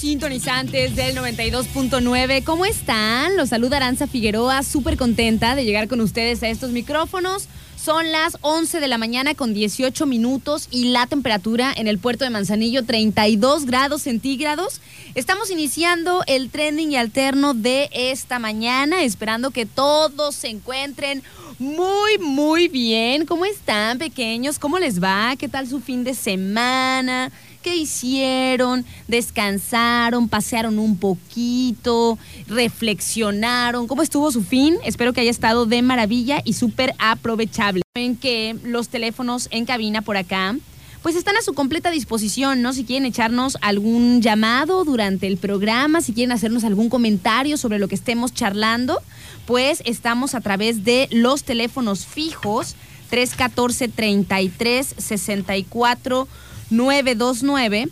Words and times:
Sintonizantes 0.00 0.96
del 0.96 1.14
92.9. 1.14 2.42
¿Cómo 2.42 2.64
están? 2.64 3.36
Los 3.36 3.50
saluda 3.50 3.76
Aranza 3.76 4.06
Figueroa, 4.06 4.62
súper 4.62 4.96
contenta 4.96 5.54
de 5.54 5.66
llegar 5.66 5.88
con 5.88 6.00
ustedes 6.00 6.42
a 6.42 6.48
estos 6.48 6.70
micrófonos. 6.70 7.48
Son 7.76 8.10
las 8.10 8.38
11 8.40 8.80
de 8.80 8.88
la 8.88 8.96
mañana 8.96 9.34
con 9.34 9.52
18 9.52 10.06
minutos 10.06 10.68
y 10.70 10.84
la 10.84 11.06
temperatura 11.06 11.70
en 11.76 11.86
el 11.86 11.98
puerto 11.98 12.24
de 12.24 12.30
Manzanillo 12.30 12.82
32 12.86 13.66
grados 13.66 14.00
centígrados. 14.00 14.80
Estamos 15.14 15.50
iniciando 15.50 16.22
el 16.26 16.48
trending 16.48 16.92
y 16.92 16.96
alterno 16.96 17.52
de 17.52 17.90
esta 17.92 18.38
mañana, 18.38 19.02
esperando 19.02 19.50
que 19.50 19.66
todos 19.66 20.34
se 20.34 20.48
encuentren 20.48 21.22
muy, 21.58 22.16
muy 22.18 22.68
bien. 22.68 23.26
¿Cómo 23.26 23.44
están, 23.44 23.98
pequeños? 23.98 24.58
¿Cómo 24.58 24.78
les 24.78 25.02
va? 25.02 25.34
¿Qué 25.38 25.46
tal 25.46 25.68
su 25.68 25.80
fin 25.80 26.04
de 26.04 26.14
semana? 26.14 27.30
¿Qué 27.62 27.76
hicieron? 27.76 28.86
¿Descansaron? 29.06 30.30
¿Pasearon 30.30 30.78
un 30.78 30.96
poquito? 30.96 32.18
¿Reflexionaron? 32.46 33.86
¿Cómo 33.86 34.00
estuvo 34.00 34.32
su 34.32 34.42
fin? 34.42 34.78
Espero 34.82 35.12
que 35.12 35.20
haya 35.20 35.30
estado 35.30 35.66
de 35.66 35.82
maravilla 35.82 36.40
y 36.42 36.54
súper 36.54 36.94
aprovechable. 36.98 37.82
Ven 37.94 38.16
que 38.16 38.56
los 38.64 38.88
teléfonos 38.88 39.48
en 39.50 39.66
cabina 39.66 40.00
por 40.00 40.16
acá 40.16 40.56
pues 41.02 41.16
están 41.16 41.36
a 41.36 41.42
su 41.42 41.54
completa 41.54 41.90
disposición, 41.90 42.60
¿no? 42.60 42.74
Si 42.74 42.84
quieren 42.84 43.06
echarnos 43.06 43.56
algún 43.62 44.20
llamado 44.20 44.84
durante 44.84 45.26
el 45.26 45.38
programa, 45.38 46.02
si 46.02 46.12
quieren 46.12 46.32
hacernos 46.32 46.62
algún 46.64 46.90
comentario 46.90 47.56
sobre 47.56 47.78
lo 47.78 47.88
que 47.88 47.94
estemos 47.94 48.34
charlando, 48.34 49.00
pues 49.46 49.82
estamos 49.86 50.34
a 50.34 50.40
través 50.40 50.84
de 50.84 51.08
los 51.10 51.44
teléfonos 51.44 52.04
fijos 52.04 52.76
314 53.08 53.88
33 53.88 54.94
64 54.98 56.28
929 56.70 57.88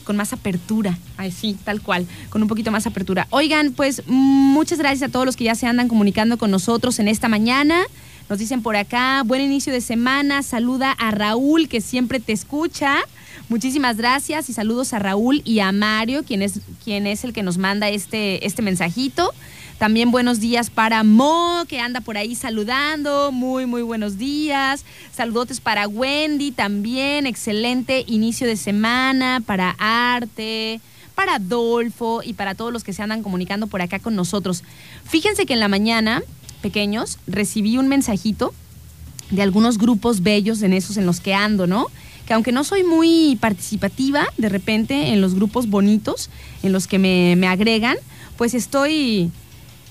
con 0.03 0.17
más 0.17 0.33
apertura, 0.33 0.97
así, 1.17 1.55
tal 1.63 1.81
cual, 1.81 2.07
con 2.31 2.41
un 2.41 2.47
poquito 2.47 2.71
más 2.71 2.87
apertura. 2.87 3.27
Oigan, 3.29 3.73
pues 3.73 4.01
muchas 4.07 4.79
gracias 4.79 5.07
a 5.07 5.11
todos 5.11 5.23
los 5.23 5.35
que 5.35 5.43
ya 5.43 5.53
se 5.53 5.67
andan 5.67 5.87
comunicando 5.87 6.39
con 6.39 6.49
nosotros 6.49 6.97
en 6.97 7.07
esta 7.07 7.27
mañana. 7.27 7.83
Nos 8.29 8.37
dicen 8.37 8.61
por 8.61 8.75
acá, 8.75 9.23
buen 9.25 9.41
inicio 9.41 9.73
de 9.73 9.81
semana, 9.81 10.43
saluda 10.43 10.91
a 10.91 11.09
Raúl 11.09 11.67
que 11.67 11.81
siempre 11.81 12.19
te 12.19 12.31
escucha. 12.31 12.97
Muchísimas 13.49 13.97
gracias 13.97 14.51
y 14.51 14.53
saludos 14.53 14.93
a 14.93 14.99
Raúl 14.99 15.41
y 15.45 15.61
a 15.61 15.71
Mario, 15.71 16.23
quien 16.23 16.43
es, 16.43 16.59
quien 16.83 17.07
es 17.07 17.23
el 17.23 17.33
que 17.33 17.41
nos 17.41 17.57
manda 17.57 17.89
este, 17.89 18.45
este 18.45 18.61
mensajito. 18.61 19.33
También 19.79 20.11
buenos 20.11 20.39
días 20.39 20.69
para 20.69 21.03
Mo, 21.03 21.63
que 21.67 21.79
anda 21.79 22.01
por 22.01 22.17
ahí 22.17 22.35
saludando. 22.35 23.31
Muy, 23.31 23.65
muy 23.65 23.81
buenos 23.81 24.19
días. 24.19 24.85
Saludotes 25.11 25.59
para 25.59 25.87
Wendy 25.87 26.51
también. 26.51 27.25
Excelente 27.25 28.03
inicio 28.05 28.45
de 28.45 28.57
semana. 28.57 29.41
Para 29.43 29.75
Arte, 29.79 30.81
para 31.15 31.35
Adolfo 31.35 32.21
y 32.23 32.33
para 32.33 32.53
todos 32.53 32.71
los 32.71 32.83
que 32.83 32.93
se 32.93 33.01
andan 33.01 33.23
comunicando 33.23 33.65
por 33.65 33.81
acá 33.81 33.97
con 33.97 34.15
nosotros. 34.15 34.63
Fíjense 35.05 35.47
que 35.47 35.53
en 35.53 35.59
la 35.59 35.67
mañana 35.67 36.21
pequeños, 36.59 37.17
recibí 37.27 37.77
un 37.77 37.87
mensajito 37.87 38.53
de 39.31 39.41
algunos 39.41 39.77
grupos 39.77 40.21
bellos 40.21 40.61
en 40.61 40.73
esos 40.73 40.97
en 40.97 41.05
los 41.05 41.19
que 41.19 41.33
ando, 41.33 41.67
¿no? 41.67 41.87
Que 42.25 42.33
aunque 42.33 42.51
no 42.51 42.63
soy 42.63 42.83
muy 42.83 43.37
participativa, 43.39 44.27
de 44.37 44.49
repente 44.49 45.13
en 45.13 45.21
los 45.21 45.35
grupos 45.35 45.69
bonitos 45.69 46.29
en 46.63 46.71
los 46.71 46.87
que 46.87 46.99
me, 46.99 47.47
agregan, 47.47 47.97
pues 48.37 48.53
estoy, 48.53 49.31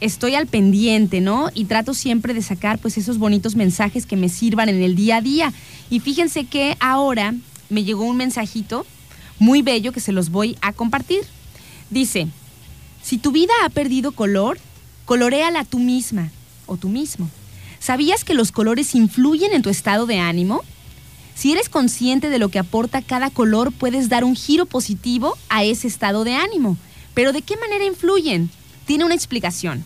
estoy 0.00 0.34
al 0.34 0.46
pendiente, 0.46 1.20
¿no? 1.20 1.50
Y 1.54 1.64
trato 1.64 1.94
siempre 1.94 2.34
de 2.34 2.42
sacar 2.42 2.78
pues 2.78 2.98
esos 2.98 3.18
bonitos 3.18 3.56
mensajes 3.56 4.06
que 4.06 4.16
me 4.16 4.28
sirvan 4.28 4.68
en 4.68 4.82
el 4.82 4.94
día 4.94 5.16
a 5.16 5.20
día. 5.20 5.52
Y 5.90 6.00
fíjense 6.00 6.44
que 6.44 6.76
ahora 6.80 7.34
me 7.70 7.84
llegó 7.84 8.04
un 8.04 8.16
mensajito 8.16 8.86
muy 9.38 9.62
bello 9.62 9.92
que 9.92 10.00
se 10.00 10.12
los 10.12 10.30
voy 10.30 10.56
a 10.60 10.72
compartir. 10.72 11.20
Dice, 11.90 12.28
si 13.02 13.18
tu 13.18 13.32
vida 13.32 13.52
ha 13.64 13.68
perdido 13.68 14.12
color, 14.12 14.58
coloréala 15.04 15.64
tú 15.64 15.78
misma 15.78 16.30
o 16.68 16.76
tú 16.76 16.88
mismo. 16.88 17.28
¿Sabías 17.80 18.24
que 18.24 18.34
los 18.34 18.52
colores 18.52 18.94
influyen 18.94 19.52
en 19.52 19.62
tu 19.62 19.70
estado 19.70 20.06
de 20.06 20.18
ánimo? 20.18 20.62
Si 21.34 21.52
eres 21.52 21.68
consciente 21.68 22.30
de 22.30 22.38
lo 22.38 22.48
que 22.48 22.58
aporta 22.58 23.02
cada 23.02 23.30
color, 23.30 23.72
puedes 23.72 24.08
dar 24.08 24.24
un 24.24 24.36
giro 24.36 24.66
positivo 24.66 25.36
a 25.48 25.64
ese 25.64 25.86
estado 25.86 26.24
de 26.24 26.34
ánimo. 26.34 26.76
Pero 27.14 27.32
¿de 27.32 27.42
qué 27.42 27.56
manera 27.56 27.84
influyen? 27.84 28.50
Tiene 28.86 29.04
una 29.04 29.14
explicación. 29.14 29.84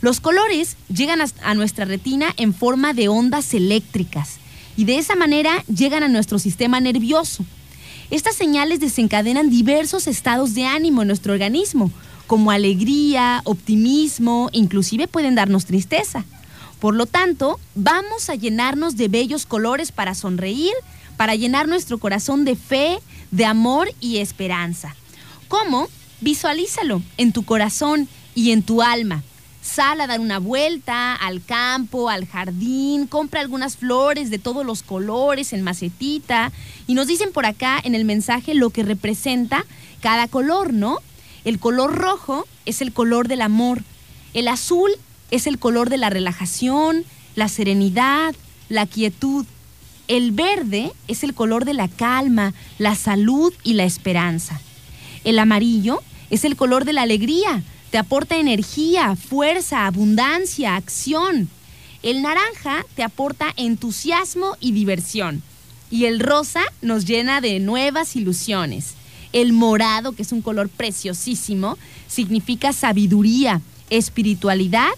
Los 0.00 0.20
colores 0.20 0.76
llegan 0.88 1.20
a 1.20 1.54
nuestra 1.54 1.84
retina 1.84 2.34
en 2.36 2.52
forma 2.52 2.92
de 2.92 3.08
ondas 3.08 3.54
eléctricas 3.54 4.36
y 4.76 4.84
de 4.84 4.98
esa 4.98 5.14
manera 5.14 5.64
llegan 5.64 6.02
a 6.02 6.08
nuestro 6.08 6.38
sistema 6.38 6.78
nervioso. 6.80 7.44
Estas 8.10 8.36
señales 8.36 8.80
desencadenan 8.80 9.50
diversos 9.50 10.06
estados 10.06 10.54
de 10.54 10.66
ánimo 10.66 11.02
en 11.02 11.08
nuestro 11.08 11.32
organismo, 11.32 11.90
como 12.26 12.50
alegría, 12.50 13.42
optimismo, 13.44 14.48
inclusive 14.52 15.08
pueden 15.08 15.34
darnos 15.34 15.66
tristeza. 15.66 16.24
Por 16.80 16.94
lo 16.94 17.06
tanto, 17.06 17.58
vamos 17.74 18.28
a 18.28 18.34
llenarnos 18.34 18.96
de 18.96 19.08
bellos 19.08 19.46
colores 19.46 19.92
para 19.92 20.14
sonreír, 20.14 20.72
para 21.16 21.34
llenar 21.34 21.68
nuestro 21.68 21.98
corazón 21.98 22.44
de 22.44 22.56
fe, 22.56 22.98
de 23.30 23.46
amor 23.46 23.88
y 24.00 24.18
esperanza. 24.18 24.94
¿Cómo? 25.48 25.88
Visualízalo 26.20 27.02
en 27.16 27.32
tu 27.32 27.44
corazón 27.44 28.08
y 28.34 28.50
en 28.50 28.62
tu 28.62 28.82
alma. 28.82 29.22
Sal 29.62 30.00
a 30.02 30.06
dar 30.06 30.20
una 30.20 30.38
vuelta 30.38 31.14
al 31.14 31.42
campo, 31.42 32.10
al 32.10 32.26
jardín, 32.26 33.06
compra 33.06 33.40
algunas 33.40 33.78
flores 33.78 34.28
de 34.28 34.38
todos 34.38 34.66
los 34.66 34.82
colores 34.82 35.54
en 35.54 35.62
macetita 35.62 36.52
y 36.86 36.94
nos 36.94 37.06
dicen 37.06 37.32
por 37.32 37.46
acá 37.46 37.80
en 37.82 37.94
el 37.94 38.04
mensaje 38.04 38.54
lo 38.54 38.68
que 38.68 38.82
representa 38.82 39.64
cada 40.02 40.28
color, 40.28 40.74
¿no? 40.74 40.98
El 41.44 41.58
color 41.58 41.94
rojo 41.94 42.46
es 42.64 42.80
el 42.80 42.92
color 42.92 43.28
del 43.28 43.42
amor, 43.42 43.82
el 44.32 44.48
azul 44.48 44.90
es 45.30 45.46
el 45.46 45.58
color 45.58 45.90
de 45.90 45.98
la 45.98 46.10
relajación, 46.10 47.04
la 47.34 47.48
serenidad, 47.48 48.34
la 48.68 48.86
quietud. 48.86 49.44
El 50.08 50.32
verde 50.32 50.92
es 51.08 51.22
el 51.22 51.34
color 51.34 51.64
de 51.64 51.74
la 51.74 51.88
calma, 51.88 52.54
la 52.78 52.94
salud 52.94 53.52
y 53.62 53.74
la 53.74 53.84
esperanza. 53.84 54.60
El 55.24 55.38
amarillo 55.38 56.02
es 56.30 56.44
el 56.44 56.56
color 56.56 56.84
de 56.84 56.92
la 56.92 57.02
alegría, 57.02 57.62
te 57.90 57.98
aporta 57.98 58.36
energía, 58.36 59.14
fuerza, 59.14 59.86
abundancia, 59.86 60.76
acción. 60.76 61.48
El 62.02 62.22
naranja 62.22 62.84
te 62.96 63.02
aporta 63.02 63.52
entusiasmo 63.56 64.56
y 64.60 64.72
diversión. 64.72 65.42
Y 65.90 66.06
el 66.06 66.20
rosa 66.20 66.62
nos 66.82 67.04
llena 67.04 67.40
de 67.40 67.60
nuevas 67.60 68.16
ilusiones. 68.16 68.94
El 69.34 69.52
morado, 69.52 70.12
que 70.12 70.22
es 70.22 70.30
un 70.30 70.42
color 70.42 70.68
preciosísimo, 70.68 71.76
significa 72.06 72.72
sabiduría, 72.72 73.60
espiritualidad 73.90 74.88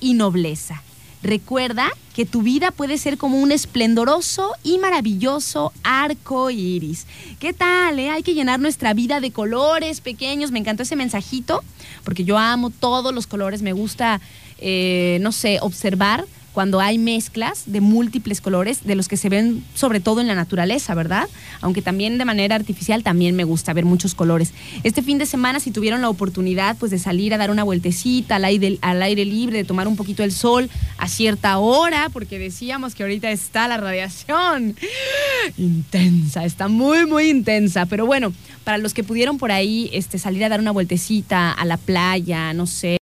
y 0.00 0.14
nobleza. 0.14 0.82
Recuerda 1.24 1.90
que 2.14 2.24
tu 2.24 2.42
vida 2.42 2.70
puede 2.70 2.98
ser 2.98 3.18
como 3.18 3.38
un 3.38 3.50
esplendoroso 3.50 4.52
y 4.62 4.78
maravilloso 4.78 5.72
arco 5.82 6.50
iris. 6.50 7.06
¿Qué 7.40 7.52
tal? 7.52 7.98
Eh? 7.98 8.10
Hay 8.10 8.22
que 8.22 8.34
llenar 8.34 8.60
nuestra 8.60 8.94
vida 8.94 9.20
de 9.20 9.32
colores 9.32 10.00
pequeños. 10.00 10.52
Me 10.52 10.60
encantó 10.60 10.84
ese 10.84 10.94
mensajito, 10.94 11.62
porque 12.04 12.24
yo 12.24 12.38
amo 12.38 12.70
todos 12.70 13.12
los 13.12 13.26
colores. 13.26 13.60
Me 13.60 13.72
gusta, 13.72 14.20
eh, 14.58 15.18
no 15.20 15.32
sé, 15.32 15.58
observar 15.60 16.26
cuando 16.60 16.80
hay 16.80 16.98
mezclas 16.98 17.62
de 17.64 17.80
múltiples 17.80 18.42
colores, 18.42 18.84
de 18.84 18.94
los 18.94 19.08
que 19.08 19.16
se 19.16 19.30
ven 19.30 19.64
sobre 19.72 19.98
todo 19.98 20.20
en 20.20 20.26
la 20.26 20.34
naturaleza, 20.34 20.94
¿verdad? 20.94 21.26
Aunque 21.62 21.80
también 21.80 22.18
de 22.18 22.26
manera 22.26 22.54
artificial 22.54 23.02
también 23.02 23.34
me 23.34 23.44
gusta 23.44 23.72
ver 23.72 23.86
muchos 23.86 24.14
colores. 24.14 24.52
Este 24.82 25.00
fin 25.00 25.16
de 25.16 25.24
semana, 25.24 25.58
si 25.58 25.70
tuvieron 25.70 26.02
la 26.02 26.10
oportunidad 26.10 26.76
pues 26.76 26.90
de 26.90 26.98
salir 26.98 27.32
a 27.32 27.38
dar 27.38 27.50
una 27.50 27.64
vueltecita 27.64 28.36
al 28.36 28.44
aire, 28.44 28.76
al 28.82 29.02
aire 29.02 29.24
libre, 29.24 29.56
de 29.56 29.64
tomar 29.64 29.88
un 29.88 29.96
poquito 29.96 30.22
el 30.22 30.32
sol 30.32 30.68
a 30.98 31.08
cierta 31.08 31.56
hora, 31.56 32.10
porque 32.12 32.38
decíamos 32.38 32.94
que 32.94 33.04
ahorita 33.04 33.30
está 33.30 33.66
la 33.66 33.78
radiación 33.78 34.76
intensa, 35.56 36.44
está 36.44 36.68
muy, 36.68 37.06
muy 37.06 37.30
intensa. 37.30 37.86
Pero 37.86 38.04
bueno, 38.04 38.34
para 38.64 38.76
los 38.76 38.92
que 38.92 39.02
pudieron 39.02 39.38
por 39.38 39.50
ahí 39.50 39.88
este, 39.94 40.18
salir 40.18 40.44
a 40.44 40.50
dar 40.50 40.60
una 40.60 40.72
vueltecita 40.72 41.52
a 41.52 41.64
la 41.64 41.78
playa, 41.78 42.52
no 42.52 42.66
sé, 42.66 42.98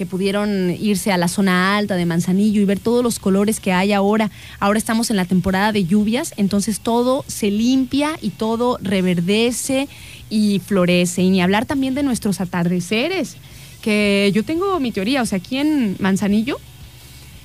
que 0.00 0.06
pudieron 0.06 0.74
irse 0.80 1.12
a 1.12 1.18
la 1.18 1.28
zona 1.28 1.76
alta 1.76 1.94
de 1.94 2.06
Manzanillo 2.06 2.62
y 2.62 2.64
ver 2.64 2.80
todos 2.80 3.04
los 3.04 3.18
colores 3.18 3.60
que 3.60 3.74
hay 3.74 3.92
ahora. 3.92 4.30
Ahora 4.58 4.78
estamos 4.78 5.10
en 5.10 5.16
la 5.16 5.26
temporada 5.26 5.72
de 5.72 5.84
lluvias, 5.84 6.32
entonces 6.38 6.80
todo 6.80 7.22
se 7.26 7.50
limpia 7.50 8.12
y 8.22 8.30
todo 8.30 8.78
reverdece 8.80 9.90
y 10.30 10.58
florece. 10.60 11.20
Y 11.20 11.28
ni 11.28 11.42
hablar 11.42 11.66
también 11.66 11.94
de 11.94 12.02
nuestros 12.02 12.40
atardeceres, 12.40 13.36
que 13.82 14.32
yo 14.34 14.42
tengo 14.42 14.80
mi 14.80 14.90
teoría, 14.90 15.20
o 15.20 15.26
sea, 15.26 15.36
aquí 15.36 15.58
en 15.58 15.96
Manzanillo, 15.98 16.58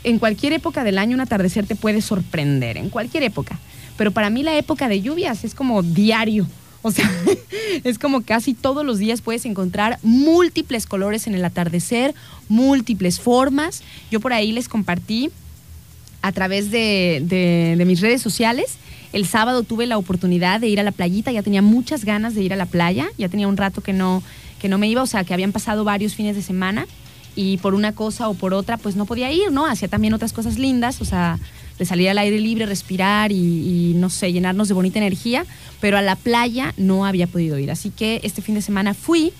en 0.05 0.17
cualquier 0.17 0.53
época 0.53 0.85
del 0.85 0.97
año 0.97 1.15
un 1.15 1.19
atardecer 1.19 1.65
te 1.65 1.75
puede 1.75 1.99
sorprender, 1.99 2.77
en 2.77 2.89
cualquier 2.89 3.23
época. 3.23 3.59
Pero 3.97 4.11
para 4.11 4.29
mí 4.29 4.43
la 4.43 4.57
época 4.57 4.87
de 4.87 5.01
lluvias 5.01 5.43
es 5.43 5.53
como 5.55 5.83
diario. 5.83 6.47
O 6.85 6.91
sea, 6.91 7.09
es 7.83 7.97
como 7.97 8.21
casi 8.21 8.53
todos 8.53 8.85
los 8.85 8.99
días 8.99 9.21
puedes 9.21 9.43
encontrar 9.45 9.97
múltiples 10.03 10.85
colores 10.85 11.25
en 11.25 11.33
el 11.33 11.43
atardecer, 11.43 12.13
múltiples 12.47 13.19
formas. 13.19 13.81
Yo 14.11 14.19
por 14.19 14.33
ahí 14.33 14.51
les 14.51 14.69
compartí 14.69 15.31
a 16.21 16.31
través 16.31 16.69
de, 16.69 17.83
mis 17.87 18.01
redes 18.01 18.21
sociales. 18.21 18.77
El 19.13 19.25
sábado 19.25 19.63
tuve 19.63 19.87
la 19.87 19.97
oportunidad 19.97 20.59
de 20.59 20.67
ir 20.67 20.79
a 20.79 20.83
la 20.83 20.91
playita, 20.91 21.31
ya 21.31 21.41
tenía 21.41 21.63
muchas 21.63 22.05
ganas 22.05 22.35
de 22.35 22.43
ir 22.43 22.53
a 22.53 22.55
la 22.55 22.67
playa, 22.67 23.07
ya 23.17 23.29
tenía 23.29 23.47
un 23.47 23.57
rato 23.57 23.81
que 23.81 23.91
no, 23.91 24.21
que 24.61 24.69
no 24.69 24.77
me 24.77 24.87
iba, 24.87 25.01
o 25.01 25.07
sea, 25.07 25.23
que 25.23 25.33
habían 25.33 25.53
pasado 25.53 25.85
varios 25.85 26.13
fines 26.13 26.35
de 26.35 26.43
semana 26.43 26.85
y 27.35 27.57
por 27.57 27.73
una 27.73 27.93
cosa 27.93 28.29
o 28.29 28.35
por 28.35 28.53
otra, 28.53 28.77
pues 28.77 28.95
no 28.95 29.07
podía 29.07 29.31
ir, 29.31 29.51
¿no? 29.51 29.65
Hacía 29.65 29.87
también 29.87 30.13
otras 30.13 30.33
cosas 30.33 30.59
lindas, 30.59 31.01
o 31.01 31.05
sea, 31.05 31.39
de 31.77 31.85
salir 31.85 32.09
al 32.09 32.17
aire 32.17 32.39
libre, 32.39 32.65
respirar 32.65 33.31
y, 33.31 33.93
no 33.95 34.09
sé, 34.09 34.31
llenarnos 34.31 34.67
de 34.67 34.73
bonita 34.73 34.99
energía, 34.99 35.45
pero 35.81 35.97
a 35.97 36.01
la 36.01 36.15
playa 36.15 36.73
no 36.77 37.05
había 37.05 37.27
podido 37.27 37.59
ir. 37.59 37.71
Así 37.71 37.89
que 37.89 38.21
este 38.23 38.41
fin 38.41 38.55
de 38.55 38.61
semana 38.61 38.93
fui 38.93 39.33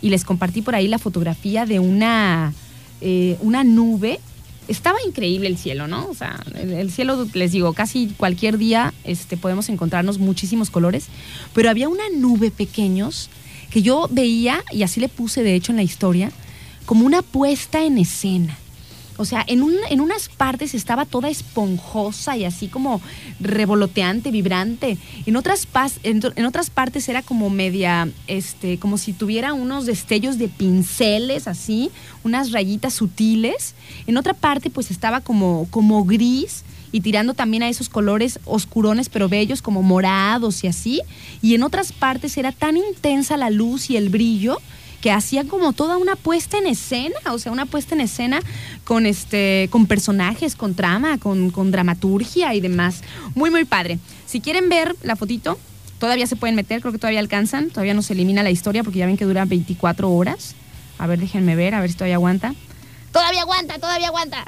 y 0.00 0.10
les 0.10 0.24
compartí 0.24 0.62
por 0.62 0.74
ahí 0.74 0.88
la 0.88 0.98
fotografía 0.98 1.66
de 1.66 1.80
una, 1.80 2.54
eh, 3.00 3.36
una 3.40 3.64
nube. 3.64 4.20
Estaba 4.68 4.98
increíble 5.04 5.48
el 5.48 5.58
cielo, 5.58 5.88
¿no? 5.88 6.06
O 6.06 6.14
sea, 6.14 6.40
el, 6.54 6.92
cielo, 6.92 7.26
les 7.34 7.52
digo, 7.52 7.72
casi 7.72 8.08
cualquier 8.16 8.56
día 8.56 8.94
este, 9.02 9.36
podemos 9.36 9.68
encontrarnos 9.68 10.18
muchísimos 10.18 10.70
colores, 10.70 11.06
pero 11.54 11.70
había 11.70 11.88
una 11.88 12.04
nube 12.14 12.52
pequeños 12.52 13.30
que 13.70 13.82
yo 13.82 14.08
veía, 14.10 14.62
y 14.72 14.82
así 14.82 15.00
le 15.00 15.08
puse 15.08 15.42
de 15.42 15.54
hecho 15.54 15.72
en 15.72 15.76
la 15.76 15.82
historia, 15.82 16.30
como 16.86 17.04
una 17.04 17.22
puesta 17.22 17.84
en 17.84 17.98
escena. 17.98 18.56
O 19.20 19.26
sea, 19.26 19.44
en, 19.46 19.62
en 19.90 20.00
unas 20.00 20.30
partes 20.30 20.72
estaba 20.72 21.04
toda 21.04 21.28
esponjosa 21.28 22.38
y 22.38 22.46
así 22.46 22.68
como 22.68 23.02
revoloteante, 23.38 24.30
vibrante. 24.30 24.96
En 25.26 25.36
otras, 25.36 25.68
en, 26.04 26.46
otras 26.46 26.70
partes 26.70 27.06
era 27.06 27.20
como 27.20 27.50
media, 27.50 28.08
este, 28.28 28.78
como 28.78 28.96
si 28.96 29.12
tuviera 29.12 29.52
unos 29.52 29.84
destellos 29.84 30.38
de 30.38 30.48
pinceles 30.48 31.48
así, 31.48 31.90
unas 32.24 32.50
rayitas 32.50 32.94
sutiles. 32.94 33.74
En 34.06 34.16
otra 34.16 34.32
parte 34.32 34.70
pues 34.70 34.90
estaba 34.90 35.20
como, 35.20 35.68
como 35.70 36.02
gris 36.06 36.64
y 36.90 37.02
tirando 37.02 37.34
también 37.34 37.62
a 37.62 37.68
esos 37.68 37.90
colores 37.90 38.40
oscurones 38.46 39.10
pero 39.10 39.28
bellos 39.28 39.60
como 39.60 39.82
morados 39.82 40.64
y 40.64 40.66
así. 40.66 41.02
Y 41.42 41.54
en 41.54 41.62
otras 41.62 41.92
partes 41.92 42.38
era 42.38 42.52
tan 42.52 42.78
intensa 42.78 43.36
la 43.36 43.50
luz 43.50 43.90
y 43.90 43.98
el 43.98 44.08
brillo 44.08 44.56
que 45.00 45.10
hacía 45.10 45.44
como 45.44 45.72
toda 45.72 45.96
una 45.96 46.16
puesta 46.16 46.58
en 46.58 46.66
escena, 46.66 47.16
o 47.30 47.38
sea, 47.38 47.52
una 47.52 47.66
puesta 47.66 47.94
en 47.94 48.02
escena 48.02 48.40
con 48.84 49.06
este, 49.06 49.68
con 49.70 49.86
personajes, 49.86 50.56
con 50.56 50.74
trama, 50.74 51.18
con, 51.18 51.50
con 51.50 51.70
dramaturgia 51.70 52.54
y 52.54 52.60
demás. 52.60 53.02
Muy, 53.34 53.50
muy 53.50 53.64
padre. 53.64 53.98
Si 54.26 54.40
quieren 54.40 54.68
ver 54.68 54.94
la 55.02 55.16
fotito, 55.16 55.58
todavía 55.98 56.26
se 56.26 56.36
pueden 56.36 56.56
meter, 56.56 56.80
creo 56.80 56.92
que 56.92 56.98
todavía 56.98 57.20
alcanzan, 57.20 57.70
todavía 57.70 57.94
no 57.94 58.02
se 58.02 58.12
elimina 58.12 58.42
la 58.42 58.50
historia 58.50 58.82
porque 58.82 58.98
ya 58.98 59.06
ven 59.06 59.16
que 59.16 59.24
dura 59.24 59.44
24 59.44 60.10
horas. 60.10 60.54
A 60.98 61.06
ver, 61.06 61.18
déjenme 61.18 61.56
ver, 61.56 61.74
a 61.74 61.80
ver 61.80 61.90
si 61.90 61.96
todavía 61.96 62.16
aguanta. 62.16 62.54
Todavía 63.12 63.42
aguanta, 63.42 63.78
todavía 63.78 64.08
aguanta. 64.08 64.44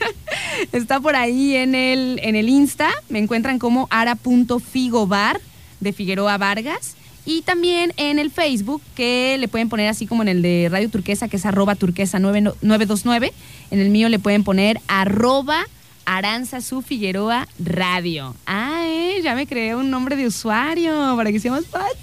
Está 0.72 1.00
por 1.00 1.16
ahí 1.16 1.56
en 1.56 1.74
el, 1.74 2.20
en 2.22 2.36
el 2.36 2.48
Insta. 2.48 2.90
Me 3.08 3.18
encuentran 3.18 3.58
como 3.58 3.88
ara.figobar 3.90 5.40
de 5.80 5.92
Figueroa 5.92 6.38
Vargas. 6.38 6.94
Y 7.28 7.42
también 7.42 7.92
en 7.98 8.18
el 8.18 8.30
Facebook, 8.30 8.80
que 8.94 9.36
le 9.38 9.48
pueden 9.48 9.68
poner 9.68 9.90
así 9.90 10.06
como 10.06 10.22
en 10.22 10.28
el 10.28 10.40
de 10.40 10.68
Radio 10.70 10.88
Turquesa, 10.88 11.28
que 11.28 11.36
es 11.36 11.44
arroba 11.44 11.74
turquesa 11.74 12.18
929. 12.18 13.34
En 13.70 13.80
el 13.80 13.90
mío 13.90 14.08
le 14.08 14.18
pueden 14.18 14.44
poner 14.44 14.80
arroba 14.88 15.66
Aranzazu 16.06 16.80
Figueroa 16.80 17.46
Radio. 17.58 18.34
Ah, 18.46 18.80
eh, 18.86 19.20
ya 19.22 19.34
me 19.34 19.46
creé 19.46 19.76
un 19.76 19.90
nombre 19.90 20.16
de 20.16 20.26
usuario 20.26 21.14
para 21.18 21.30
que 21.30 21.38
sea 21.38 21.50
más 21.50 21.66
fácil. 21.66 21.98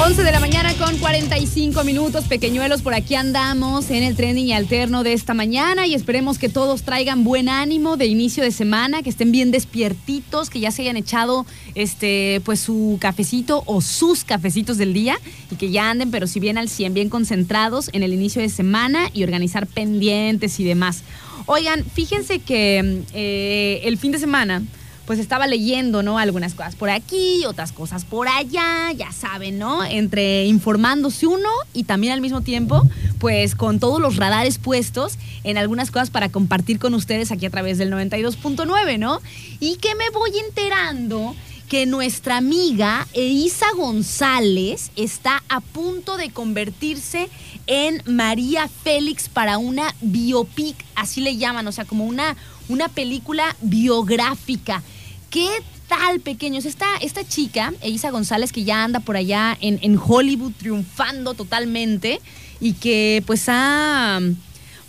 11 0.00 0.22
de 0.22 0.30
la 0.30 0.38
mañana 0.38 0.72
con 0.74 0.96
45 0.96 1.82
minutos, 1.82 2.24
pequeñuelos, 2.26 2.82
por 2.82 2.94
aquí 2.94 3.16
andamos 3.16 3.90
en 3.90 4.04
el 4.04 4.14
trending 4.14 4.46
y 4.46 4.52
alterno 4.52 5.02
de 5.02 5.12
esta 5.12 5.34
mañana 5.34 5.88
y 5.88 5.94
esperemos 5.94 6.38
que 6.38 6.48
todos 6.48 6.82
traigan 6.82 7.24
buen 7.24 7.48
ánimo 7.48 7.96
de 7.96 8.06
inicio 8.06 8.44
de 8.44 8.52
semana, 8.52 9.02
que 9.02 9.10
estén 9.10 9.32
bien 9.32 9.50
despiertitos, 9.50 10.50
que 10.50 10.60
ya 10.60 10.70
se 10.70 10.82
hayan 10.82 10.96
echado 10.96 11.46
este 11.74 12.40
pues 12.44 12.60
su 12.60 12.96
cafecito 13.00 13.64
o 13.66 13.80
sus 13.80 14.22
cafecitos 14.22 14.78
del 14.78 14.94
día 14.94 15.18
y 15.50 15.56
que 15.56 15.70
ya 15.70 15.90
anden, 15.90 16.12
pero 16.12 16.28
si 16.28 16.38
bien 16.38 16.58
al 16.58 16.68
100, 16.68 16.94
bien 16.94 17.08
concentrados 17.08 17.90
en 17.92 18.04
el 18.04 18.14
inicio 18.14 18.40
de 18.40 18.50
semana 18.50 19.10
y 19.12 19.24
organizar 19.24 19.66
pendientes 19.66 20.60
y 20.60 20.64
demás. 20.64 21.02
Oigan, 21.46 21.84
fíjense 21.84 22.38
que 22.38 23.02
eh, 23.14 23.80
el 23.82 23.98
fin 23.98 24.12
de 24.12 24.18
semana 24.18 24.62
pues 25.08 25.20
estaba 25.20 25.46
leyendo, 25.46 26.02
¿no? 26.02 26.18
Algunas 26.18 26.52
cosas 26.52 26.76
por 26.76 26.90
aquí, 26.90 27.46
otras 27.46 27.72
cosas 27.72 28.04
por 28.04 28.28
allá, 28.28 28.92
ya 28.92 29.10
saben, 29.10 29.58
¿no? 29.58 29.82
Entre 29.82 30.44
informándose 30.44 31.26
uno 31.26 31.48
y 31.72 31.84
también 31.84 32.12
al 32.12 32.20
mismo 32.20 32.42
tiempo, 32.42 32.82
pues 33.18 33.54
con 33.54 33.80
todos 33.80 34.02
los 34.02 34.16
radares 34.16 34.58
puestos 34.58 35.14
en 35.44 35.56
algunas 35.56 35.90
cosas 35.90 36.10
para 36.10 36.28
compartir 36.28 36.78
con 36.78 36.92
ustedes 36.92 37.32
aquí 37.32 37.46
a 37.46 37.50
través 37.50 37.78
del 37.78 37.90
92.9, 37.90 38.98
¿no? 38.98 39.22
Y 39.60 39.76
que 39.76 39.94
me 39.94 40.10
voy 40.10 40.30
enterando 40.46 41.34
que 41.70 41.86
nuestra 41.86 42.36
amiga 42.36 43.08
Eisa 43.14 43.68
González 43.78 44.90
está 44.94 45.42
a 45.48 45.60
punto 45.60 46.18
de 46.18 46.28
convertirse 46.28 47.30
en 47.66 48.02
María 48.04 48.68
Félix 48.68 49.30
para 49.30 49.56
una 49.56 49.94
biopic, 50.02 50.76
así 50.94 51.22
le 51.22 51.38
llaman, 51.38 51.66
o 51.66 51.72
sea, 51.72 51.86
como 51.86 52.04
una, 52.04 52.36
una 52.68 52.90
película 52.90 53.56
biográfica. 53.62 54.82
¿Qué 55.30 55.48
tal, 55.88 56.20
pequeños? 56.20 56.64
Esta, 56.64 56.86
esta 57.02 57.22
chica, 57.22 57.74
Elisa 57.82 58.10
González, 58.10 58.50
que 58.50 58.64
ya 58.64 58.82
anda 58.82 59.00
por 59.00 59.18
allá 59.18 59.58
en, 59.60 59.78
en 59.82 59.98
Hollywood 60.02 60.52
triunfando 60.56 61.34
totalmente 61.34 62.22
y 62.60 62.72
que 62.72 63.22
pues 63.26 63.44
ha, 63.48 64.20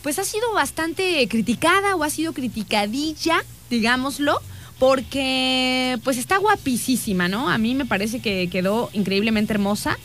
pues 0.02 0.18
ha 0.18 0.24
sido 0.24 0.54
bastante 0.54 1.28
criticada 1.28 1.98
o 1.98 2.04
ha 2.04 2.10
sido 2.10 2.32
criticadilla, 2.32 3.44
digámoslo, 3.70 4.40
porque 4.80 6.00
pues 6.06 6.18
está 6.18 6.38
guapísima, 6.38 7.28
¿no? 7.28 7.50
A 7.50 7.58
mí 7.58 7.76
me 7.76 7.86
parece 7.86 8.22
que 8.22 8.48
quedó 8.50 8.90
increíblemente 8.94 9.52
hermosa 9.52 9.98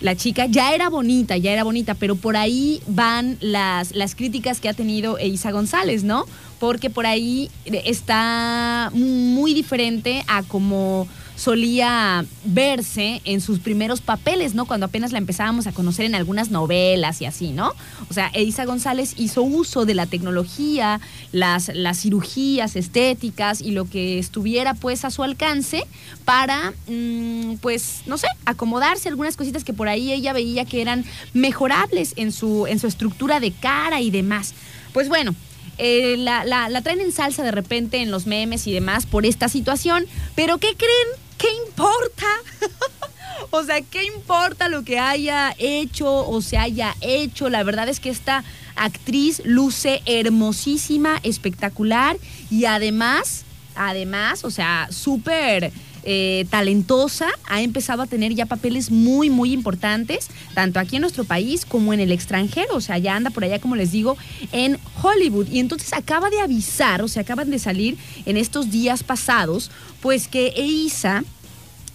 la 0.00 0.14
chica 0.14 0.46
ya 0.46 0.74
era 0.74 0.88
bonita, 0.88 1.36
ya 1.36 1.52
era 1.52 1.64
bonita, 1.64 1.94
pero 1.94 2.14
por 2.14 2.36
ahí 2.36 2.80
van 2.86 3.36
las, 3.40 3.94
las 3.94 4.14
críticas 4.14 4.60
que 4.60 4.68
ha 4.68 4.74
tenido 4.74 5.18
Isa 5.18 5.50
González, 5.50 6.04
¿no? 6.04 6.24
Porque 6.58 6.90
por 6.90 7.06
ahí 7.06 7.50
está 7.64 8.90
muy 8.92 9.54
diferente 9.54 10.24
a 10.26 10.42
como 10.42 11.06
solía 11.38 12.24
verse 12.44 13.22
en 13.24 13.40
sus 13.40 13.60
primeros 13.60 14.00
papeles, 14.00 14.54
¿no? 14.54 14.66
Cuando 14.66 14.86
apenas 14.86 15.12
la 15.12 15.18
empezábamos 15.18 15.68
a 15.68 15.72
conocer 15.72 16.04
en 16.04 16.16
algunas 16.16 16.50
novelas 16.50 17.22
y 17.22 17.26
así, 17.26 17.52
¿no? 17.52 17.72
O 18.10 18.12
sea, 18.12 18.26
Elisa 18.34 18.64
González 18.64 19.14
hizo 19.16 19.42
uso 19.42 19.86
de 19.86 19.94
la 19.94 20.06
tecnología, 20.06 21.00
las, 21.30 21.70
las 21.72 22.00
cirugías 22.00 22.74
estéticas 22.74 23.60
y 23.60 23.70
lo 23.70 23.88
que 23.88 24.18
estuviera 24.18 24.74
pues 24.74 25.04
a 25.04 25.10
su 25.10 25.22
alcance 25.22 25.86
para, 26.24 26.72
mm, 26.88 27.58
pues, 27.60 28.02
no 28.06 28.18
sé, 28.18 28.26
acomodarse 28.44 29.08
algunas 29.08 29.36
cositas 29.36 29.62
que 29.62 29.72
por 29.72 29.88
ahí 29.88 30.12
ella 30.12 30.32
veía 30.32 30.64
que 30.64 30.82
eran 30.82 31.04
mejorables 31.34 32.14
en 32.16 32.32
su, 32.32 32.66
en 32.66 32.80
su 32.80 32.88
estructura 32.88 33.38
de 33.38 33.52
cara 33.52 34.00
y 34.00 34.10
demás. 34.10 34.54
Pues 34.92 35.08
bueno, 35.08 35.36
eh, 35.78 36.16
la, 36.18 36.44
la, 36.44 36.68
la, 36.68 36.82
traen 36.82 37.00
en 37.00 37.12
salsa 37.12 37.42
de 37.42 37.52
repente 37.52 37.98
en 37.98 38.10
los 38.10 38.26
memes 38.26 38.66
y 38.66 38.72
demás 38.72 39.06
por 39.06 39.24
esta 39.24 39.48
situación. 39.48 40.06
Pero 40.34 40.58
¿qué 40.58 40.74
creen? 40.76 41.08
¿qué 41.38 41.48
importa? 41.66 42.26
o 43.50 43.62
sea, 43.62 43.80
¿qué 43.80 44.04
importa 44.04 44.68
lo 44.68 44.82
que 44.82 44.98
haya 44.98 45.54
hecho 45.56 46.28
o 46.28 46.42
se 46.42 46.58
haya 46.58 46.94
hecho? 47.00 47.48
La 47.48 47.62
verdad 47.62 47.88
es 47.88 48.00
que 48.00 48.10
esta 48.10 48.44
actriz 48.76 49.40
luce 49.44 50.02
hermosísima, 50.04 51.20
espectacular 51.22 52.18
y 52.50 52.66
además, 52.66 53.44
además, 53.74 54.44
o 54.44 54.50
sea, 54.50 54.88
súper 54.90 55.72
eh, 56.10 56.46
talentosa, 56.48 57.28
ha 57.46 57.60
empezado 57.60 58.00
a 58.00 58.06
tener 58.06 58.34
ya 58.34 58.46
papeles 58.46 58.90
muy, 58.90 59.28
muy 59.28 59.52
importantes, 59.52 60.28
tanto 60.54 60.80
aquí 60.80 60.96
en 60.96 61.02
nuestro 61.02 61.24
país 61.24 61.66
como 61.66 61.92
en 61.92 62.00
el 62.00 62.12
extranjero. 62.12 62.76
O 62.76 62.80
sea, 62.80 62.96
ya 62.96 63.14
anda 63.14 63.28
por 63.28 63.44
allá, 63.44 63.58
como 63.58 63.76
les 63.76 63.92
digo, 63.92 64.16
en 64.52 64.78
Hollywood. 65.02 65.48
Y 65.50 65.58
entonces 65.58 65.92
acaba 65.92 66.30
de 66.30 66.40
avisar, 66.40 67.02
o 67.02 67.08
sea, 67.08 67.20
acaban 67.20 67.50
de 67.50 67.58
salir 67.58 67.98
en 68.24 68.38
estos 68.38 68.70
días 68.70 69.02
pasados, 69.02 69.70
pues 70.00 70.28
que 70.28 70.54
Eisa 70.56 71.24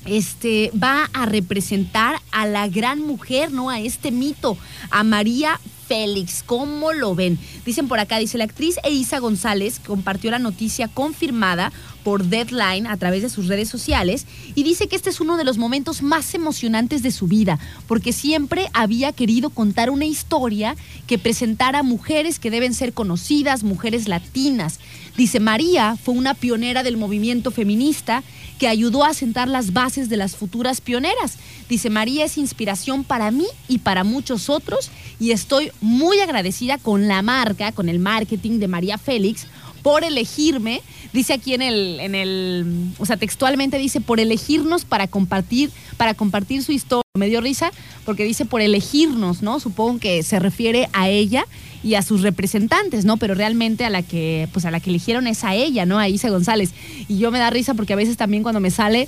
este, 0.06 0.70
va 0.72 1.10
a 1.14 1.26
representar 1.26 2.22
a 2.32 2.46
la 2.46 2.68
gran 2.68 3.02
mujer, 3.02 3.52
¿no? 3.52 3.72
A 3.72 3.80
este 3.80 4.12
mito, 4.12 4.60
a 4.92 5.04
María 5.04 5.60
Félix. 5.88 6.44
¿Cómo 6.46 6.94
lo 6.94 7.16
ven? 7.16 7.40
Dicen 7.66 7.88
por 7.88 8.00
acá, 8.00 8.18
dice 8.20 8.38
la 8.38 8.44
actriz 8.44 8.78
Eisa 8.84 9.20
González 9.20 9.80
compartió 9.86 10.32
la 10.32 10.40
noticia 10.40 10.88
confirmada 10.88 11.72
por 12.04 12.26
Deadline 12.26 12.88
a 12.88 12.98
través 12.98 13.22
de 13.22 13.30
sus 13.30 13.48
redes 13.48 13.70
sociales 13.70 14.26
y 14.56 14.64
dice 14.64 14.88
que 14.88 14.96
este 14.96 15.10
es 15.10 15.20
uno 15.20 15.38
de 15.38 15.44
los 15.44 15.58
momentos 15.58 16.02
más 16.02 16.34
emocionantes 16.34 17.02
de 17.04 17.12
su 17.12 17.28
vida, 17.28 17.60
porque 17.88 18.14
siempre 18.14 18.70
había 18.74 19.12
querido 19.14 19.50
contar 19.50 19.90
una 19.90 20.06
historia 20.06 20.76
que 21.08 21.18
presentara 21.18 21.84
mujeres 21.84 22.40
que 22.40 22.52
deben 22.52 22.74
ser 22.74 22.94
conocidas, 22.94 23.64
mujeres 23.64 24.08
latinas. 24.08 24.80
Dice, 25.18 25.40
María 25.40 25.96
fue 25.96 26.16
una 26.16 26.34
pionera 26.34 26.84
del 26.84 26.98
movimiento 26.98 27.52
feminista 27.52 28.24
que 28.60 28.68
ayudó 28.68 29.04
a 29.04 29.14
sentar 29.14 29.48
las 29.48 29.74
bases 29.74 30.10
de 30.10 30.18
las 30.18 30.36
futuras 30.36 30.82
pioneras. 30.82 31.38
Dice, 31.70 31.90
María 31.90 32.26
es 32.26 32.38
inspiración 32.38 33.04
para 33.04 33.32
mí 33.32 33.46
y 33.68 33.80
para 33.80 34.04
muchos 34.04 34.50
otros 34.50 34.90
y 35.20 35.32
estoy 35.32 35.72
muy 35.82 36.20
agradecida 36.20 36.78
con 36.78 37.08
la 37.08 37.22
marca, 37.22 37.72
con 37.72 37.90
el 37.90 38.00
marketing 38.00 38.60
de 38.60 38.68
María 38.68 38.98
Félix 38.98 39.48
por 39.84 40.04
elegirme, 40.04 40.82
dice 41.12 41.34
aquí 41.34 41.54
en 41.54 41.62
el, 41.62 42.00
en 42.00 42.16
el, 42.16 42.92
o 42.98 43.06
sea, 43.06 43.18
textualmente 43.18 43.78
dice, 43.78 44.02
por 44.02 44.20
elegirnos 44.20 44.86
para 44.86 45.08
compartir, 45.08 45.70
para 45.98 46.14
compartir 46.14 46.64
su 46.64 46.72
historia. 46.72 47.04
Me 47.16 47.28
dio 47.28 47.42
risa 47.42 47.72
porque 48.06 48.24
dice 48.24 48.46
por 48.46 48.62
elegirnos, 48.62 49.44
¿no? 49.44 49.60
Supongo 49.60 50.00
que 50.00 50.24
se 50.24 50.40
refiere 50.40 50.90
a 50.94 51.10
ella 51.10 51.46
y 51.84 51.94
a 51.94 52.02
sus 52.02 52.22
representantes, 52.22 53.06
¿no? 53.06 53.18
Pero 53.18 53.36
realmente 53.36 53.86
a 53.86 53.92
la 53.92 54.02
que, 54.02 54.48
pues 54.52 54.66
a 54.66 54.72
la 54.72 54.80
que 54.80 54.90
eligieron 54.90 55.28
es 55.28 55.44
a 55.44 55.54
ella, 55.54 55.86
¿no? 55.86 56.00
A 56.00 56.10
Isa 56.10 56.30
González. 56.30 56.72
Y 57.08 57.20
yo 57.20 57.30
me 57.30 57.38
da 57.38 57.52
risa 57.52 57.76
porque 57.76 57.94
a 57.94 57.98
veces 57.98 58.18
también 58.18 58.42
cuando 58.42 58.60
me 58.62 58.72
sale, 58.72 59.08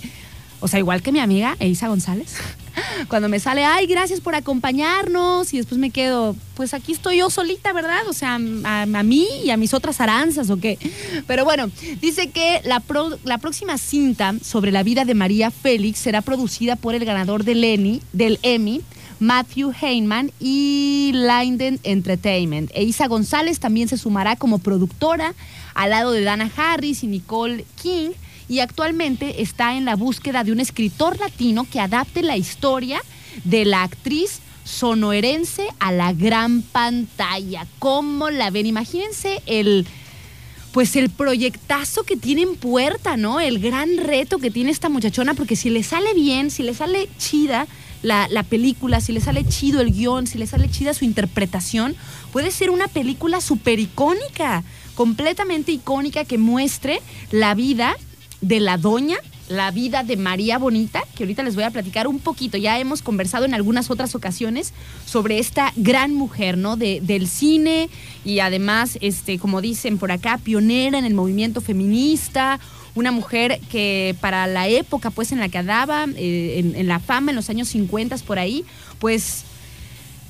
o 0.59 0.67
sea, 0.67 0.77
igual 0.77 1.01
que 1.01 1.11
mi 1.11 1.19
amiga 1.19 1.55
Isa 1.59 1.87
González, 1.87 2.35
cuando 3.07 3.29
me 3.29 3.39
sale, 3.39 3.63
ay, 3.63 3.85
gracias 3.87 4.19
por 4.19 4.35
acompañarnos, 4.35 5.53
y 5.53 5.57
después 5.57 5.79
me 5.79 5.89
quedo, 5.89 6.35
pues 6.55 6.73
aquí 6.73 6.91
estoy 6.91 7.17
yo 7.17 7.29
solita, 7.29 7.73
¿verdad? 7.73 8.07
O 8.07 8.13
sea, 8.13 8.35
a, 8.35 9.03
mí 9.03 9.27
y 9.43 9.49
a 9.49 9.57
mis 9.57 9.73
otras 9.73 10.01
aranzas, 10.01 10.49
¿o 10.49 10.57
qué? 10.57 10.77
Pero 11.27 11.45
bueno, 11.45 11.69
dice 12.01 12.29
que 12.29 12.61
la, 12.65 12.81
la 13.23 13.37
próxima 13.37 13.77
cinta 13.77 14.35
sobre 14.43 14.71
la 14.71 14.83
vida 14.83 15.05
de 15.05 15.13
María 15.13 15.51
Félix 15.51 15.99
será 15.99 16.21
producida 16.21 16.75
por 16.75 16.95
el 16.95 17.05
ganador 17.05 17.43
del, 17.43 17.63
Emmy, 17.63 18.01
del 18.13 18.39
Emmy, 18.43 18.81
Matthew 19.19 19.73
Heyman 19.81 20.31
y 20.39 21.11
Linden 21.13 21.79
Entertainment. 21.83 22.71
E 22.73 22.83
Isa 22.83 23.07
González 23.07 23.59
también 23.59 23.87
se 23.87 23.97
sumará 23.97 24.35
como 24.35 24.59
productora 24.59 25.33
al 25.73 25.91
lado 25.91 26.11
de 26.11 26.21
Dana 26.23 26.51
Harris 26.55 27.03
y 27.03 27.07
Nicole 27.07 27.65
King 27.81 28.11
y 28.47 28.59
actualmente 28.59 29.41
está 29.41 29.75
en 29.75 29.85
la 29.85 29.95
búsqueda 29.95 30.43
de 30.43 30.51
un 30.51 30.59
escritor 30.59 31.19
latino 31.19 31.67
que 31.69 31.79
adapte 31.79 32.21
la 32.21 32.37
historia 32.37 33.01
de 33.43 33.65
la 33.65 33.83
actriz 33.83 34.39
sonorense 34.63 35.67
a 35.79 35.91
la 35.91 36.13
gran 36.13 36.61
pantalla. 36.61 37.67
¿Cómo 37.79 38.29
la 38.29 38.49
ven? 38.49 38.65
Imagínense 38.65 39.41
el 39.45 39.85
pues 40.71 40.97
el 40.97 41.09
proyectazo 41.09 42.03
que 42.03 42.17
tiene 42.17 42.41
en 42.41 42.57
puerta, 42.57 43.15
¿no? 43.15 43.39
El 43.39 43.59
gran 43.59 43.95
reto 43.95 44.39
que 44.39 44.51
tiene 44.51 44.71
esta 44.71 44.89
muchachona, 44.89 45.33
porque 45.33 45.55
si 45.55 45.69
le 45.69 45.83
sale 45.83 46.13
bien, 46.13 46.51
si 46.51 46.63
le 46.63 46.73
sale 46.73 47.07
chida 47.17 47.65
la, 48.01 48.27
la 48.27 48.43
película, 48.43 48.99
si 48.99 49.13
le 49.13 49.21
sale 49.21 49.47
chido 49.47 49.79
el 49.79 49.93
guion, 49.93 50.27
si 50.27 50.37
le 50.37 50.47
sale 50.47 50.69
chida 50.69 50.93
su 50.93 51.05
interpretación, 51.05 51.95
puede 52.33 52.51
ser 52.51 52.71
una 52.71 52.89
película 52.89 53.39
súper 53.39 53.79
icónica, 53.79 54.65
completamente 54.95 55.71
icónica 55.71 56.25
que 56.25 56.37
muestre 56.37 56.99
la 57.31 57.55
vida 57.55 57.95
de 58.45 58.59
la 58.59 58.77
doña, 58.77 59.17
la 59.49 59.71
vida 59.71 60.03
de 60.03 60.17
María 60.17 60.59
Bonita, 60.59 61.03
que 61.15 61.23
ahorita 61.23 61.41
les 61.41 61.55
voy 61.55 61.63
a 61.63 61.71
platicar 61.71 62.07
un 62.07 62.19
poquito. 62.19 62.57
Ya 62.57 62.79
hemos 62.79 63.01
conversado 63.01 63.45
en 63.45 63.55
algunas 63.55 63.89
otras 63.89 64.13
ocasiones 64.13 64.71
sobre 65.05 65.39
esta 65.39 65.73
gran 65.75 66.13
mujer, 66.13 66.55
¿no? 66.57 66.77
De, 66.77 67.01
del 67.01 67.27
cine 67.27 67.89
y 68.23 68.39
además, 68.39 68.99
este, 69.01 69.39
como 69.39 69.61
dicen 69.61 69.97
por 69.97 70.11
acá, 70.11 70.37
pionera 70.37 70.99
en 70.99 71.05
el 71.05 71.15
movimiento 71.15 71.59
feminista, 71.59 72.59
una 72.93 73.11
mujer 73.11 73.59
que 73.71 74.15
para 74.21 74.45
la 74.45 74.67
época 74.67 75.09
pues 75.09 75.31
en 75.31 75.39
la 75.39 75.49
que 75.49 75.57
andaba, 75.57 76.05
eh, 76.15 76.59
en, 76.59 76.75
en 76.75 76.87
la 76.87 76.99
fama, 76.99 77.31
en 77.31 77.35
los 77.35 77.49
años 77.49 77.67
50 77.69 78.17
por 78.19 78.37
ahí, 78.37 78.63
pues 78.99 79.43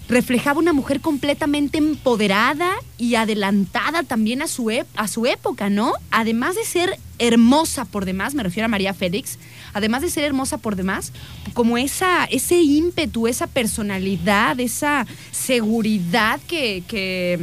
reflejaba 0.07 0.59
una 0.59 0.73
mujer 0.73 1.01
completamente 1.01 1.77
empoderada 1.77 2.71
y 2.97 3.15
adelantada 3.15 4.03
también 4.03 4.41
a 4.41 4.47
su, 4.47 4.71
a 4.95 5.07
su 5.07 5.25
época, 5.25 5.69
¿no? 5.69 5.93
Además 6.11 6.55
de 6.55 6.63
ser 6.63 6.99
hermosa 7.17 7.85
por 7.85 8.05
demás, 8.05 8.35
me 8.35 8.43
refiero 8.43 8.65
a 8.65 8.69
María 8.69 8.93
Félix, 8.93 9.39
además 9.73 10.01
de 10.01 10.09
ser 10.09 10.23
hermosa 10.23 10.57
por 10.57 10.75
demás, 10.75 11.11
como 11.53 11.77
esa, 11.77 12.25
ese 12.25 12.61
ímpetu, 12.61 13.27
esa 13.27 13.47
personalidad, 13.47 14.59
esa 14.59 15.07
seguridad 15.31 16.39
que, 16.47 16.83
que, 16.87 17.39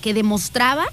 que 0.00 0.14
demostraba 0.14 0.86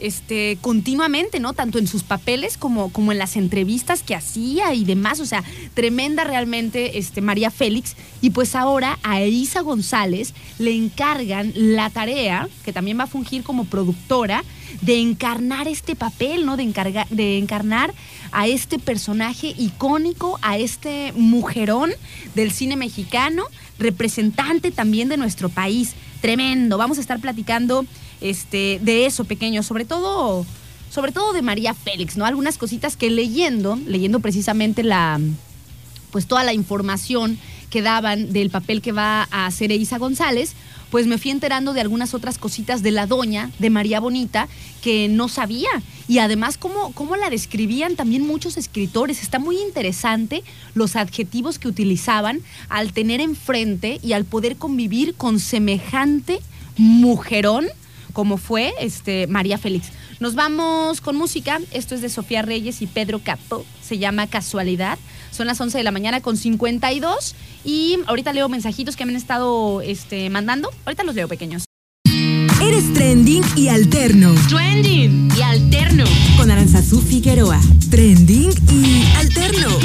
este, 0.00 0.58
continuamente, 0.60 1.40
¿no? 1.40 1.52
Tanto 1.52 1.78
en 1.78 1.86
sus 1.86 2.02
papeles 2.02 2.56
como, 2.56 2.90
como 2.90 3.12
en 3.12 3.18
las 3.18 3.36
entrevistas 3.36 4.02
que 4.02 4.14
hacía 4.14 4.74
y 4.74 4.84
demás. 4.84 5.20
O 5.20 5.26
sea, 5.26 5.44
tremenda 5.74 6.24
realmente 6.24 6.98
este, 6.98 7.20
María 7.20 7.50
Félix. 7.50 7.96
Y 8.20 8.30
pues 8.30 8.54
ahora 8.54 8.98
a 9.02 9.20
Elisa 9.20 9.60
González 9.60 10.34
le 10.58 10.74
encargan 10.74 11.52
la 11.54 11.90
tarea, 11.90 12.48
que 12.64 12.72
también 12.72 12.98
va 12.98 13.04
a 13.04 13.08
fungir 13.08 13.42
como 13.42 13.64
productora, 13.64 14.44
de 14.82 15.00
encarnar 15.00 15.68
este 15.68 15.96
papel, 15.96 16.46
¿no? 16.46 16.56
De, 16.56 16.62
encargar, 16.62 17.08
de 17.08 17.38
encarnar 17.38 17.92
a 18.32 18.46
este 18.46 18.78
personaje 18.78 19.54
icónico, 19.58 20.38
a 20.42 20.58
este 20.58 21.12
mujerón 21.14 21.90
del 22.34 22.52
cine 22.52 22.76
mexicano, 22.76 23.44
representante 23.78 24.70
también 24.70 25.08
de 25.08 25.16
nuestro 25.16 25.48
país. 25.48 25.94
Tremendo. 26.20 26.76
Vamos 26.76 26.98
a 26.98 27.00
estar 27.00 27.18
platicando 27.18 27.86
este, 28.20 28.80
de 28.82 29.06
eso 29.06 29.24
pequeño, 29.24 29.62
sobre 29.62 29.84
todo, 29.84 30.46
sobre 30.90 31.12
todo 31.12 31.32
de 31.32 31.42
María 31.42 31.74
Félix, 31.74 32.16
¿no? 32.16 32.26
Algunas 32.26 32.58
cositas 32.58 32.96
que 32.96 33.10
leyendo, 33.10 33.78
leyendo 33.86 34.20
precisamente 34.20 34.82
la, 34.82 35.20
pues 36.10 36.26
toda 36.26 36.44
la 36.44 36.52
información 36.52 37.38
que 37.70 37.82
daban 37.82 38.32
del 38.32 38.50
papel 38.50 38.82
que 38.82 38.92
va 38.92 39.28
a 39.30 39.46
hacer 39.46 39.70
Isa 39.70 39.98
González, 39.98 40.54
pues 40.90 41.06
me 41.06 41.18
fui 41.18 41.30
enterando 41.30 41.72
de 41.72 41.80
algunas 41.80 42.14
otras 42.14 42.36
cositas 42.36 42.82
de 42.82 42.90
la 42.90 43.06
doña, 43.06 43.50
de 43.60 43.70
María 43.70 44.00
Bonita, 44.00 44.48
que 44.82 45.08
no 45.08 45.28
sabía. 45.28 45.68
Y 46.08 46.18
además, 46.18 46.58
cómo, 46.58 46.92
cómo 46.92 47.14
la 47.14 47.30
describían 47.30 47.94
también 47.94 48.26
muchos 48.26 48.56
escritores. 48.56 49.22
Está 49.22 49.38
muy 49.38 49.56
interesante 49.60 50.42
los 50.74 50.96
adjetivos 50.96 51.60
que 51.60 51.68
utilizaban 51.68 52.40
al 52.68 52.92
tener 52.92 53.20
enfrente 53.20 54.00
y 54.02 54.14
al 54.14 54.24
poder 54.24 54.56
convivir 54.56 55.14
con 55.14 55.38
semejante 55.38 56.40
mujerón 56.76 57.68
como 58.20 58.36
fue 58.36 58.74
este, 58.78 59.26
María 59.28 59.56
Félix. 59.56 59.86
Nos 60.18 60.34
vamos 60.34 61.00
con 61.00 61.16
música. 61.16 61.58
Esto 61.72 61.94
es 61.94 62.02
de 62.02 62.10
Sofía 62.10 62.42
Reyes 62.42 62.82
y 62.82 62.86
Pedro 62.86 63.18
Capo. 63.18 63.64
Se 63.80 63.96
llama 63.96 64.26
Casualidad. 64.26 64.98
Son 65.30 65.46
las 65.46 65.58
11 65.58 65.78
de 65.78 65.84
la 65.84 65.90
mañana 65.90 66.20
con 66.20 66.36
52. 66.36 67.34
Y 67.64 67.96
ahorita 68.06 68.34
leo 68.34 68.50
mensajitos 68.50 68.94
que 68.94 69.06
me 69.06 69.12
han 69.12 69.16
estado 69.16 69.80
este, 69.80 70.28
mandando. 70.28 70.68
Ahorita 70.84 71.02
los 71.02 71.14
leo 71.14 71.28
pequeños. 71.28 71.64
Eres 72.62 72.92
trending 72.92 73.42
y 73.56 73.68
alterno. 73.68 74.34
Trending 74.50 75.32
y 75.34 75.40
alterno. 75.40 76.04
Con 76.36 76.50
Aranzazú 76.50 77.00
Figueroa. 77.00 77.58
Trending 77.88 78.52
y 78.70 79.06
alterno. 79.16 79.78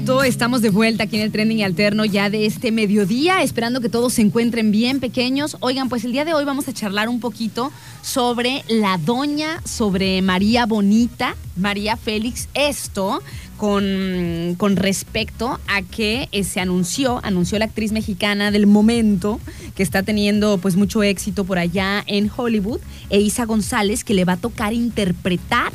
Estamos 0.00 0.62
de 0.62 0.70
vuelta 0.70 1.04
aquí 1.04 1.16
en 1.16 1.22
el 1.22 1.30
Trending 1.30 1.62
Alterno 1.62 2.04
ya 2.04 2.30
de 2.30 2.46
este 2.46 2.72
mediodía, 2.72 3.42
esperando 3.42 3.80
que 3.80 3.88
todos 3.88 4.14
se 4.14 4.22
encuentren 4.22 4.70
bien 4.70 4.98
pequeños. 4.98 5.56
Oigan, 5.60 5.88
pues 5.88 6.04
el 6.04 6.12
día 6.12 6.24
de 6.24 6.32
hoy 6.34 6.44
vamos 6.44 6.66
a 6.68 6.72
charlar 6.72 7.08
un 7.08 7.20
poquito 7.20 7.70
sobre 8.02 8.64
la 8.68 8.96
doña, 8.96 9.60
sobre 9.64 10.22
María 10.22 10.66
Bonita, 10.66 11.36
María 11.56 11.96
Félix. 11.96 12.48
Esto 12.54 13.22
con, 13.56 14.54
con 14.56 14.76
respecto 14.76 15.60
a 15.68 15.82
que 15.82 16.28
eh, 16.32 16.44
se 16.44 16.60
anunció, 16.60 17.20
anunció 17.22 17.58
la 17.58 17.66
actriz 17.66 17.92
mexicana 17.92 18.50
del 18.50 18.66
momento, 18.66 19.38
que 19.76 19.82
está 19.82 20.02
teniendo 20.02 20.58
pues 20.58 20.76
mucho 20.76 21.02
éxito 21.02 21.44
por 21.44 21.58
allá 21.58 22.02
en 22.06 22.30
Hollywood, 22.34 22.80
Eisa 23.10 23.44
González, 23.44 24.02
que 24.02 24.14
le 24.14 24.24
va 24.24 24.34
a 24.34 24.38
tocar 24.38 24.72
interpretar 24.72 25.72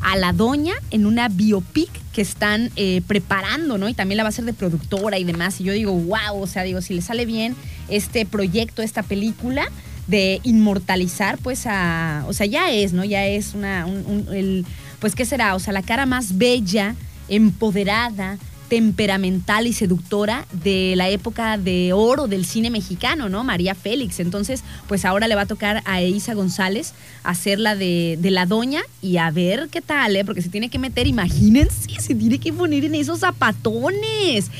a 0.00 0.16
la 0.16 0.32
doña 0.32 0.74
en 0.90 1.06
una 1.06 1.28
biopic 1.28 1.90
que 2.12 2.22
están 2.22 2.70
eh, 2.76 3.02
preparando, 3.06 3.78
¿no? 3.78 3.88
Y 3.88 3.94
también 3.94 4.16
la 4.16 4.22
va 4.22 4.30
a 4.30 4.32
ser 4.32 4.44
de 4.44 4.52
productora 4.52 5.18
y 5.18 5.24
demás. 5.24 5.60
Y 5.60 5.64
yo 5.64 5.72
digo, 5.72 5.92
wow, 5.92 6.40
o 6.40 6.46
sea, 6.46 6.62
digo, 6.62 6.80
si 6.80 6.94
le 6.94 7.02
sale 7.02 7.26
bien 7.26 7.54
este 7.88 8.26
proyecto, 8.26 8.82
esta 8.82 9.02
película 9.02 9.68
de 10.06 10.40
inmortalizar, 10.42 11.38
pues 11.38 11.66
a, 11.66 12.24
o 12.26 12.32
sea, 12.32 12.46
ya 12.46 12.70
es, 12.70 12.92
¿no? 12.92 13.04
Ya 13.04 13.26
es 13.26 13.54
una, 13.54 13.86
un, 13.86 14.26
el, 14.32 14.66
pues, 14.98 15.14
¿qué 15.14 15.24
será? 15.24 15.54
O 15.54 15.60
sea, 15.60 15.72
la 15.72 15.82
cara 15.82 16.06
más 16.06 16.36
bella, 16.36 16.96
empoderada, 17.28 18.38
temperamental 18.70 19.66
y 19.66 19.72
seductora 19.72 20.46
de 20.52 20.94
la 20.96 21.10
época 21.10 21.58
de 21.58 21.92
oro 21.92 22.28
del 22.28 22.46
cine 22.46 22.70
mexicano, 22.70 23.28
¿no? 23.28 23.42
María 23.42 23.74
Félix. 23.74 24.20
Entonces, 24.20 24.62
pues 24.86 25.04
ahora 25.04 25.26
le 25.26 25.34
va 25.34 25.42
a 25.42 25.46
tocar 25.46 25.82
a 25.86 26.00
Eiza 26.00 26.34
González 26.34 26.94
hacer 27.24 27.58
la 27.58 27.74
de, 27.74 28.16
de 28.20 28.30
la 28.30 28.46
doña 28.46 28.82
y 29.02 29.16
a 29.16 29.28
ver 29.32 29.68
qué 29.72 29.80
tal, 29.80 30.14
¿eh? 30.14 30.24
Porque 30.24 30.40
se 30.40 30.48
tiene 30.50 30.68
que 30.68 30.78
meter, 30.78 31.08
imagínense, 31.08 31.90
se 32.00 32.14
tiene 32.14 32.38
que 32.38 32.52
poner 32.52 32.84
en 32.84 32.94
esos 32.94 33.18
zapatones. 33.18 34.50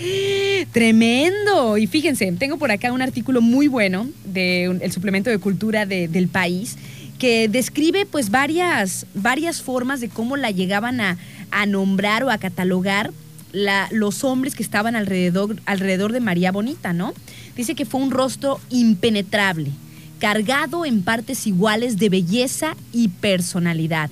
Tremendo. 0.72 1.78
Y 1.78 1.86
fíjense, 1.86 2.30
tengo 2.32 2.58
por 2.58 2.72
acá 2.72 2.92
un 2.92 3.02
artículo 3.02 3.40
muy 3.40 3.68
bueno 3.68 4.08
del 4.24 4.90
suplemento 4.90 5.30
de 5.30 5.38
cultura 5.38 5.86
del 5.86 6.26
país 6.26 6.76
que 7.20 7.48
describe 7.48 8.06
pues 8.06 8.30
varias, 8.30 9.06
varias 9.14 9.62
formas 9.62 10.00
de 10.00 10.08
cómo 10.08 10.36
la 10.36 10.50
llegaban 10.50 11.00
a, 11.00 11.16
a 11.52 11.66
nombrar 11.66 12.24
o 12.24 12.30
a 12.30 12.38
catalogar 12.38 13.12
los 13.52 14.24
hombres 14.24 14.54
que 14.54 14.62
estaban 14.62 14.96
alrededor, 14.96 15.56
alrededor 15.66 16.12
de 16.12 16.20
María 16.20 16.52
Bonita, 16.52 16.92
¿no? 16.92 17.14
Dice 17.56 17.74
que 17.74 17.84
fue 17.84 18.00
un 18.00 18.10
rostro 18.10 18.60
impenetrable, 18.70 19.70
cargado 20.18 20.84
en 20.84 21.02
partes 21.02 21.46
iguales 21.46 21.98
de 21.98 22.08
belleza 22.08 22.76
y 22.92 23.08
personalidad. 23.08 24.10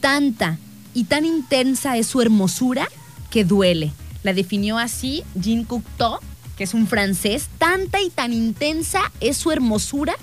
Tanta 0.00 0.58
y 0.94 1.04
tan 1.04 1.24
intensa 1.24 1.96
es 1.96 2.06
su 2.06 2.20
hermosura 2.20 2.88
que 3.30 3.44
duele. 3.44 3.92
La 4.22 4.32
definió 4.32 4.78
así 4.78 5.22
Jean 5.34 5.64
Cocteau, 5.64 6.18
que 6.56 6.64
es 6.64 6.74
un 6.74 6.86
francés. 6.86 7.48
Tanta 7.58 8.00
y 8.00 8.10
tan 8.10 8.32
intensa 8.32 9.12
es 9.20 9.36
su 9.36 9.52
hermosura 9.52 10.14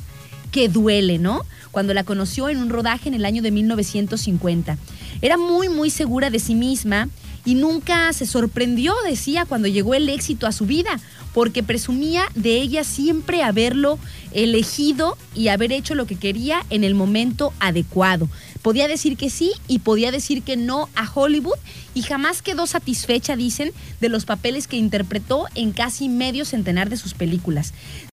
que 0.51 0.69
duele, 0.69 1.19
¿no? 1.19 1.45
Cuando 1.71 1.93
la 1.93 2.03
conoció 2.03 2.49
en 2.49 2.57
un 2.57 2.69
rodaje 2.69 3.07
en 3.07 3.15
el 3.15 3.25
año 3.25 3.41
de 3.41 3.51
1950. 3.51 4.77
Era 5.21 5.37
muy, 5.37 5.69
muy 5.69 5.89
segura 5.89 6.29
de 6.29 6.39
sí 6.39 6.53
misma 6.53 7.09
y 7.45 7.55
nunca 7.55 8.11
se 8.13 8.25
sorprendió, 8.25 8.93
decía, 9.07 9.45
cuando 9.45 9.67
llegó 9.67 9.93
el 9.93 10.09
éxito 10.09 10.47
a 10.47 10.51
su 10.51 10.65
vida, 10.65 10.99
porque 11.33 11.63
presumía 11.63 12.23
de 12.35 12.61
ella 12.61 12.83
siempre 12.83 13.43
haberlo 13.43 13.99
elegido 14.31 15.17
y 15.35 15.47
haber 15.47 15.71
hecho 15.71 15.95
lo 15.95 16.05
que 16.05 16.15
quería 16.15 16.65
en 16.69 16.83
el 16.83 16.95
momento 16.95 17.53
adecuado. 17.59 18.29
Podía 18.61 18.87
decir 18.87 19.17
que 19.17 19.29
sí 19.29 19.51
y 19.67 19.79
podía 19.79 20.11
decir 20.11 20.43
que 20.43 20.55
no 20.55 20.89
a 20.95 21.11
Hollywood 21.11 21.57
y 21.93 22.03
jamás 22.03 22.41
quedó 22.41 22.65
satisfecha, 22.67 23.35
dicen, 23.35 23.71
de 23.99 24.09
los 24.09 24.25
papeles 24.25 24.67
que 24.67 24.77
interpretó 24.77 25.47
en 25.55 25.71
casi 25.71 26.07
medio 26.07 26.45
centenar 26.45 26.89
de 26.89 26.97
sus 26.97 27.13
películas 27.13 27.73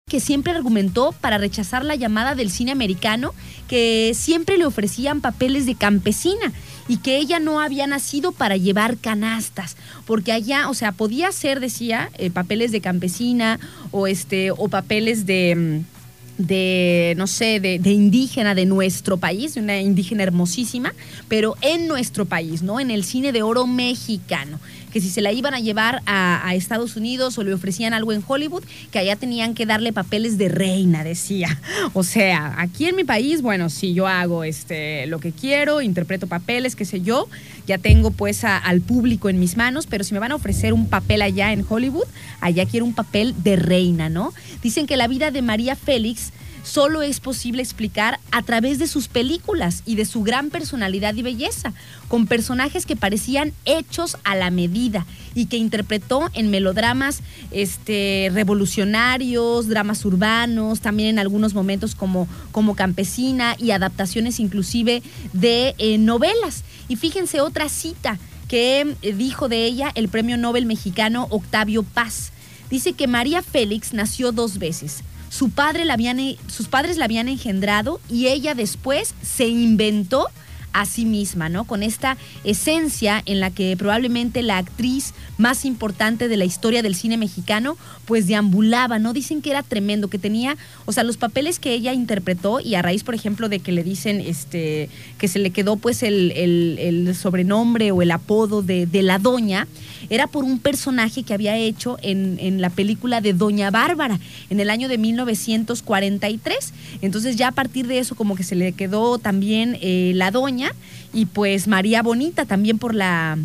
que 0.09 0.21
siempre 0.21 0.53
argumentó 0.53 1.11
para 1.11 1.37
rechazar 1.37 1.83
la 1.83 1.95
llamada 1.95 2.33
del 2.33 2.49
cine 2.49 2.71
americano, 2.71 3.33
que 3.67 4.13
siempre 4.15 4.57
le 4.57 4.65
ofrecían 4.65 5.19
papeles 5.19 5.65
de 5.65 5.75
campesina 5.75 6.53
y 6.88 6.97
que 6.97 7.17
ella 7.17 7.39
no 7.39 7.60
había 7.60 7.88
nacido 7.88 8.32
para 8.32 8.58
llevar 8.58 8.97
canastas, 8.97 9.78
porque 10.06 10.32
allá, 10.32 10.69
o 10.69 10.73
sea, 10.73 10.91
podía 10.91 11.32
ser, 11.32 11.60
decía, 11.60 12.10
eh, 12.17 12.30
papeles 12.30 12.71
de 12.71 12.82
campesina 12.82 13.60
o 13.91 14.08
este 14.08 14.52
o 14.52 14.67
papeles 14.69 15.26
de 15.26 15.84
mm, 15.84 15.97
de, 16.38 17.15
no 17.17 17.26
sé, 17.26 17.60
de, 17.60 17.80
de, 17.80 17.89
indígena 17.89 18.54
de 18.54 18.65
nuestro 18.65 19.17
país, 19.17 19.58
una 19.58 19.80
indígena 19.82 20.21
hermosísima, 20.21 20.93
pero 21.28 21.56
en 21.62 21.88
nuestro 21.88 22.26
país, 22.26 22.62
¿no? 22.62 22.80
En 22.80 22.91
el 22.91 23.04
cine 23.04 23.32
de 23.32 23.41
oro 23.41 23.65
mexicano 23.65 24.60
que 24.91 25.02
si 25.02 25.10
se 25.10 25.21
la 25.21 25.32
iban 25.32 25.54
a 25.54 25.60
llevar 25.60 26.02
a, 26.06 26.54
Estados 26.56 26.95
Unidos 26.95 27.38
o 27.38 27.43
le 27.43 27.54
ofrecían 27.54 27.93
algo 27.93 28.13
en 28.13 28.23
Hollywood, 28.26 28.63
que 28.91 29.00
allá 29.00 29.15
tenían 29.15 29.54
que 29.54 29.65
darle 29.65 29.93
papeles 29.93 30.38
de 30.38 30.50
reina, 30.50 31.04
decía. 31.04 31.60
O 31.93 32.04
sea, 32.04 32.56
aquí 32.58 32.86
en 32.86 32.95
mi 32.95 33.04
país, 33.04 33.41
bueno, 33.41 33.69
si 33.69 33.93
yo 33.93 34.08
hago 34.08 34.43
este, 34.43 35.06
lo 35.08 35.19
que 35.19 35.32
quiero, 35.32 35.82
interpreto 35.82 36.28
papeles, 36.28 36.76
qué 36.76 36.86
sé 36.86 37.02
yo, 37.02 37.28
ya 37.67 37.78
tengo 37.78 38.12
pues 38.12 38.43
al 38.43 38.82
público 38.82 39.30
en 39.30 39.39
mis 39.39 39.58
manos, 39.58 39.88
pero 39.88 40.04
si 40.04 40.13
me 40.13 40.19
van 40.19 40.32
a 40.32 40.36
ofrecer 40.36 40.73
un 40.73 40.88
papel 40.88 41.21
allá 41.21 41.52
en 41.52 41.65
Hollywood, 41.67 42.08
allá 42.41 42.65
quiero 42.65 42.86
un 42.86 42.93
papel 42.93 43.36
de 43.43 43.56
reina, 43.56 44.10
¿no? 44.10 44.34
Dicen 44.63 44.88
que 44.88 44.97
la 44.97 45.08
vida 45.08 45.32
de 45.32 45.41
María 45.41 45.76
Félix 45.76 46.32
solo 46.63 47.02
es 47.02 47.20
posible 47.20 47.62
explicar 47.62 48.20
a 48.32 48.41
través 48.41 48.80
de 48.80 48.88
sus 48.88 49.08
películas 49.08 49.84
y 49.86 49.96
de 49.96 50.06
su 50.06 50.24
gran 50.24 50.50
personalidad 50.50 51.15
y 51.15 51.22
belleza, 51.22 51.74
con 52.08 52.28
personajes 52.28 52.86
que 52.86 52.96
parecían 52.96 53.54
hechos 53.65 54.17
a 54.24 54.36
la 54.36 54.52
medida 54.52 55.06
y 55.36 55.46
que 55.46 55.58
interpretó 55.58 56.30
en 56.34 56.50
melodramas 56.50 57.22
este, 57.52 58.30
revolucionarios, 58.34 59.67
dramas 59.67 60.04
urbanos, 60.06 60.82
también 60.82 61.10
en 61.10 61.20
algunos 61.20 61.54
momentos 61.54 61.96
como, 61.96 62.28
como 62.52 62.76
campesina 62.76 63.56
y 63.58 63.72
adaptaciones 63.72 64.39
inclusive 64.39 65.04
de 65.34 65.76
eh, 65.78 65.98
novelas. 65.98 66.63
Y 66.88 66.96
fíjense 66.96 67.41
otra 67.41 67.70
cita 67.70 68.17
que 68.48 68.96
eh, 69.02 69.13
dijo 69.13 69.50
de 69.50 69.65
ella 69.65 69.91
el 69.96 70.10
premio 70.10 70.38
Nobel 70.38 70.65
mexicano 70.65 71.28
Octavio 71.30 71.84
Paz. 71.84 72.32
Dice 72.70 72.93
que 72.93 73.08
María 73.08 73.41
Félix 73.41 73.93
nació 73.93 74.32
dos 74.32 74.58
veces 74.58 75.04
su 75.38 75.52
padre 75.52 75.86
la 75.86 75.93
habían, 75.93 76.19
e, 76.19 76.38
sus 76.47 76.67
padres 76.67 76.97
la 76.97 77.06
habían 77.06 77.28
engendrado 77.28 78.02
y 78.10 78.26
ella 78.26 78.56
después 78.56 79.13
se 79.21 79.47
inventó 79.47 80.30
a 80.77 80.85
sí 80.85 81.05
misma, 81.05 81.49
¿no? 81.49 81.63
Con 81.63 81.81
esta 81.81 82.17
esencia 82.43 83.23
en 83.25 83.39
la 83.39 83.49
que 83.49 83.75
probablemente 83.75 84.43
la 84.43 84.59
actriz 84.59 85.15
más 85.39 85.65
importante 85.65 86.27
de 86.27 86.37
la 86.37 86.45
historia 86.45 86.83
del 86.83 86.93
cine 86.93 87.17
mexicano, 87.17 87.77
pues 88.05 88.27
deambulaba, 88.27 88.99
¿no? 88.99 89.11
Dicen 89.11 89.41
que 89.41 89.49
era 89.49 89.63
tremendo, 89.63 90.07
que 90.07 90.19
tenía, 90.19 90.55
o 90.85 90.91
sea, 90.91 91.03
los 91.03 91.17
papeles 91.17 91.57
que 91.57 91.73
ella 91.73 91.93
interpretó 91.93 92.59
y 92.59 92.75
a 92.75 92.83
raíz, 92.83 93.03
por 93.03 93.15
ejemplo, 93.15 93.49
de 93.49 93.59
que 93.59 93.71
le 93.71 93.83
dicen, 93.83 94.21
este, 94.21 94.89
que 95.17 95.27
se 95.27 95.39
le 95.39 95.49
quedó 95.49 95.77
pues 95.77 96.03
el, 96.03 97.11
sobrenombre 97.19 97.91
o 97.91 98.03
el 98.03 98.11
apodo 98.11 98.61
de, 98.61 98.87
la 99.01 99.17
doña, 99.17 99.67
era 100.11 100.27
por 100.27 100.43
un 100.43 100.59
personaje 100.59 101.23
que 101.23 101.33
había 101.33 101.57
hecho 101.57 101.97
en, 102.03 102.37
en 102.39 102.61
la 102.61 102.69
película 102.69 103.19
de 103.19 103.33
Doña 103.33 103.71
Bárbara 103.71 104.19
en 104.51 104.59
el 104.59 104.69
año 104.69 104.87
de 104.89 104.99
1943. 104.99 106.73
Entonces 107.01 107.35
ya 107.35 107.47
a 107.47 107.51
partir 107.51 107.87
de 107.87 107.97
eso 107.97 108.15
como 108.15 108.35
que 108.35 108.43
se 108.43 108.55
le 108.55 108.73
quedó 108.73 109.17
también 109.17 109.77
eh, 109.81 110.11
la 110.15 110.29
doña 110.31 110.66
y 111.13 111.25
pues 111.25 111.67
María 111.67 112.01
Bonita 112.01 112.45
también 112.45 112.80
por 112.80 112.93
la 112.93 113.38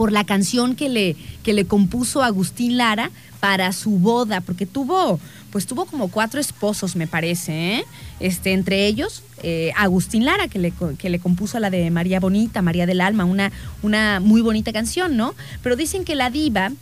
por 0.00 0.12
la 0.12 0.24
canción 0.24 0.76
que 0.76 0.88
le, 0.88 1.14
que 1.42 1.52
le 1.52 1.66
compuso 1.66 2.22
Agustín 2.22 2.78
Lara 2.78 3.10
para 3.38 3.70
su 3.74 3.90
boda, 3.90 4.40
porque 4.40 4.64
tuvo, 4.64 5.20
pues 5.50 5.66
tuvo 5.66 5.84
como 5.84 6.08
cuatro 6.08 6.40
esposos, 6.40 6.96
me 6.96 7.06
parece, 7.06 7.74
¿eh? 7.74 7.84
este, 8.18 8.52
entre 8.52 8.86
ellos 8.86 9.22
eh, 9.42 9.72
Agustín 9.76 10.24
Lara, 10.24 10.48
que 10.48 10.58
le, 10.58 10.72
que 10.98 11.10
le 11.10 11.18
compuso 11.18 11.58
la 11.60 11.68
de 11.68 11.90
María 11.90 12.18
Bonita, 12.18 12.62
María 12.62 12.86
del 12.86 13.02
Alma, 13.02 13.26
una, 13.26 13.52
una 13.82 14.20
muy 14.20 14.40
bonita 14.40 14.72
canción, 14.72 15.18
¿no? 15.18 15.34
Pero 15.62 15.76
dicen 15.76 16.04
que 16.04 16.14
la 16.14 16.30
diva 16.30 16.72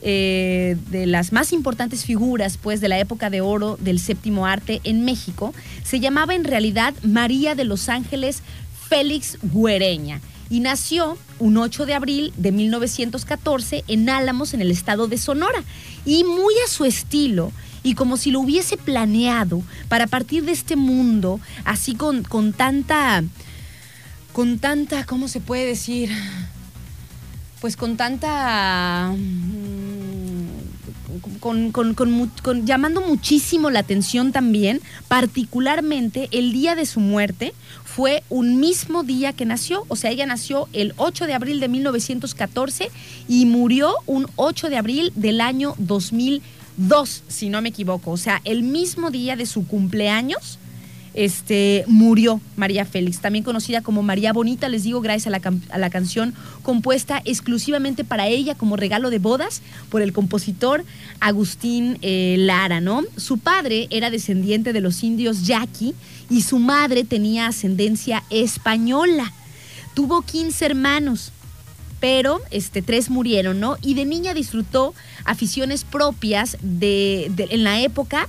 eh, 0.00 0.76
de 0.90 1.06
las 1.06 1.32
más 1.32 1.52
importantes 1.52 2.04
figuras 2.04 2.56
pues 2.56 2.80
de 2.80 2.88
la 2.88 3.00
época 3.00 3.30
de 3.30 3.40
oro 3.40 3.76
del 3.80 3.98
séptimo 3.98 4.46
arte 4.46 4.80
en 4.84 5.04
México 5.04 5.52
se 5.82 5.98
llamaba 5.98 6.36
en 6.36 6.44
realidad 6.44 6.94
María 7.02 7.56
de 7.56 7.64
los 7.64 7.88
Ángeles 7.88 8.44
Félix 8.88 9.38
Guereña 9.42 10.20
y 10.50 10.60
nació 10.60 11.18
un 11.38 11.58
8 11.58 11.86
de 11.86 11.94
abril 11.94 12.32
de 12.36 12.52
1914 12.52 13.84
en 13.86 14.08
Álamos, 14.08 14.54
en 14.54 14.60
el 14.60 14.70
estado 14.70 15.08
de 15.08 15.18
Sonora. 15.18 15.62
Y 16.04 16.24
muy 16.24 16.54
a 16.64 16.70
su 16.70 16.84
estilo, 16.84 17.52
y 17.82 17.94
como 17.94 18.16
si 18.16 18.30
lo 18.30 18.40
hubiese 18.40 18.76
planeado 18.76 19.62
para 19.88 20.06
partir 20.06 20.44
de 20.44 20.52
este 20.52 20.76
mundo, 20.76 21.40
así 21.64 21.94
con, 21.94 22.22
con 22.22 22.52
tanta, 22.52 23.22
con 24.32 24.58
tanta, 24.58 25.04
¿cómo 25.04 25.28
se 25.28 25.40
puede 25.40 25.66
decir? 25.66 26.10
Pues 27.60 27.76
con 27.76 27.96
tanta... 27.96 29.12
Con, 31.40 31.72
con, 31.72 32.66
llamando 32.66 33.00
muchísimo 33.00 33.70
la 33.70 33.80
atención 33.80 34.32
también, 34.32 34.80
particularmente 35.08 36.28
el 36.32 36.52
día 36.52 36.74
de 36.74 36.84
su 36.84 37.00
muerte, 37.00 37.54
fue 37.98 38.22
un 38.28 38.60
mismo 38.60 39.02
día 39.02 39.32
que 39.32 39.44
nació, 39.44 39.84
o 39.88 39.96
sea, 39.96 40.12
ella 40.12 40.24
nació 40.24 40.68
el 40.72 40.94
8 40.98 41.26
de 41.26 41.34
abril 41.34 41.58
de 41.58 41.66
1914 41.66 42.92
y 43.26 43.44
murió 43.44 43.92
un 44.06 44.28
8 44.36 44.68
de 44.68 44.76
abril 44.76 45.12
del 45.16 45.40
año 45.40 45.74
2002, 45.78 47.24
si 47.26 47.48
no 47.48 47.60
me 47.60 47.70
equivoco, 47.70 48.12
o 48.12 48.16
sea, 48.16 48.40
el 48.44 48.62
mismo 48.62 49.10
día 49.10 49.34
de 49.34 49.46
su 49.46 49.66
cumpleaños. 49.66 50.60
Este, 51.14 51.84
murió 51.86 52.40
María 52.56 52.84
Félix, 52.84 53.20
también 53.20 53.44
conocida 53.44 53.80
como 53.80 54.02
María 54.02 54.32
Bonita, 54.32 54.68
les 54.68 54.84
digo, 54.84 55.00
gracias 55.00 55.34
a 55.34 55.78
la, 55.78 55.90
canción 55.90 56.34
compuesta 56.62 57.22
exclusivamente 57.24 58.04
para 58.04 58.28
ella 58.28 58.54
como 58.54 58.76
regalo 58.76 59.10
de 59.10 59.18
bodas 59.18 59.62
por 59.88 60.02
el 60.02 60.12
compositor 60.12 60.84
Agustín 61.20 61.98
eh, 62.02 62.36
Lara, 62.38 62.80
¿no? 62.80 63.02
Su 63.16 63.38
padre 63.38 63.88
era 63.90 64.10
descendiente 64.10 64.72
de 64.72 64.80
los 64.80 65.02
indios 65.02 65.46
yaqui 65.46 65.94
y 66.30 66.42
su 66.42 66.58
madre 66.58 67.04
tenía 67.04 67.46
ascendencia 67.46 68.22
española. 68.30 69.32
Tuvo 69.94 70.22
15 70.22 70.66
hermanos, 70.66 71.32
pero 72.00 72.40
este, 72.50 72.82
tres 72.82 73.10
murieron, 73.10 73.60
¿no? 73.60 73.76
Y 73.82 73.94
de 73.94 74.04
niña 74.04 74.34
disfrutó 74.34 74.94
aficiones 75.24 75.84
propias 75.84 76.56
de, 76.60 77.30
en 77.36 77.64
la 77.64 77.80
época 77.80 78.28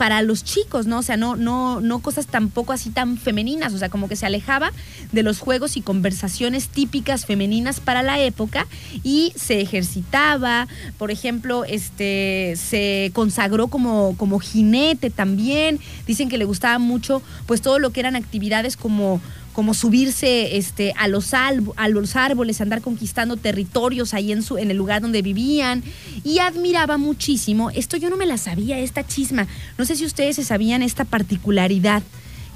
para 0.00 0.22
los 0.22 0.44
chicos, 0.44 0.86
¿no? 0.86 1.00
O 1.00 1.02
sea, 1.02 1.18
no, 1.18 1.36
no, 1.36 1.82
no 1.82 1.98
cosas 1.98 2.26
tampoco 2.26 2.72
así 2.72 2.88
tan 2.88 3.18
femeninas, 3.18 3.74
o 3.74 3.78
sea, 3.78 3.90
como 3.90 4.08
que 4.08 4.16
se 4.16 4.24
alejaba 4.24 4.72
de 5.12 5.22
los 5.22 5.40
juegos 5.40 5.76
y 5.76 5.82
conversaciones 5.82 6.68
típicas 6.68 7.26
femeninas 7.26 7.80
para 7.80 8.02
la 8.02 8.18
época 8.18 8.66
y 9.04 9.34
se 9.36 9.60
ejercitaba, 9.60 10.68
por 10.96 11.10
ejemplo, 11.10 11.66
este, 11.66 12.54
se 12.56 13.10
consagró 13.12 13.68
como, 13.68 14.16
como 14.16 14.38
jinete 14.38 15.10
también, 15.10 15.78
dicen 16.06 16.30
que 16.30 16.38
le 16.38 16.46
gustaba 16.46 16.78
mucho 16.78 17.20
pues 17.44 17.60
todo 17.60 17.78
lo 17.78 17.90
que 17.90 18.00
eran 18.00 18.16
actividades 18.16 18.78
como 18.78 19.20
como 19.52 19.74
subirse 19.74 20.56
este, 20.56 20.94
a, 20.96 21.08
los 21.08 21.34
a 21.34 21.52
los 21.88 22.16
árboles, 22.16 22.60
andar 22.60 22.80
conquistando 22.80 23.36
territorios 23.36 24.14
ahí 24.14 24.32
en, 24.32 24.42
su, 24.42 24.58
en 24.58 24.70
el 24.70 24.76
lugar 24.76 25.02
donde 25.02 25.22
vivían. 25.22 25.82
Y 26.24 26.38
admiraba 26.38 26.98
muchísimo, 26.98 27.70
esto 27.70 27.96
yo 27.96 28.10
no 28.10 28.16
me 28.16 28.26
la 28.26 28.38
sabía, 28.38 28.78
esta 28.78 29.06
chisma, 29.06 29.46
no 29.76 29.84
sé 29.84 29.96
si 29.96 30.04
ustedes 30.04 30.36
se 30.36 30.44
sabían 30.44 30.82
esta 30.82 31.04
particularidad 31.04 32.02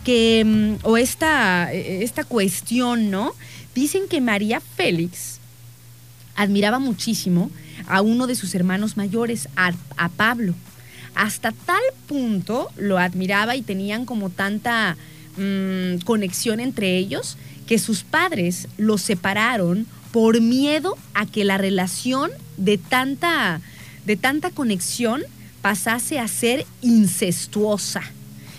que, 0.05 0.45
mm, 0.45 0.87
o 0.87 0.97
esta, 0.97 1.73
esta 1.73 2.25
cuestión, 2.25 3.11
¿no? 3.11 3.33
Dicen 3.75 4.03
que 4.09 4.21
María 4.21 4.61
Félix 4.61 5.41
admiraba 6.37 6.79
muchísimo 6.79 7.51
a 7.87 8.03
uno 8.03 8.27
de 8.27 8.35
sus 8.35 8.55
hermanos 8.55 8.97
mayores, 8.97 9.49
a, 9.57 9.73
a 9.97 10.09
Pablo. 10.11 10.55
Hasta 11.15 11.53
tal 11.53 11.83
punto 12.07 12.71
lo 12.77 12.99
admiraba 12.99 13.57
y 13.57 13.63
tenían 13.63 14.05
como 14.05 14.31
tanta 14.31 14.97
Mm, 15.37 15.99
conexión 16.05 16.61
entre 16.61 16.97
ellos 16.97 17.37
que 17.67 17.79
sus 17.79 18.05
padres 18.05 18.69
los 18.77 19.03
separaron 19.03 19.87
por 20.13 20.41
miedo 20.41 20.97
a 21.13 21.27
que 21.27 21.45
la 21.45 21.59
relación 21.59 22.31
de 22.57 22.79
tanta, 22.79 23.61
de 24.07 24.17
tanta 24.17 24.51
conexión 24.51 25.23
pasase 25.61 26.21
a 26.21 26.29
ser 26.29 26.67
incestuosa. 26.83 28.03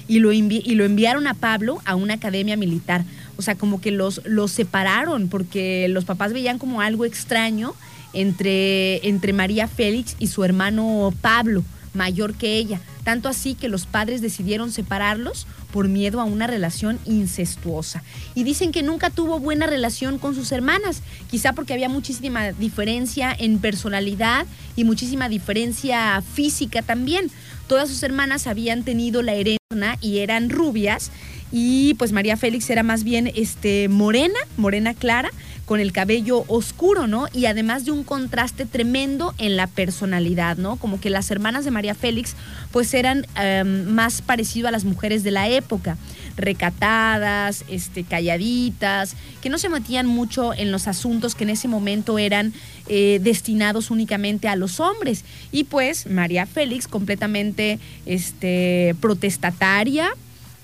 Y 0.08 0.20
lo, 0.20 0.34
y 0.34 0.76
lo 0.76 0.86
enviaron 0.86 1.28
a 1.28 1.34
Pablo 1.34 1.82
a 1.86 1.96
una 1.96 2.16
academia 2.16 2.58
militar. 2.58 3.06
O 3.38 3.42
sea, 3.42 3.56
como 3.56 3.82
que 3.82 3.92
los, 3.92 4.22
los 4.26 4.52
separaron 4.52 5.30
porque 5.30 5.88
los 5.88 6.06
papás 6.06 6.34
veían 6.34 6.60
como 6.60 6.82
algo 6.82 7.06
extraño 7.06 7.74
entre, 8.14 9.08
entre 9.08 9.34
María 9.34 9.68
Félix 9.68 10.16
y 10.20 10.28
su 10.28 10.44
hermano 10.44 11.14
Pablo, 11.22 11.64
mayor 11.96 12.36
que 12.36 12.58
ella. 12.58 12.82
Tanto 13.04 13.30
así 13.30 13.56
que 13.56 13.70
los 13.70 13.86
padres 13.86 14.22
decidieron 14.22 14.72
separarlos 14.72 15.48
por 15.72 15.88
miedo 15.88 16.22
a 16.22 16.24
una 16.24 16.48
relación 16.48 17.00
incestuosa. 17.06 18.04
Y 18.34 18.44
dicen 18.44 18.72
que 18.72 18.82
nunca 18.82 19.10
tuvo 19.10 19.40
buena 19.40 19.68
relación 19.68 20.18
con 20.18 20.36
sus 20.36 20.52
hermanas, 20.52 21.02
quizá 21.30 21.54
porque 21.54 21.74
había 21.74 21.90
muchísima 21.90 22.52
diferencia 22.52 23.36
en 23.38 23.60
personalidad 23.60 24.46
y 24.76 24.86
muchísima 24.86 25.30
diferencia 25.30 26.22
física 26.34 26.82
también. 26.82 27.30
Todas 27.68 27.90
sus 27.90 28.02
hermanas 28.04 28.48
habían 28.48 28.84
tenido 28.84 29.22
la 29.22 29.34
herencia 29.34 29.60
y 30.02 30.20
eran 30.20 30.50
rubias 30.50 31.12
y 31.52 31.94
pues 31.96 32.12
María 32.12 32.38
Félix 32.38 32.70
era 32.70 32.84
más 32.84 33.04
bien 33.04 33.32
este 33.36 33.88
morena, 33.90 34.40
morena 34.58 34.94
clara 34.94 35.32
con 35.65 35.80
el 35.80 35.91
cabello 35.91 36.45
oscuro, 36.47 37.08
¿no? 37.08 37.28
Y 37.34 37.47
además 37.47 37.86
de 37.86 37.91
un 37.91 38.04
contraste 38.04 38.65
tremendo 38.65 39.34
en 39.38 39.58
la 39.58 39.67
personalidad, 39.67 40.58
¿no? 40.58 40.75
Como 40.75 41.01
que 41.01 41.10
las 41.10 41.32
hermanas 41.32 41.65
de 41.65 41.71
María 41.71 41.95
Félix 41.95 42.36
pues 42.71 42.93
eran 42.93 43.25
em, 43.36 43.86
más 43.86 44.21
parecido 44.21 44.67
a 44.67 44.71
las 44.71 44.86
mujeres 44.86 45.23
de 45.23 45.32
la 45.32 45.49
época, 45.49 45.97
recatadas, 46.38 47.65
este, 47.67 48.04
calladitas, 48.04 49.15
que 49.41 49.49
no 49.49 49.58
se 49.58 49.69
metían 49.69 50.06
mucho 50.06 50.54
en 50.54 50.71
los 50.71 50.88
asuntos 50.88 51.34
que 51.34 51.45
en 51.45 51.49
ese 51.49 51.67
momento 51.67 52.19
eran 52.19 52.54
eh, 52.88 53.19
destinados 53.23 53.89
únicamente 53.89 54.47
a 54.47 54.56
los 54.56 54.80
hombres. 54.80 55.25
Y 55.51 55.63
pues 55.63 56.06
María 56.08 56.45
Félix 56.45 56.88
completamente 56.88 57.80
este, 58.06 58.95
protestataria, 59.01 60.10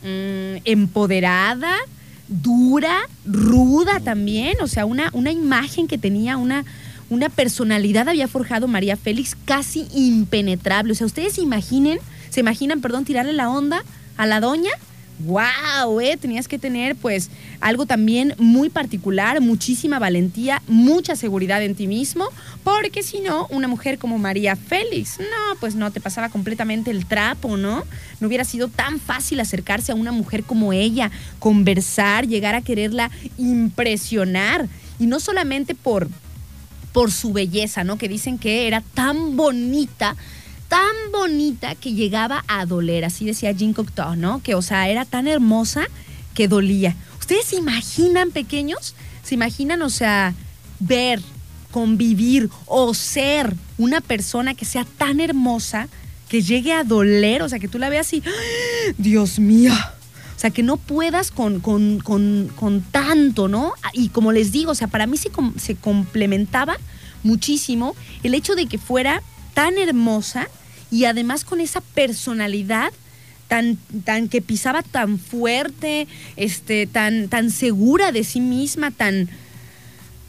mm, 0.04 0.62
empoderada, 0.66 1.76
dura, 2.28 2.98
ruda 3.26 4.00
también, 4.00 4.58
o 4.62 4.68
sea, 4.68 4.86
una, 4.86 5.10
una 5.14 5.32
imagen 5.32 5.88
que 5.88 5.98
tenía 5.98 6.38
una, 6.38 6.66
una 7.10 7.30
personalidad 7.30 8.08
había 8.08 8.28
forjado 8.28 8.68
María 8.68 8.96
Félix 8.98 9.36
casi 9.46 9.88
impenetrable. 9.94 10.94
O 10.94 10.96
sea, 10.96 11.08
ustedes 11.08 11.34
se 11.34 11.42
imaginen, 11.42 12.00
se 12.30 12.40
imaginan, 12.40 12.82
perdón, 12.82 13.06
tirarle 13.06 13.34
la 13.34 13.50
onda 13.50 13.84
a 14.18 14.26
la 14.26 14.40
doña 14.40 14.72
wow, 15.26 16.00
eh, 16.00 16.18
tenías 16.18 16.48
que 16.48 16.60
tener 16.60 16.96
pues 16.96 17.30
algo 17.60 17.86
también 17.86 18.36
muy 18.38 18.70
particular, 18.70 19.40
muchísima 19.42 20.00
valentía, 20.00 20.62
mucha 20.68 21.16
seguridad 21.16 21.64
en 21.64 21.76
ti 21.76 21.88
mismo, 21.88 22.26
porque 22.64 23.04
si 23.04 23.20
no, 23.20 23.48
una 23.50 23.68
mujer 23.68 23.98
como 23.98 24.18
María 24.18 24.56
Félix, 24.56 25.20
no, 25.20 25.56
pues 25.60 25.76
no, 25.76 25.92
te 25.92 26.02
pasaba 26.02 26.30
completamente 26.30 26.92
el 26.92 27.06
trapo, 27.06 27.58
¿no? 27.58 27.86
No 28.20 28.28
hubiera 28.28 28.44
sido 28.44 28.68
tan 28.68 29.00
fácil 29.00 29.40
acercarse 29.40 29.92
a 29.92 29.96
una 29.96 30.12
mujer 30.12 30.44
como 30.44 30.74
ella, 30.74 31.12
conversar, 31.40 32.28
llegar 32.28 32.56
a 32.56 32.62
quererla 32.62 33.12
impresionar, 33.38 34.68
y 35.00 35.08
no 35.08 35.20
solamente 35.20 35.76
por 35.76 36.10
por 36.92 37.12
su 37.12 37.32
belleza, 37.32 37.84
¿no? 37.84 37.98
Que 37.98 38.10
dicen 38.10 38.38
que 38.38 38.68
era 38.68 38.82
tan 38.94 39.38
bonita 39.38 40.16
tan 40.72 41.12
bonita 41.12 41.76
que 41.76 41.92
llegaba 41.92 42.46
a 42.48 42.66
doler, 42.66 43.04
así 43.04 43.26
decía 43.26 43.52
Jean 43.52 43.74
Cocteau, 43.74 44.16
¿no? 44.16 44.42
Que, 44.42 44.56
o 44.56 44.62
sea, 44.62 44.88
era 44.88 45.04
tan 45.04 45.28
hermosa 45.28 45.84
que 46.34 46.48
dolía. 46.48 46.96
¿Ustedes 47.20 47.48
se 47.48 47.58
imaginan, 47.58 48.32
pequeños? 48.32 48.96
¿Se 49.22 49.36
imaginan, 49.36 49.82
o 49.82 49.90
sea, 49.90 50.34
ver, 50.80 51.22
convivir 51.72 52.50
o 52.68 52.94
ser 52.94 53.54
una 53.78 54.00
persona 54.00 54.54
que 54.54 54.64
sea 54.64 54.86
tan 54.86 55.20
hermosa 55.20 55.90
que 56.30 56.42
llegue 56.42 56.72
a 56.72 56.86
doler? 56.86 57.42
O 57.42 57.50
sea, 57.50 57.60
que 57.60 57.68
tú 57.68 57.78
la 57.78 57.90
veas 57.90 58.08
así, 58.08 58.24
¡Ah! 58.26 58.94
Dios 58.98 59.40
mío. 59.40 59.74
O 59.74 60.40
sea, 60.40 60.52
que 60.52 60.64
no 60.64 60.78
puedas 60.78 61.32
con, 61.32 61.60
con, 61.60 62.00
con, 62.00 62.50
con, 62.56 62.82
tanto, 62.82 63.50
¿no? 63.50 63.74
Y 63.92 64.08
como 64.08 64.32
les 64.32 64.54
digo, 64.54 64.72
o 64.72 64.76
sea, 64.76 64.88
para 64.88 65.06
mí 65.06 65.18
se, 65.18 65.32
se 65.58 65.76
complementaba 65.76 66.78
muchísimo 67.24 67.94
el 68.24 68.36
hecho 68.36 68.56
de 68.56 68.68
que 68.68 68.78
fuera 68.78 69.22
tan 69.54 69.78
hermosa 69.78 70.48
y 70.92 71.06
además 71.06 71.46
con 71.46 71.62
esa 71.62 71.82
personalidad 71.82 72.92
tan, 73.48 73.78
tan 74.06 74.30
que 74.30 74.42
pisaba 74.42 74.84
tan 74.84 75.18
fuerte, 75.18 76.08
este, 76.36 76.86
tan, 76.86 77.28
tan 77.28 77.50
segura 77.50 78.12
de 78.12 78.24
sí 78.24 78.40
misma, 78.40 78.92
tan, 78.92 79.30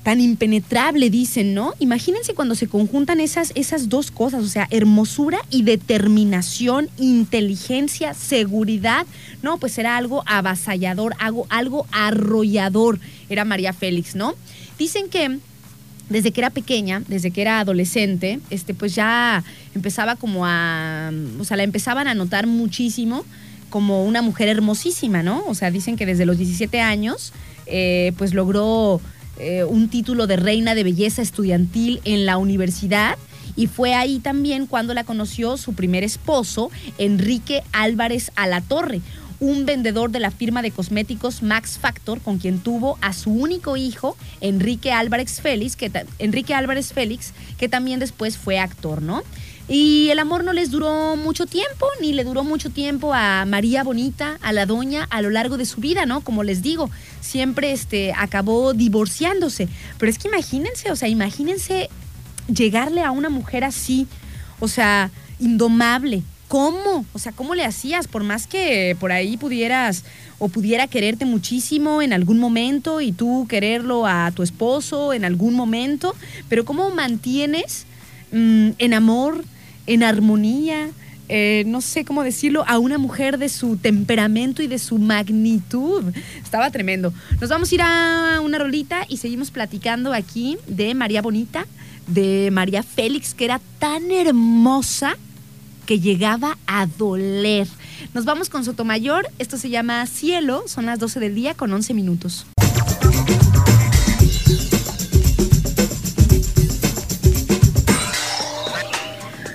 tan 0.03 0.21
impenetrable, 0.21 1.11
dicen, 1.11 1.55
¿no? 1.55 1.75
Imagínense 1.79 2.35
cuando 2.35 2.55
se 2.55 2.67
conjuntan 2.67 3.21
esas, 3.21 3.53
esas 3.55 3.89
dos 3.89 4.11
cosas, 4.11 4.43
o 4.43 4.49
sea, 4.49 4.67
hermosura 4.71 5.39
y 5.51 5.63
determinación, 5.63 6.91
inteligencia, 6.99 8.15
seguridad, 8.15 9.07
no, 9.43 9.59
pues 9.59 9.79
era 9.79 9.97
algo 9.97 10.25
avasallador, 10.27 11.15
algo, 11.19 11.47
algo 11.49 11.87
arrollador, 11.93 12.99
era 13.29 13.45
María 13.45 13.73
Félix, 13.73 14.17
¿no? 14.17 14.35
Dicen 14.79 15.09
que 15.09 15.39
desde 16.13 16.31
que 16.31 16.41
era 16.41 16.51
pequeña, 16.51 17.03
desde 17.09 17.31
que 17.31 17.43
era 17.43 17.61
adolescente, 17.61 18.39
este, 18.51 18.75
pues 18.75 18.95
ya 18.95 19.43
empezaba 19.75 20.17
como 20.17 20.47
a, 20.47 21.11
o 21.41 21.45
sea, 21.45 21.57
la 21.57 21.63
empezaban 21.63 22.07
a 22.07 22.15
notar 22.15 22.47
muchísimo 22.47 23.25
como 23.71 24.05
una 24.05 24.23
mujer 24.23 24.49
hermosísima, 24.49 25.23
¿no? 25.23 25.43
O 25.47 25.55
sea, 25.55 25.71
dicen 25.71 25.97
que 25.97 26.07
desde 26.07 26.27
los 26.27 26.37
17 26.37 26.81
años, 26.81 27.33
eh, 27.67 28.13
pues 28.19 28.35
logró 28.35 29.01
eh, 29.39 29.65
un 29.65 29.89
título 29.89 30.27
de 30.27 30.37
reina 30.37 30.75
de 30.75 30.85
belleza 30.85 31.23
estudiantil 31.23 32.01
en 32.05 32.27
la 32.27 32.37
universidad. 32.37 33.17
Y 33.57 33.67
fue 33.67 33.95
ahí 33.95 34.19
también 34.19 34.67
cuando 34.67 34.95
la 34.95 35.05
conoció 35.05 35.57
su 35.57 35.75
primer 35.75 36.05
esposo, 36.05 36.71
Enrique 36.99 37.63
Álvarez 37.73 38.31
Alatorre, 38.35 39.01
un 39.43 39.67
vendedor 39.67 40.13
de 40.13 40.21
la 40.21 40.31
firma 40.31 40.63
de 40.63 40.71
cosméticos 40.71 41.43
Max 41.43 41.77
Factor, 41.77 42.21
con 42.21 42.39
quien 42.39 42.61
tuvo 42.61 42.97
a 43.01 43.13
su 43.13 43.33
único 43.33 43.77
hijo, 43.77 44.17
Enrique 44.41 44.93
Álvarez 44.93 45.41
Félix, 45.41 45.75
que, 45.75 45.91
Enrique 46.21 46.55
Álvarez 46.55 46.93
Félix, 46.93 47.33
que 47.59 47.69
también 47.69 47.99
después 47.99 48.39
fue 48.39 48.61
actor, 48.61 49.03
¿no? 49.03 49.25
Y 49.67 50.11
el 50.11 50.21
amor 50.21 50.45
no 50.45 50.53
les 50.53 50.71
duró 50.71 51.17
mucho 51.17 51.47
tiempo, 51.47 51.87
ni 52.01 52.13
le 52.13 52.23
duró 52.23 52.45
mucho 52.45 52.71
tiempo 52.71 53.15
a 53.15 53.45
María 53.45 53.83
Bonita, 53.83 54.39
a 54.43 54.53
la 54.53 54.65
doña, 54.65 55.09
a 55.11 55.21
lo 55.23 55.31
largo 55.31 55.57
de 55.57 55.67
su 55.67 55.81
vida, 55.81 56.07
¿no? 56.07 56.21
Como 56.21 56.45
les 56.45 56.63
digo, 56.63 56.89
siempre 57.21 57.73
este, 57.73 58.13
acabó 58.17 58.75
divorciándose. 58.75 59.69
Pero 59.99 60.09
es 60.09 60.19
que 60.19 60.29
imagínense, 60.29 60.93
o 60.93 60.97
sea, 60.97 61.09
imagínense 61.09 61.91
llegarle 62.47 63.03
a 63.03 63.11
una 63.11 63.29
mujer 63.29 63.65
así, 63.65 64.07
o 64.61 64.69
sea, 64.69 65.11
indomable, 65.41 66.23
¿Cómo? 66.53 67.07
O 67.15 67.19
sea, 67.19 67.33
¿cómo 67.33 67.55
le 67.55 67.65
hacías? 67.65 68.07
Por 68.09 68.25
más 68.25 68.47
que 68.47 68.95
por 69.01 69.11
ahí 69.11 69.39
pudieras 69.39 70.05
o 70.39 70.51
pudiera 70.51 70.87
quererte 70.87 71.25
muchísimo 71.25 72.03
en 72.03 72.13
algún 72.13 72.39
momento 72.39 73.01
y 73.01 73.11
tú 73.11 73.47
quererlo 73.49 74.07
a 74.07 74.31
tu 74.33 74.43
esposo 74.43 75.15
en 75.15 75.25
algún 75.25 75.55
momento, 75.55 76.15
pero 76.51 76.67
¿cómo 76.67 76.91
mantienes 76.91 77.87
mm, 78.33 78.73
en 78.77 78.93
amor, 78.93 79.43
en 79.87 80.03
armonía, 80.03 80.91
eh, 81.31 81.65
no 81.69 81.81
sé 81.81 82.05
cómo 82.05 82.23
decirlo, 82.23 82.65
a 82.69 82.79
una 82.79 82.99
mujer 82.99 83.39
de 83.39 83.49
su 83.49 83.79
temperamento 83.79 84.63
y 84.63 84.67
de 84.67 84.79
su 84.79 84.99
magnitud. 84.99 86.05
Estaba 86.45 86.71
tremendo. 86.71 87.15
Nos 87.41 87.49
vamos 87.49 87.73
a 87.73 87.75
ir 87.75 87.81
a 87.81 88.41
una 88.45 88.59
rolita 88.59 89.07
y 89.09 89.17
seguimos 89.17 89.51
platicando 89.51 90.13
aquí 90.13 90.59
de 90.67 90.95
María 90.95 91.23
Bonita, 91.23 91.67
de 92.09 92.51
María 92.53 92.83
Félix, 92.83 93.33
que 93.33 93.47
era 93.47 93.59
tan 93.79 94.11
hermosa 94.11 95.17
que 95.87 96.01
llegaba 96.01 96.59
a 96.67 96.87
doler. 96.87 97.69
Nos 98.15 98.25
vamos 98.25 98.49
con 98.49 98.65
Sotomayor, 98.65 99.29
esto 99.39 99.57
se 99.57 99.71
llama 99.71 100.07
Cielo, 100.07 100.65
son 100.67 100.87
las 100.87 100.99
12 100.99 101.21
del 101.21 101.35
día 101.35 101.55
con 101.55 101.73
11 101.73 101.95
minutos. 101.95 102.47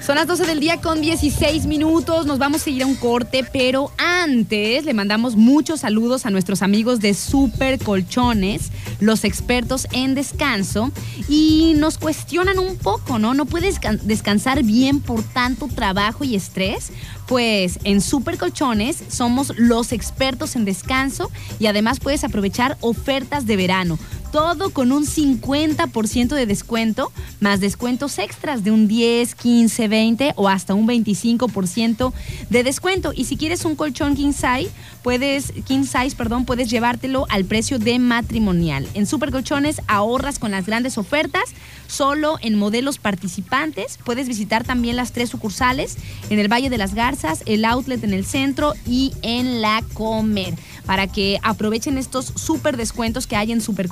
Son 0.08 0.16
las 0.16 0.26
12 0.26 0.46
del 0.46 0.62
día 0.62 0.80
con 0.80 1.02
16 1.02 1.66
minutos. 1.66 2.26
Nos 2.26 2.40
vamos 2.40 2.66
a 2.66 2.70
ir 2.70 2.82
a 2.82 2.86
un 2.86 2.96
corte, 2.96 3.44
pero 3.52 3.92
antes 3.98 4.86
le 4.86 4.94
mandamos 4.94 5.36
muchos 5.36 5.82
saludos 5.82 6.26
a 6.26 6.30
nuestros 6.30 6.62
amigos 6.62 7.02
de 7.02 7.14
Super 7.14 7.78
Colchones, 7.78 8.72
los 9.02 9.26
expertos 9.26 9.86
en 9.92 10.16
descanso, 10.16 10.94
y 11.28 11.74
nos 11.76 11.98
cuestionan 11.98 12.58
un 12.58 12.78
poco, 12.78 13.20
¿no? 13.20 13.34
¿No 13.34 13.46
puedes 13.46 13.82
descansar 14.04 14.64
bien 14.64 15.02
por 15.02 15.24
tanto 15.24 15.68
trabajo 15.68 16.24
y 16.24 16.38
estrés? 16.38 16.94
Pues 17.28 17.78
en 17.84 18.00
Super 18.00 18.38
Colchones 18.38 19.04
somos 19.10 19.52
los 19.58 19.92
expertos 19.92 20.56
en 20.56 20.64
descanso 20.64 21.30
y 21.60 21.66
además 21.66 22.00
puedes 22.00 22.24
aprovechar 22.24 22.78
ofertas 22.80 23.46
de 23.46 23.58
verano 23.58 24.00
todo 24.38 24.70
con 24.70 24.92
un 24.92 25.04
50% 25.04 26.36
de 26.36 26.46
descuento, 26.46 27.12
más 27.40 27.60
descuentos 27.60 28.20
extras 28.20 28.64
de 28.64 28.70
un 28.70 28.88
10, 28.88 29.34
15, 29.34 29.88
20 29.88 30.34
o 30.36 30.48
hasta 30.48 30.76
un 30.76 30.88
25% 30.88 32.14
de 32.48 32.64
descuento. 32.64 33.14
Y 33.16 33.26
si 33.26 33.36
quieres 33.36 33.66
un 33.66 33.76
colchón 33.76 34.16
king 34.16 34.34
size, 34.34 34.70
puedes, 35.02 35.52
king 35.66 35.86
size, 35.86 36.16
perdón, 36.16 36.46
puedes 36.46 36.70
llevártelo 36.70 37.26
al 37.30 37.46
precio 37.46 37.80
de 37.80 37.98
matrimonial. 37.98 38.88
En 38.94 39.08
Super 39.08 39.32
Colchones 39.32 39.82
ahorras 39.88 40.38
con 40.38 40.52
las 40.52 40.68
grandes 40.68 41.00
ofertas, 41.00 41.46
solo 41.88 42.38
en 42.40 42.60
modelos 42.60 43.00
participantes. 43.00 43.98
Puedes 44.04 44.28
visitar 44.28 44.64
también 44.64 44.98
las 44.98 45.14
tres 45.14 45.32
sucursales 45.32 45.98
en 46.30 46.38
el 46.38 46.48
Valle 46.48 46.70
de 46.70 46.78
las 46.78 46.94
Garzas, 46.94 47.42
el 47.48 47.66
outlet 47.66 48.04
en 48.04 48.14
el 48.14 48.24
centro 48.24 48.76
y 48.86 49.14
en 49.24 49.62
la 49.62 49.84
Comer 49.96 50.54
para 50.88 51.06
que 51.06 51.38
aprovechen 51.44 51.98
estos 51.98 52.32
súper 52.36 52.78
descuentos 52.78 53.28
que 53.28 53.36
hay 53.36 53.52
en 53.52 53.62
Super 53.62 53.90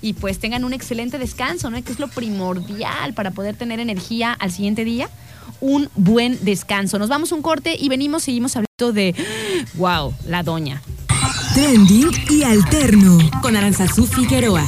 Y 0.00 0.14
pues 0.14 0.38
tengan 0.38 0.64
un 0.64 0.72
excelente 0.72 1.18
descanso, 1.18 1.70
¿no? 1.70 1.82
Que 1.82 1.92
es 1.92 1.98
lo 1.98 2.08
primordial 2.08 3.14
para 3.14 3.30
poder 3.30 3.56
tener 3.56 3.80
energía 3.80 4.32
al 4.32 4.52
siguiente 4.52 4.84
día. 4.84 5.08
Un 5.60 5.88
buen 5.94 6.38
descanso. 6.44 6.98
Nos 6.98 7.08
vamos 7.08 7.32
un 7.32 7.42
corte 7.42 7.76
y 7.78 7.88
venimos, 7.88 8.22
seguimos 8.22 8.56
hablando 8.56 8.92
de, 8.92 9.14
wow, 9.74 10.14
la 10.26 10.42
doña. 10.42 10.82
Trending 11.54 12.10
y 12.30 12.42
alterno. 12.44 13.18
Con 13.42 13.56
Aranzazú 13.56 14.06
Figueroa. 14.06 14.64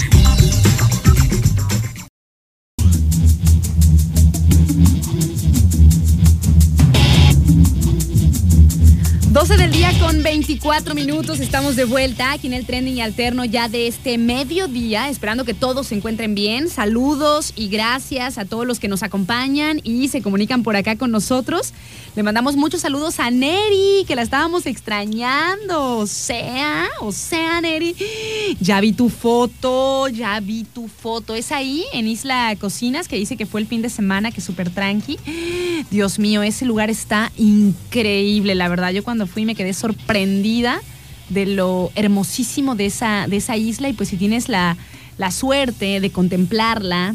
12 9.32 9.58
del 9.58 9.70
día 9.70 9.92
con 10.00 10.24
24 10.24 10.92
minutos. 10.96 11.38
Estamos 11.38 11.76
de 11.76 11.84
vuelta 11.84 12.32
aquí 12.32 12.48
en 12.48 12.52
el 12.52 12.66
trending 12.66 13.00
alterno 13.00 13.44
ya 13.44 13.68
de 13.68 13.86
este 13.86 14.18
mediodía, 14.18 15.08
esperando 15.08 15.44
que 15.44 15.54
todos 15.54 15.86
se 15.86 15.94
encuentren 15.94 16.34
bien. 16.34 16.68
Saludos 16.68 17.52
y 17.54 17.68
gracias 17.68 18.38
a 18.38 18.44
todos 18.44 18.66
los 18.66 18.80
que 18.80 18.88
nos 18.88 19.04
acompañan 19.04 19.80
y 19.84 20.08
se 20.08 20.20
comunican 20.20 20.64
por 20.64 20.74
acá 20.74 20.96
con 20.96 21.12
nosotros. 21.12 21.72
Le 22.16 22.24
mandamos 22.24 22.56
muchos 22.56 22.80
saludos 22.80 23.20
a 23.20 23.30
Neri, 23.30 24.04
que 24.08 24.16
la 24.16 24.22
estábamos 24.22 24.66
extrañando. 24.66 25.98
O 25.98 26.08
sea, 26.08 26.88
o 27.00 27.12
sea, 27.12 27.60
Neri, 27.60 27.94
ya 28.58 28.80
vi 28.80 28.92
tu 28.92 29.10
foto, 29.10 30.08
ya 30.08 30.40
vi 30.40 30.64
tu 30.64 30.88
foto. 30.88 31.36
Es 31.36 31.52
ahí, 31.52 31.84
en 31.92 32.08
Isla 32.08 32.56
Cocinas, 32.58 33.06
que 33.06 33.14
dice 33.14 33.36
que 33.36 33.46
fue 33.46 33.60
el 33.60 33.68
fin 33.68 33.80
de 33.80 33.90
semana, 33.90 34.32
que 34.32 34.40
súper 34.40 34.70
tranqui. 34.70 35.18
Dios 35.88 36.18
mío, 36.18 36.42
ese 36.42 36.64
lugar 36.64 36.90
está 36.90 37.30
increíble, 37.36 38.56
la 38.56 38.68
verdad. 38.68 38.90
Yo 38.90 39.04
cuando 39.04 39.19
fui 39.26 39.44
me 39.44 39.54
quedé 39.54 39.72
sorprendida 39.72 40.80
de 41.28 41.46
lo 41.46 41.92
hermosísimo 41.94 42.74
de 42.74 42.86
esa, 42.86 43.26
de 43.28 43.36
esa 43.36 43.56
isla 43.56 43.88
y 43.88 43.92
pues 43.92 44.08
si 44.08 44.16
tienes 44.16 44.48
la, 44.48 44.76
la 45.18 45.30
suerte 45.30 46.00
de 46.00 46.10
contemplarla 46.10 47.14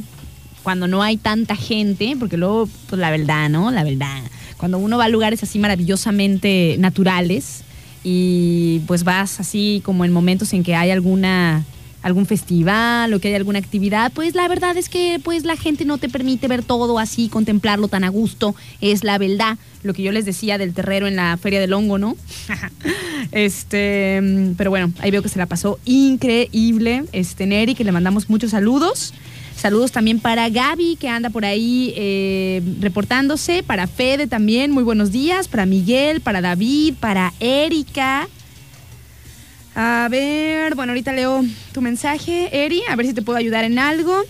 cuando 0.64 0.88
no 0.88 1.04
hay 1.04 1.18
tanta 1.18 1.56
gente, 1.56 2.16
porque 2.20 2.38
luego, 2.38 2.68
pues 2.90 3.00
la 3.00 3.12
verdad, 3.12 3.50
¿no? 3.50 3.70
La 3.72 3.84
verdad 3.84 4.24
cuando 4.58 4.78
uno 4.78 4.98
va 4.98 5.06
a 5.06 5.10
lugares 5.10 5.44
así 5.44 5.60
maravillosamente 5.60 6.76
naturales 6.80 7.64
y 8.04 8.82
pues 8.88 9.04
vas 9.04 9.40
así 9.40 9.82
como 9.84 10.06
en 10.06 10.12
momentos 10.12 10.54
en 10.54 10.64
que 10.64 10.76
hay 10.76 10.92
alguna 10.92 11.64
algún 12.06 12.28
festival 12.28 13.12
o 13.16 13.20
que 13.20 13.30
hay 13.30 13.34
alguna 13.34 13.58
actividad, 13.58 14.12
pues 14.14 14.36
la 14.36 14.48
verdad 14.48 14.78
es 14.78 14.90
que 14.90 15.20
pues 15.24 15.44
la 15.44 15.58
gente 15.58 15.86
no 15.86 15.98
te 15.98 16.08
permite 16.08 16.48
ver 16.48 16.62
todo 16.62 17.00
así, 17.00 17.30
contemplarlo 17.30 17.88
tan 17.88 18.04
a 18.04 18.10
gusto, 18.10 18.56
es 18.80 19.04
la 19.04 19.18
verdad, 19.18 19.58
lo 19.82 19.96
que 19.96 20.04
yo 20.04 20.12
les 20.12 20.24
decía 20.24 20.60
del 20.60 20.76
terrero 20.76 21.08
en 21.08 21.16
la 21.16 21.36
Feria 21.38 21.60
del 21.60 21.74
Hongo, 21.74 21.98
¿no? 21.98 22.16
este, 23.32 24.22
pero 24.56 24.70
bueno, 24.70 24.94
ahí 25.00 25.10
veo 25.10 25.24
que 25.24 25.30
se 25.30 25.40
la 25.40 25.48
pasó 25.48 25.80
increíble, 25.84 27.06
este 27.12 27.48
Neri, 27.48 27.74
que 27.74 27.84
le 27.84 27.92
mandamos 27.92 28.30
muchos 28.30 28.52
saludos. 28.52 29.12
Saludos 29.56 29.92
también 29.92 30.20
para 30.20 30.48
Gaby, 30.50 30.98
que 30.98 31.10
anda 31.10 31.32
por 31.32 31.44
ahí 31.44 31.92
eh, 31.98 32.62
reportándose, 32.82 33.64
para 33.64 33.88
Fede 33.88 34.28
también, 34.28 34.70
muy 34.70 34.84
buenos 34.84 35.12
días, 35.12 35.48
para 35.48 35.66
Miguel, 35.66 36.22
para 36.22 36.42
David, 36.42 36.94
para 37.00 37.34
Erika. 37.40 38.28
A 39.76 40.08
ver, 40.10 40.74
bueno, 40.76 40.92
ahorita 40.94 41.12
leo 41.12 41.44
tu 41.74 41.82
mensaje, 41.82 42.66
Eri, 42.66 42.82
a 42.90 42.96
ver 42.96 43.08
si 43.08 43.14
te 43.14 43.22
puedo 43.22 43.38
ayudar 43.38 43.66
en 43.66 43.78
algo. 43.78 44.24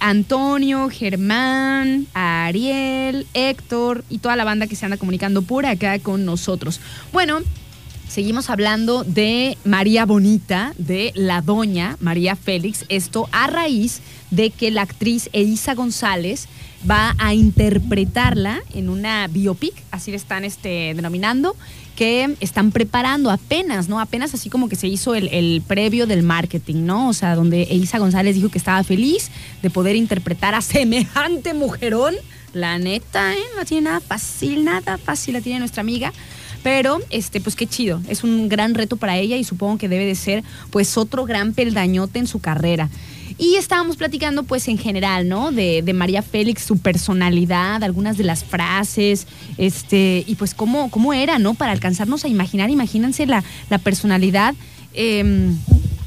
Antonio, 0.00 0.88
Germán, 0.90 2.06
Ariel, 2.14 3.26
Héctor 3.32 4.04
y 4.08 4.18
toda 4.18 4.34
la 4.34 4.44
banda 4.44 4.66
que 4.66 4.74
se 4.74 4.84
anda 4.84 4.96
comunicando 4.96 5.42
por 5.42 5.66
acá 5.66 5.98
con 6.00 6.24
nosotros. 6.24 6.80
Bueno, 7.12 7.40
Seguimos 8.08 8.48
hablando 8.48 9.04
de 9.04 9.58
María 9.64 10.06
Bonita, 10.06 10.72
de 10.78 11.12
la 11.14 11.42
doña 11.42 11.98
María 12.00 12.36
Félix, 12.36 12.86
esto 12.88 13.28
a 13.32 13.48
raíz 13.48 14.00
de 14.30 14.48
que 14.48 14.70
la 14.70 14.80
actriz 14.80 15.28
Elisa 15.34 15.74
González 15.74 16.48
va 16.90 17.14
a 17.18 17.34
interpretarla 17.34 18.62
en 18.72 18.88
una 18.88 19.26
biopic, 19.28 19.74
así 19.90 20.10
le 20.10 20.16
están 20.16 20.46
este, 20.46 20.94
denominando, 20.94 21.54
que 21.98 22.36
están 22.38 22.70
preparando 22.70 23.28
apenas, 23.28 23.88
¿no? 23.88 23.98
Apenas 23.98 24.32
así 24.32 24.48
como 24.50 24.68
que 24.68 24.76
se 24.76 24.86
hizo 24.86 25.16
el, 25.16 25.60
previo 25.66 26.06
del 26.06 26.22
marketing, 26.22 26.86
¿no? 26.86 27.08
O 27.08 27.12
sea, 27.12 27.34
donde 27.34 27.64
Elisa 27.64 27.98
González 27.98 28.36
dijo 28.36 28.50
que 28.50 28.58
estaba 28.58 28.84
feliz 28.84 29.32
de 29.62 29.68
poder 29.68 29.96
interpretar 29.96 30.54
a 30.54 30.60
semejante 30.62 31.54
mujerón. 31.54 32.14
La 32.52 32.78
neta, 32.78 33.34
¿eh? 33.34 33.42
No 33.56 33.64
tiene 33.64 33.86
nada 33.86 33.98
fácil, 33.98 34.64
nada 34.64 34.96
fácil 34.96 35.34
la 35.34 35.40
tiene 35.40 35.58
nuestra 35.58 35.80
amiga. 35.80 36.12
Pero, 36.62 37.00
este, 37.10 37.40
pues 37.40 37.56
qué 37.56 37.66
chido. 37.66 38.00
Es 38.08 38.22
un 38.22 38.48
gran 38.48 38.76
reto 38.76 38.96
para 38.96 39.16
ella 39.16 39.36
y 39.36 39.42
supongo 39.42 39.76
que 39.76 39.88
debe 39.88 40.06
de 40.06 40.14
ser, 40.14 40.44
pues, 40.70 40.96
otro 40.96 41.24
gran 41.24 41.52
peldañote 41.52 42.20
en 42.20 42.28
su 42.28 42.38
carrera. 42.38 42.90
Y 43.38 43.54
estábamos 43.54 43.96
platicando, 43.96 44.42
pues, 44.42 44.66
en 44.66 44.78
general, 44.78 45.28
¿no? 45.28 45.52
De, 45.52 45.82
María 45.94 46.22
Félix, 46.22 46.62
su 46.64 46.78
personalidad, 46.78 47.84
algunas 47.84 48.18
de 48.18 48.24
las 48.24 48.42
frases, 48.44 49.28
este, 49.56 50.24
y 50.26 50.34
pues 50.34 50.54
cómo, 50.54 50.90
cómo 50.90 51.14
era, 51.14 51.38
¿no? 51.38 51.54
Para 51.54 51.70
alcanzarnos 51.70 52.24
a 52.24 52.28
imaginar, 52.28 52.68
imagínense 52.68 53.26
la, 53.26 53.44
la 53.70 53.78
personalidad. 53.78 54.54
Em, 54.92 55.56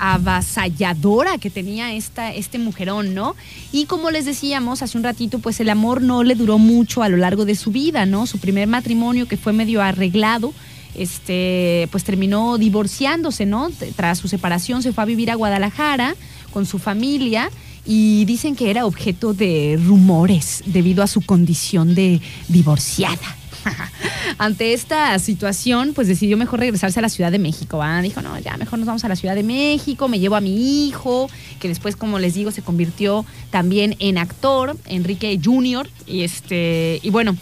avasalladora 0.03 1.37
que 1.37 1.51
tenía 1.51 1.93
esta, 1.93 2.33
este 2.33 2.57
mujerón, 2.57 3.13
¿no? 3.13 3.35
Y 3.71 3.85
como 3.85 4.09
les 4.09 4.25
decíamos 4.25 4.81
hace 4.81 4.97
un 4.97 5.03
ratito, 5.03 5.37
pues 5.37 5.59
el 5.59 5.69
amor 5.69 6.01
no 6.01 6.23
le 6.23 6.33
duró 6.33 6.57
mucho 6.57 7.03
a 7.03 7.09
lo 7.09 7.17
largo 7.17 7.45
de 7.45 7.53
su 7.53 7.69
vida, 7.71 8.07
¿no? 8.07 8.25
Su 8.25 8.39
primer 8.39 8.67
matrimonio, 8.67 9.27
que 9.27 9.37
fue 9.37 9.53
medio 9.53 9.79
arreglado, 9.79 10.55
este, 10.95 11.87
pues 11.91 12.03
terminó 12.03 12.57
divorciándose, 12.57 13.45
¿no? 13.45 13.69
Tras 13.95 14.17
su 14.17 14.27
separación 14.27 14.81
se 14.81 14.91
fue 14.91 15.03
a 15.03 15.05
vivir 15.05 15.29
a 15.29 15.35
Guadalajara 15.35 16.15
con 16.51 16.65
su 16.65 16.79
familia 16.79 17.49
y 17.85 18.25
dicen 18.25 18.55
que 18.55 18.69
era 18.69 18.85
objeto 18.85 19.33
de 19.33 19.79
rumores 19.83 20.63
debido 20.65 21.03
a 21.03 21.07
su 21.07 21.21
condición 21.21 21.95
de 21.95 22.21
divorciada. 22.47 23.37
Ante 24.37 24.73
esta 24.73 25.17
situación, 25.19 25.93
pues 25.93 26.07
decidió 26.07 26.37
mejor 26.37 26.59
regresarse 26.59 26.99
a 26.99 27.01
la 27.01 27.09
Ciudad 27.09 27.31
de 27.31 27.39
México. 27.39 27.81
Dijo, 28.01 28.21
no, 28.21 28.37
ya 28.39 28.57
mejor 28.57 28.79
nos 28.79 28.87
vamos 28.87 29.03
a 29.03 29.07
la 29.07 29.15
Ciudad 29.15 29.35
de 29.35 29.43
México, 29.43 30.07
me 30.07 30.19
llevo 30.19 30.35
a 30.35 30.41
mi 30.41 30.87
hijo, 30.87 31.29
que 31.59 31.67
después, 31.67 31.95
como 31.95 32.19
les 32.19 32.33
digo, 32.33 32.51
se 32.51 32.61
convirtió 32.61 33.25
también 33.49 33.95
en 33.99 34.17
actor, 34.17 34.77
Enrique 34.85 35.39
Jr. 35.43 35.89
Y, 36.07 36.21
este, 36.21 36.99
y 37.01 37.09
bueno, 37.09 37.35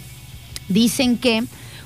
dicen 0.67 1.17
que 1.17 1.43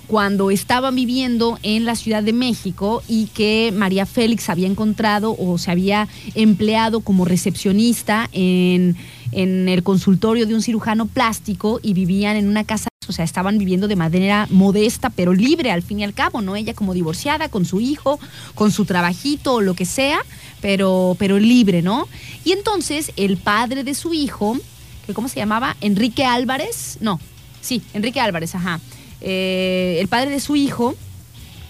cuando 0.08 0.52
estaban 0.52 0.96
viviendo 0.96 1.58
en 1.64 1.86
la 1.86 1.96
Ciudad 1.96 2.24
de 2.24 2.34
México 2.34 3.04
y 3.08 3.28
que 3.28 3.74
María 3.76 4.06
Félix 4.06 4.50
había 4.50 4.68
encontrado 4.68 5.36
o 5.38 5.58
se 5.58 5.72
había 5.72 6.08
empleado 6.36 7.02
como 7.02 7.26
recepcionista 7.26 8.30
en, 8.32 8.96
en 9.32 9.70
el 9.70 9.84
consultorio 9.84 10.46
de 10.46 10.56
un 10.56 10.62
cirujano 10.62 11.06
plástico 11.06 11.80
y 11.82 11.94
vivían 11.94 12.36
en 12.36 12.48
una 12.48 12.64
casa 12.64 12.90
o 13.08 13.12
sea, 13.12 13.26
estaban 13.26 13.58
viviendo 13.58 13.88
de 13.88 13.96
manera 13.96 14.48
modesta, 14.50 15.10
pero 15.10 15.34
libre 15.34 15.72
al 15.72 15.82
fin 15.82 16.00
y 16.00 16.04
al 16.04 16.14
cabo, 16.14 16.42
¿no? 16.42 16.56
Ella 16.56 16.74
como 16.74 16.94
divorciada, 16.94 17.50
con 17.50 17.66
su 17.66 17.82
hijo, 17.82 18.20
con 18.56 18.72
su 18.72 18.86
trabajito 18.86 19.56
o 19.56 19.62
lo 19.62 19.74
que 19.74 19.86
sea, 19.86 20.20
pero, 20.62 21.16
pero 21.20 21.40
libre, 21.40 21.82
¿no? 21.82 22.08
Y 22.44 22.52
entonces 22.52 23.12
el 23.16 23.38
padre 23.38 23.84
de 23.84 23.94
su 23.94 24.14
hijo, 24.14 24.58
que 25.06 25.14
¿cómo 25.14 25.28
se 25.28 25.38
llamaba? 25.38 25.76
Enrique 25.82 26.24
Álvarez, 26.24 26.98
no, 27.02 27.20
sí, 27.62 27.82
Enrique 27.94 28.20
Álvarez, 28.20 28.56
ajá. 28.56 28.80
Eh, 29.24 29.98
el 30.00 30.08
padre 30.10 30.32
de 30.32 30.40
su 30.42 30.56
hijo 30.58 30.96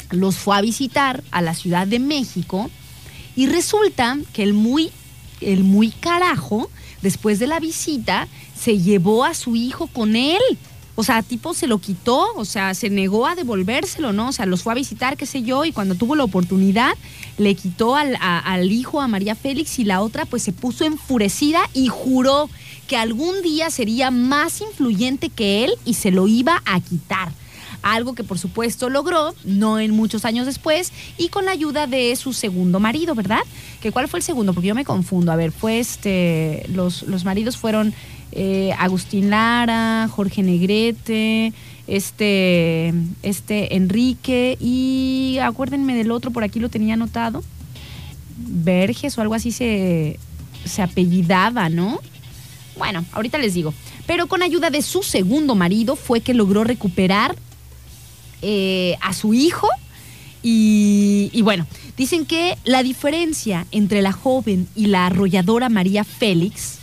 los 0.09 0.35
fue 0.35 0.57
a 0.57 0.61
visitar 0.61 1.23
a 1.31 1.41
la 1.41 1.53
Ciudad 1.53 1.87
de 1.87 1.99
México 1.99 2.69
y 3.35 3.45
resulta 3.47 4.17
que 4.33 4.43
el 4.43 4.53
muy, 4.53 4.91
el 5.41 5.63
muy 5.63 5.89
carajo, 5.89 6.69
después 7.01 7.39
de 7.39 7.47
la 7.47 7.59
visita, 7.59 8.27
se 8.59 8.79
llevó 8.79 9.23
a 9.23 9.33
su 9.33 9.55
hijo 9.55 9.87
con 9.87 10.15
él. 10.15 10.41
O 10.95 11.03
sea, 11.03 11.23
tipo 11.23 11.55
se 11.55 11.65
lo 11.65 11.79
quitó, 11.79 12.27
o 12.35 12.45
sea, 12.45 12.75
se 12.75 12.91
negó 12.91 13.25
a 13.25 13.33
devolvérselo, 13.33 14.13
¿no? 14.13 14.29
O 14.29 14.31
sea, 14.31 14.45
los 14.45 14.61
fue 14.61 14.73
a 14.73 14.75
visitar, 14.75 15.17
qué 15.17 15.25
sé 15.25 15.41
yo, 15.41 15.65
y 15.65 15.71
cuando 15.71 15.95
tuvo 15.95 16.15
la 16.15 16.23
oportunidad, 16.23 16.93
le 17.39 17.55
quitó 17.55 17.95
al, 17.95 18.15
al 18.21 18.71
hijo, 18.71 19.01
a 19.01 19.07
María 19.07 19.33
Félix, 19.33 19.79
y 19.79 19.85
la 19.85 20.01
otra 20.01 20.25
pues 20.25 20.43
se 20.43 20.51
puso 20.51 20.85
enfurecida 20.85 21.67
y 21.73 21.87
juró 21.87 22.47
que 22.87 22.95
algún 22.95 23.41
día 23.41 23.71
sería 23.71 24.11
más 24.11 24.61
influyente 24.61 25.29
que 25.29 25.63
él 25.63 25.73
y 25.83 25.95
se 25.95 26.11
lo 26.11 26.27
iba 26.27 26.61
a 26.65 26.79
quitar 26.79 27.31
algo 27.83 28.15
que 28.15 28.23
por 28.23 28.39
supuesto 28.39 28.89
logró, 28.89 29.35
no 29.43 29.79
en 29.79 29.91
muchos 29.91 30.25
años 30.25 30.45
después, 30.45 30.91
y 31.17 31.29
con 31.29 31.45
la 31.45 31.51
ayuda 31.51 31.85
de 31.85 32.15
su 32.15 32.33
segundo 32.33 32.79
marido, 32.79 33.13
¿verdad? 33.13 33.41
¿Que 33.81 33.91
¿Cuál 33.91 34.07
fue 34.07 34.19
el 34.19 34.23
segundo? 34.23 34.53
Porque 34.53 34.69
yo 34.69 34.75
me 34.75 34.85
confundo. 34.85 35.31
A 35.31 35.35
ver, 35.35 35.51
fue 35.51 35.79
este, 35.79 36.65
los, 36.69 37.03
los 37.03 37.25
maridos 37.25 37.57
fueron 37.57 37.93
eh, 38.31 38.73
Agustín 38.79 39.29
Lara, 39.29 40.07
Jorge 40.09 40.41
Negrete, 40.41 41.53
este, 41.87 42.93
este 43.21 43.75
Enrique, 43.75 44.57
y 44.59 45.37
acuérdenme 45.41 45.93
del 45.93 46.11
otro, 46.11 46.31
por 46.31 46.43
aquí 46.43 46.59
lo 46.59 46.69
tenía 46.69 46.95
anotado, 46.95 47.43
Verges 48.35 49.17
o 49.17 49.21
algo 49.21 49.35
así 49.35 49.51
se, 49.51 50.17
se 50.65 50.81
apellidaba, 50.81 51.69
¿no? 51.69 51.99
Bueno, 52.77 53.05
ahorita 53.11 53.37
les 53.37 53.53
digo. 53.53 53.73
Pero 54.05 54.27
con 54.27 54.41
ayuda 54.41 54.69
de 54.69 54.81
su 54.81 55.03
segundo 55.03 55.55
marido 55.55 55.95
fue 55.95 56.21
que 56.21 56.33
logró 56.33 56.63
recuperar 56.63 57.35
eh, 58.43 58.97
a 59.01 59.13
su 59.13 59.33
hijo. 59.33 59.67
Y, 60.45 61.41
bueno, 61.41 61.65
dicen 61.95 62.25
que 62.25 62.57
la 62.65 62.83
diferencia 62.83 63.65
entre 63.71 64.01
la 64.01 64.11
joven 64.11 64.67
y 64.75 64.87
la 64.87 65.05
arrolladora 65.05 65.69
María 65.69 66.03
Félix 66.03 66.79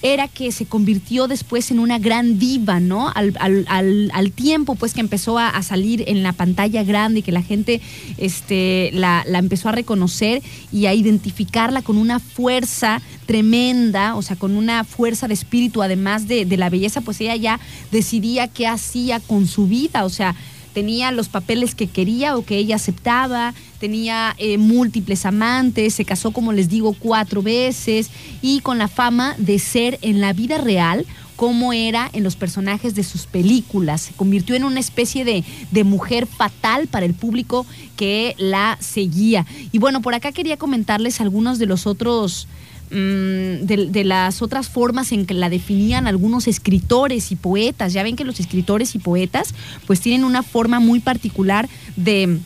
era 0.00 0.28
que 0.28 0.52
se 0.52 0.66
convirtió 0.66 1.28
después 1.28 1.70
en 1.70 1.78
una 1.78 1.98
gran 1.98 2.38
diva, 2.38 2.80
¿no? 2.80 3.10
Al, 3.14 3.34
al, 3.40 4.10
al, 4.12 4.32
tiempo, 4.32 4.74
pues, 4.74 4.92
que 4.92 5.00
empezó 5.00 5.38
a, 5.38 5.48
a, 5.48 5.62
salir 5.62 6.04
en 6.06 6.22
la 6.22 6.32
pantalla 6.32 6.82
grande 6.82 7.20
y 7.20 7.22
que 7.22 7.32
la 7.32 7.42
gente 7.42 7.80
este, 8.18 8.90
la, 8.92 9.24
la, 9.26 9.38
empezó 9.38 9.70
a 9.70 9.72
reconocer 9.72 10.42
y 10.72 10.86
a 10.86 10.94
identificarla 10.94 11.80
con 11.80 11.96
una 11.96 12.20
fuerza 12.20 13.00
tremenda, 13.24 14.14
o 14.14 14.20
sea, 14.20 14.36
con 14.36 14.56
una 14.56 14.84
fuerza 14.84 15.26
de 15.26 15.34
espíritu, 15.34 15.82
además 15.82 16.28
de, 16.28 16.44
de 16.44 16.56
la 16.58 16.68
belleza, 16.68 17.00
pues 17.00 17.20
ella 17.22 17.36
ya 17.36 17.60
decidía 17.90 18.48
qué 18.48 18.66
hacía 18.66 19.20
con 19.20 19.46
su 19.46 19.68
vida, 19.68 20.04
o 20.04 20.10
sea, 20.10 20.34
tenía 20.74 21.12
los 21.12 21.28
papeles 21.28 21.74
que 21.74 21.86
quería 21.86 22.36
o 22.36 22.44
que 22.44 22.58
ella 22.58 22.76
aceptaba, 22.76 23.54
tenía 23.78 24.34
eh, 24.38 24.58
múltiples 24.58 25.24
amantes, 25.24 25.94
se 25.94 26.04
casó, 26.04 26.32
como 26.32 26.52
les 26.52 26.68
digo, 26.68 26.94
cuatro 26.98 27.42
veces 27.42 28.10
y 28.42 28.60
con 28.60 28.76
la 28.76 28.88
fama 28.88 29.36
de 29.38 29.58
ser 29.58 29.98
en 30.02 30.20
la 30.20 30.34
vida 30.34 30.58
real 30.58 31.06
como 31.36 31.72
era 31.72 32.08
en 32.12 32.22
los 32.22 32.36
personajes 32.36 32.94
de 32.94 33.02
sus 33.02 33.26
películas. 33.26 34.02
Se 34.02 34.12
convirtió 34.12 34.54
en 34.54 34.64
una 34.64 34.78
especie 34.78 35.24
de, 35.24 35.44
de, 35.72 35.84
mujer 35.84 36.26
fatal 36.26 36.86
para 36.86 37.06
el 37.06 37.14
público 37.14 37.66
que 37.96 38.34
la 38.38 38.78
seguía. 38.80 39.44
Y 39.72 39.78
bueno, 39.78 40.00
por 40.00 40.14
acá 40.14 40.30
quería 40.30 40.56
comentarles 40.56 41.20
algunos 41.20 41.58
de 41.58 41.66
los 41.66 41.86
otros 41.88 42.46
de, 42.90 43.88
de, 43.90 44.04
las 44.04 44.42
otras 44.42 44.68
formas 44.68 45.10
en 45.12 45.26
que 45.26 45.34
la 45.34 45.48
definían 45.48 46.06
algunos 46.06 46.46
escritores 46.46 47.32
y 47.32 47.36
poetas. 47.36 47.92
Ya 47.92 48.02
ven 48.02 48.16
que 48.16 48.24
los 48.24 48.40
escritores 48.40 48.94
y 48.94 48.98
poetas 48.98 49.54
pues 49.86 50.00
tienen 50.00 50.24
una 50.24 50.42
forma 50.42 50.80
muy 50.80 51.00
particular 51.00 51.68
de... 51.96 52.38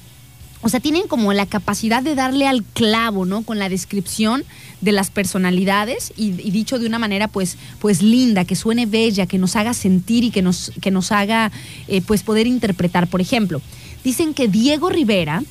O 0.60 0.68
sea, 0.68 0.80
tienen 0.80 1.06
como 1.06 1.32
la 1.32 1.46
capacidad 1.46 2.02
de 2.02 2.16
darle 2.16 2.48
al 2.48 2.64
clavo, 2.64 3.24
¿no? 3.24 3.42
Con 3.42 3.60
la 3.60 3.68
descripción 3.68 4.44
de 4.80 4.90
las 4.90 5.10
personalidades 5.10 6.12
y, 6.16 6.30
y, 6.30 6.50
dicho 6.50 6.80
de 6.80 6.86
una 6.86 6.98
manera 6.98 7.28
pues, 7.28 7.56
pues 7.78 8.02
linda, 8.02 8.44
que 8.44 8.56
suene 8.56 8.86
bella, 8.86 9.26
que 9.26 9.38
nos 9.38 9.54
haga 9.54 9.72
sentir 9.72 10.24
y 10.24 10.30
que 10.30 10.42
nos, 10.42 10.72
que 10.80 10.90
nos 10.90 11.12
haga 11.12 11.52
eh, 11.86 12.00
pues 12.00 12.24
poder 12.24 12.48
interpretar. 12.48 13.06
Por 13.06 13.20
ejemplo, 13.20 13.60
dicen 14.02 14.34
que 14.34 14.48
Diego 14.48 14.88
Rivera 14.88 15.42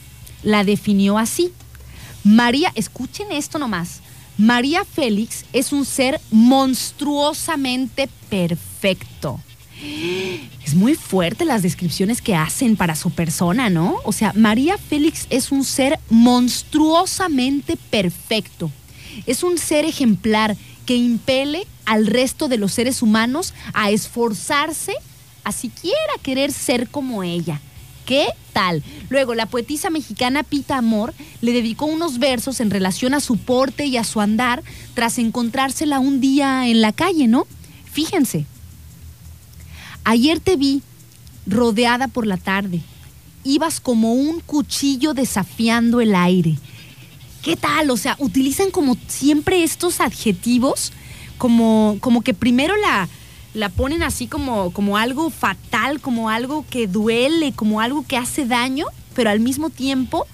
la 0.43 0.63
definió 0.63 1.17
así. 1.17 1.51
María, 2.23 2.71
escuchen 2.75 3.31
esto 3.31 3.59
nomás. 3.59 4.01
María 4.37 4.85
Félix 4.85 5.45
es 5.51 5.71
un 5.71 5.83
ser 5.83 6.21
monstruosamente 6.29 8.07
perfecto. 8.29 9.39
Es 10.63 10.75
muy 10.75 10.95
fuerte 10.95 11.45
las 11.45 11.63
descripciones 11.63 12.21
que 12.21 12.35
hacen 12.35 12.75
para 12.75 12.95
su 12.95 13.11
persona, 13.11 13.69
¿no? 13.69 13.97
O 14.03 14.11
sea, 14.11 14.33
María 14.33 14.77
Félix 14.77 15.25
es 15.29 15.51
un 15.51 15.63
ser 15.63 15.99
monstruosamente 16.09 17.77
perfecto. 17.89 18.71
Es 19.25 19.43
un 19.43 19.57
ser 19.57 19.85
ejemplar 19.85 20.55
que 20.85 20.95
impele 20.95 21.65
al 21.85 22.05
resto 22.05 22.47
de 22.47 22.57
los 22.57 22.73
seres 22.73 23.01
humanos 23.01 23.53
a 23.73 23.89
esforzarse 23.89 24.93
a 25.43 25.51
siquiera 25.51 26.13
querer 26.21 26.51
ser 26.51 26.89
como 26.89 27.23
ella. 27.23 27.61
¿Qué 28.07 28.29
tal? 28.53 28.83
Luego, 29.09 29.35
la 29.35 29.47
poetisa 29.47 29.89
mexicana 29.89 30.43
Pita 30.43 30.77
Amor 30.77 31.13
le 31.41 31.51
dedicó 31.51 31.87
unos 31.87 32.19
versos 32.19 32.61
en 32.61 32.71
relación 32.71 33.13
a 33.13 33.19
su 33.19 33.35
porte 33.35 33.85
y 33.85 33.97
a 33.97 34.05
su 34.05 34.21
andar 34.21 34.63
tras 34.93 35.17
encontrársela 35.17 35.99
un 35.99 36.21
día 36.21 36.69
en 36.69 36.79
la 36.79 36.93
calle, 36.93 37.27
¿no? 37.27 37.45
Fíjense. 37.91 38.45
Ayer 40.05 40.39
te 40.39 40.55
vi 40.55 40.83
rodeada 41.45 42.07
por 42.07 42.25
la 42.25 42.37
tarde. 42.37 42.79
Ibas 43.43 43.81
como 43.81 44.13
un 44.13 44.39
cuchillo 44.39 45.13
desafiando 45.13 45.99
el 45.99 46.15
aire. 46.15 46.55
¿Qué 47.41 47.57
tal? 47.57 47.91
O 47.91 47.97
sea, 47.97 48.15
utilizan 48.19 48.71
como 48.71 48.95
siempre 49.07 49.65
estos 49.65 49.99
adjetivos, 49.99 50.93
como, 51.37 51.97
como 51.99 52.21
que 52.21 52.33
primero 52.33 52.73
la, 52.77 53.09
la 53.57 53.69
ponen 53.69 54.03
así 54.03 54.27
como, 54.27 54.71
como 54.71 54.97
algo 54.97 55.31
fatal, 55.31 55.99
como 55.99 56.29
algo 56.29 56.63
que 56.69 56.85
duele, 56.85 57.53
como 57.53 57.81
algo 57.81 58.05
que 58.07 58.15
hace 58.15 58.45
daño, 58.45 58.85
pero 59.15 59.31
al 59.31 59.39
mismo 59.39 59.71
tiempo 59.71 60.27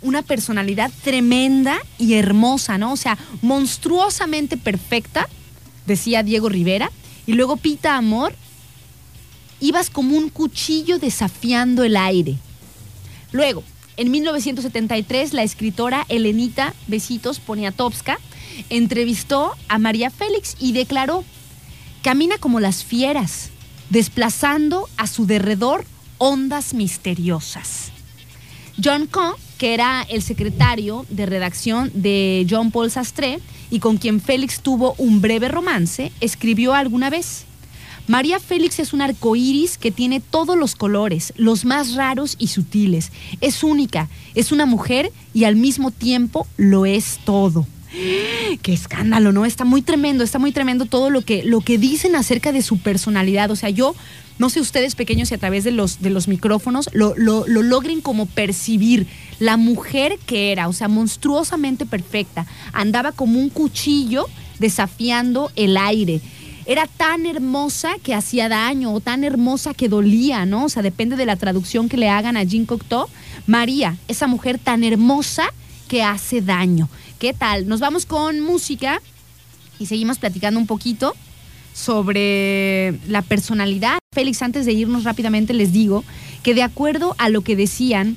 una 0.00 0.22
personalidad 0.22 0.90
tremenda 1.04 1.78
y 1.98 2.14
hermosa, 2.14 2.78
¿no? 2.78 2.92
O 2.92 2.96
sea, 2.96 3.18
monstruosamente 3.42 4.56
perfecta, 4.56 5.28
decía 5.86 6.22
Diego 6.22 6.48
Rivera, 6.48 6.90
y 7.26 7.34
luego 7.34 7.58
Pita 7.58 7.96
Amor, 7.96 8.34
ibas 9.60 9.90
como 9.90 10.16
un 10.16 10.30
cuchillo 10.30 10.98
desafiando 10.98 11.84
el 11.84 11.98
aire. 11.98 12.38
Luego, 13.30 13.62
en 13.98 14.10
1973, 14.10 15.34
la 15.34 15.42
escritora 15.42 16.06
Elenita 16.08 16.72
Besitos 16.86 17.40
Poniatowska 17.40 18.18
entrevistó 18.70 19.54
a 19.68 19.78
María 19.78 20.10
Félix 20.10 20.56
y 20.58 20.72
declaró 20.72 21.24
Camina 22.02 22.38
como 22.38 22.60
las 22.60 22.82
fieras, 22.82 23.50
desplazando 23.90 24.88
a 24.96 25.06
su 25.06 25.26
derredor 25.26 25.84
ondas 26.16 26.72
misteriosas. 26.72 27.92
John 28.82 29.06
Coe, 29.06 29.34
que 29.58 29.74
era 29.74 30.06
el 30.08 30.22
secretario 30.22 31.04
de 31.10 31.26
redacción 31.26 31.90
de 31.92 32.46
John 32.48 32.70
Paul 32.70 32.90
Sastre 32.90 33.40
y 33.70 33.80
con 33.80 33.98
quien 33.98 34.22
Félix 34.22 34.60
tuvo 34.60 34.94
un 34.96 35.20
breve 35.20 35.48
romance, 35.48 36.10
escribió 36.22 36.72
alguna 36.72 37.10
vez: 37.10 37.44
María 38.06 38.40
Félix 38.40 38.78
es 38.78 38.94
un 38.94 39.02
arco 39.02 39.36
iris 39.36 39.76
que 39.76 39.90
tiene 39.90 40.20
todos 40.20 40.56
los 40.56 40.76
colores, 40.76 41.34
los 41.36 41.66
más 41.66 41.94
raros 41.94 42.36
y 42.38 42.46
sutiles. 42.48 43.12
Es 43.42 43.62
única, 43.62 44.08
es 44.34 44.52
una 44.52 44.64
mujer 44.64 45.12
y 45.34 45.44
al 45.44 45.56
mismo 45.56 45.90
tiempo 45.90 46.46
lo 46.56 46.86
es 46.86 47.20
todo. 47.26 47.66
Qué 48.62 48.72
escándalo, 48.72 49.32
¿no? 49.32 49.44
Está 49.44 49.64
muy 49.64 49.82
tremendo, 49.82 50.24
está 50.24 50.38
muy 50.38 50.52
tremendo 50.52 50.86
todo 50.86 51.10
lo 51.10 51.22
que, 51.22 51.42
lo 51.42 51.60
que 51.60 51.78
dicen 51.78 52.14
acerca 52.14 52.52
de 52.52 52.62
su 52.62 52.78
personalidad. 52.78 53.50
O 53.50 53.56
sea, 53.56 53.70
yo 53.70 53.94
no 54.38 54.48
sé 54.48 54.60
ustedes 54.60 54.94
pequeños 54.94 55.30
y 55.30 55.34
a 55.34 55.38
través 55.38 55.64
de 55.64 55.72
los, 55.72 56.00
de 56.00 56.10
los 56.10 56.28
micrófonos 56.28 56.88
lo, 56.92 57.14
lo, 57.16 57.46
lo 57.46 57.62
logren 57.62 58.00
como 58.00 58.26
percibir 58.26 59.06
la 59.38 59.56
mujer 59.56 60.18
que 60.26 60.52
era, 60.52 60.68
o 60.68 60.72
sea, 60.72 60.88
monstruosamente 60.88 61.84
perfecta. 61.84 62.46
Andaba 62.72 63.12
como 63.12 63.38
un 63.38 63.50
cuchillo 63.50 64.26
desafiando 64.58 65.50
el 65.56 65.76
aire 65.76 66.20
era 66.66 66.86
tan 66.86 67.26
hermosa 67.26 67.96
que 68.00 68.14
hacía 68.14 68.48
daño 68.48 68.92
o 68.92 69.00
tan 69.00 69.24
hermosa 69.24 69.74
que 69.74 69.88
dolía, 69.88 70.46
¿no? 70.46 70.66
O 70.66 70.68
sea, 70.68 70.84
depende 70.84 71.16
de 71.16 71.26
la 71.26 71.34
traducción 71.34 71.88
que 71.88 71.96
le 71.96 72.08
hagan 72.08 72.36
a 72.36 72.44
Jean 72.44 72.64
Cocteau. 72.64 73.08
María, 73.48 73.96
esa 74.06 74.28
mujer 74.28 74.60
tan 74.60 74.84
hermosa 74.84 75.52
que 75.88 76.04
hace 76.04 76.40
daño. 76.40 76.88
¿Qué 77.20 77.34
tal? 77.34 77.68
Nos 77.68 77.80
vamos 77.80 78.06
con 78.06 78.40
música 78.40 79.02
y 79.78 79.84
seguimos 79.84 80.18
platicando 80.18 80.58
un 80.58 80.66
poquito 80.66 81.14
sobre 81.74 82.98
la 83.08 83.20
personalidad. 83.20 83.98
Félix, 84.14 84.40
antes 84.40 84.64
de 84.64 84.72
irnos 84.72 85.04
rápidamente 85.04 85.52
les 85.52 85.70
digo 85.70 86.02
que 86.42 86.54
de 86.54 86.62
acuerdo 86.62 87.14
a 87.18 87.28
lo 87.28 87.42
que 87.42 87.56
decían 87.56 88.16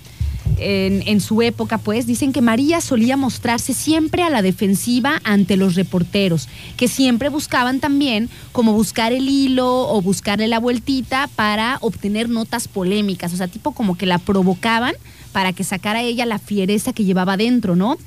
en, 0.58 1.04
en, 1.06 1.20
su 1.20 1.42
época, 1.42 1.80
pues, 1.80 2.08
dicen 2.08 2.32
que 2.32 2.42
María 2.42 2.80
solía 2.80 3.18
mostrarse 3.18 3.74
siempre 3.74 4.24
a 4.24 4.30
la 4.30 4.42
defensiva 4.42 5.20
ante 5.26 5.58
los 5.58 5.76
reporteros, 5.76 6.48
que 6.78 6.88
siempre 6.88 7.28
buscaban 7.28 7.82
también 7.82 8.30
como 8.54 8.72
buscar 8.72 9.12
el 9.12 9.28
hilo 9.28 9.90
o 9.90 10.02
buscarle 10.02 10.48
la 10.48 10.60
vueltita 10.60 11.30
para 11.36 11.78
obtener 11.82 12.30
notas 12.30 12.70
polémicas, 12.70 13.34
o 13.34 13.38
sea, 13.38 13.50
tipo 13.50 13.74
como 13.74 13.98
que 13.98 14.06
la 14.06 14.18
provocaban 14.18 14.96
para 15.34 15.52
que 15.52 15.66
sacara 15.66 16.02
ella 16.02 16.26
la 16.26 16.40
fiereza 16.40 16.94
que 16.94 17.04
llevaba 17.04 17.36
dentro, 17.36 17.76
¿no? 17.76 17.98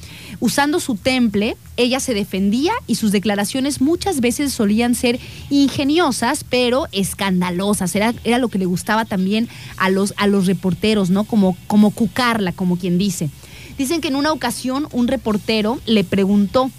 Usando 0.41 0.81
su 0.81 0.95
temple, 0.95 1.57
ella 1.77 2.01
se 2.01 2.15
defendía 2.15 2.73
y 2.87 2.95
sus 2.95 3.13
declaraciones 3.13 3.81
muchas 3.81 4.21
veces 4.21 4.53
solían 4.53 4.95
ser 4.95 5.21
ingeniosas, 5.51 6.45
pero 6.49 6.87
escandalosas. 6.93 7.95
Era, 7.95 8.15
era 8.25 8.39
lo 8.39 8.49
que 8.49 8.59
le 8.59 8.65
gustaba 8.65 9.05
también 9.05 9.49
a 9.77 9.91
los, 9.91 10.15
a 10.17 10.27
los 10.27 10.47
reporteros, 10.47 11.11
¿no? 11.11 11.25
Como, 11.25 11.57
como 11.67 11.91
cucarla, 11.91 12.53
como 12.53 12.79
quien 12.79 12.97
dice. 12.97 13.29
Dicen 13.77 14.01
que 14.01 14.09
en 14.09 14.17
una 14.17 14.33
ocasión 14.33 14.89
un 14.93 15.09
reportero 15.09 15.81
le 15.85 16.05
preguntó, 16.05 16.71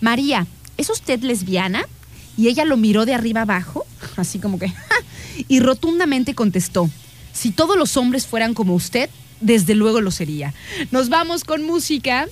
María, 0.00 0.46
¿es 0.76 0.88
usted 0.88 1.20
lesbiana? 1.22 1.84
Y 2.36 2.46
ella 2.46 2.64
lo 2.64 2.76
miró 2.76 3.04
de 3.04 3.14
arriba 3.14 3.42
abajo, 3.42 3.84
así 4.16 4.38
como 4.38 4.60
que, 4.60 4.72
y 5.48 5.58
rotundamente 5.58 6.34
contestó, 6.34 6.88
si 7.32 7.50
todos 7.50 7.76
los 7.76 7.96
hombres 7.96 8.26
fueran 8.26 8.54
como 8.54 8.74
usted, 8.74 9.10
desde 9.40 9.74
luego 9.74 10.00
lo 10.00 10.10
sería. 10.10 10.54
Nos 10.90 11.08
vamos 11.08 11.44
con 11.44 11.62
música. 11.62 12.26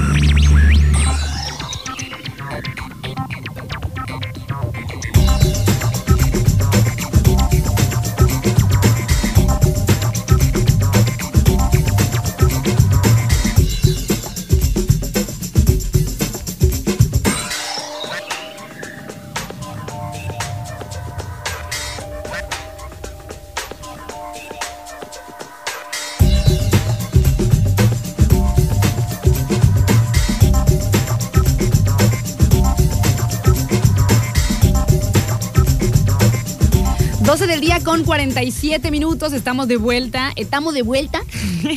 Con 38.02 38.06
47 38.06 38.90
minutos, 38.90 39.32
estamos 39.34 39.68
de 39.68 39.78
vuelta, 39.78 40.32
estamos 40.36 40.74
de 40.74 40.82
vuelta 40.82 41.22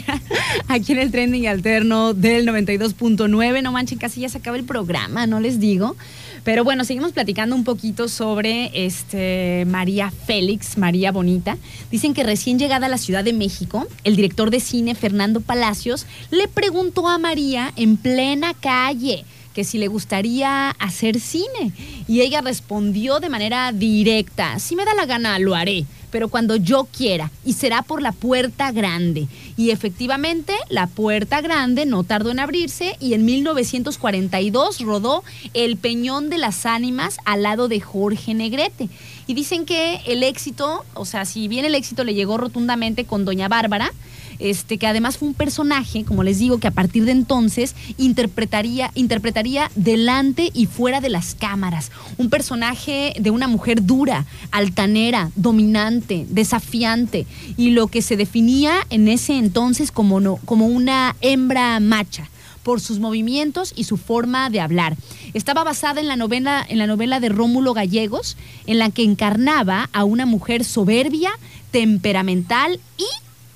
aquí 0.68 0.92
en 0.92 0.98
el 0.98 1.10
trending 1.10 1.48
alterno 1.48 2.14
del 2.14 2.46
92.9. 2.46 3.62
No 3.62 3.72
manchen, 3.72 3.98
casi 3.98 4.20
ya 4.20 4.28
se 4.28 4.38
acaba 4.38 4.56
el 4.56 4.64
programa, 4.64 5.26
no 5.26 5.40
les 5.40 5.60
digo. 5.60 5.96
Pero 6.42 6.64
bueno, 6.64 6.84
seguimos 6.84 7.12
platicando 7.12 7.54
un 7.54 7.64
poquito 7.64 8.08
sobre 8.08 8.86
este 8.86 9.64
María 9.66 10.10
Félix, 10.10 10.78
María 10.78 11.12
Bonita. 11.12 11.58
Dicen 11.90 12.14
que 12.14 12.22
recién 12.22 12.58
llegada 12.58 12.86
a 12.86 12.90
la 12.90 12.98
Ciudad 12.98 13.24
de 13.24 13.32
México, 13.32 13.86
el 14.04 14.16
director 14.16 14.50
de 14.50 14.60
cine 14.60 14.94
Fernando 14.94 15.40
Palacios 15.40 16.06
le 16.30 16.48
preguntó 16.48 17.08
a 17.08 17.18
María 17.18 17.72
en 17.76 17.96
plena 17.96 18.54
calle 18.54 19.24
que 19.54 19.64
si 19.64 19.78
le 19.78 19.88
gustaría 19.88 20.70
hacer 20.70 21.20
cine. 21.20 21.72
Y 22.08 22.20
ella 22.20 22.40
respondió 22.40 23.20
de 23.20 23.28
manera 23.28 23.72
directa, 23.72 24.58
si 24.58 24.76
me 24.76 24.84
da 24.84 24.94
la 24.94 25.06
gana, 25.06 25.38
lo 25.38 25.54
haré, 25.54 25.86
pero 26.14 26.28
cuando 26.28 26.54
yo 26.54 26.86
quiera, 26.96 27.32
y 27.44 27.54
será 27.54 27.82
por 27.82 28.00
la 28.00 28.12
puerta 28.12 28.70
grande. 28.70 29.26
Y 29.56 29.70
efectivamente, 29.70 30.54
la 30.70 30.86
puerta 30.86 31.40
grande 31.40 31.86
no 31.86 32.04
tardó 32.04 32.30
en 32.30 32.38
abrirse 32.38 32.96
y 33.00 33.14
en 33.14 33.24
1942 33.24 34.78
rodó 34.82 35.24
El 35.54 35.76
Peñón 35.76 36.30
de 36.30 36.38
las 36.38 36.66
Ánimas 36.66 37.16
al 37.24 37.42
lado 37.42 37.66
de 37.66 37.80
Jorge 37.80 38.32
Negrete. 38.32 38.88
Y 39.26 39.34
dicen 39.34 39.66
que 39.66 40.02
el 40.06 40.22
éxito, 40.22 40.84
o 40.94 41.04
sea, 41.04 41.24
si 41.24 41.48
bien 41.48 41.64
el 41.64 41.74
éxito 41.74 42.04
le 42.04 42.14
llegó 42.14 42.36
rotundamente 42.36 43.06
con 43.06 43.24
Doña 43.24 43.48
Bárbara, 43.48 43.90
este, 44.38 44.78
que 44.78 44.86
además 44.86 45.18
fue 45.18 45.28
un 45.28 45.34
personaje, 45.34 46.04
como 46.04 46.22
les 46.22 46.38
digo, 46.38 46.58
que 46.58 46.66
a 46.66 46.72
partir 46.72 47.04
de 47.04 47.12
entonces 47.12 47.74
interpretaría, 47.98 48.90
interpretaría 48.94 49.70
delante 49.74 50.50
y 50.52 50.66
fuera 50.66 51.00
de 51.00 51.08
las 51.08 51.34
cámaras. 51.34 51.90
Un 52.18 52.30
personaje 52.30 53.14
de 53.18 53.30
una 53.30 53.48
mujer 53.48 53.84
dura, 53.84 54.26
altanera, 54.50 55.30
dominante, 55.36 56.03
desafiante, 56.06 57.26
y 57.56 57.70
lo 57.70 57.88
que 57.88 58.02
se 58.02 58.16
definía 58.16 58.86
en 58.90 59.08
ese 59.08 59.36
entonces 59.36 59.90
como, 59.90 60.20
no, 60.20 60.36
como 60.44 60.66
una 60.66 61.16
hembra 61.20 61.80
macha 61.80 62.30
por 62.64 62.80
sus 62.80 62.98
movimientos 62.98 63.72
y 63.76 63.84
su 63.84 63.96
forma 63.96 64.50
de 64.50 64.60
hablar. 64.60 64.96
Estaba 65.34 65.62
basada 65.62 66.00
en 66.00 66.08
la 66.08 66.16
novela, 66.16 66.64
en 66.68 66.78
la 66.78 66.86
novela 66.86 67.20
de 67.20 67.28
Rómulo 67.28 67.74
Gallegos, 67.74 68.36
en 68.66 68.78
la 68.78 68.90
que 68.90 69.04
encarnaba 69.04 69.90
a 69.92 70.04
una 70.04 70.26
mujer 70.26 70.64
soberbia, 70.64 71.30
temperamental 71.70 72.80
y 72.96 73.04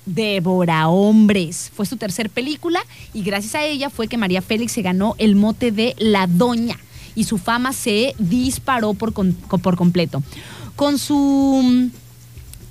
Devora 0.05 0.87
Hombres. 0.87 1.71
Fue 1.75 1.85
su 1.85 1.97
tercer 1.97 2.29
película 2.29 2.81
y 3.13 3.23
gracias 3.23 3.55
a 3.55 3.65
ella 3.65 3.89
fue 3.89 4.07
que 4.07 4.17
María 4.17 4.41
Félix 4.41 4.71
se 4.73 4.81
ganó 4.81 5.15
el 5.17 5.35
mote 5.35 5.71
de 5.71 5.95
La 5.97 6.27
Doña 6.27 6.79
y 7.15 7.25
su 7.25 7.37
fama 7.37 7.73
se 7.73 8.15
disparó 8.17 8.93
por, 8.93 9.13
por 9.13 9.75
completo. 9.75 10.23
Con 10.75 10.97
su 10.97 11.89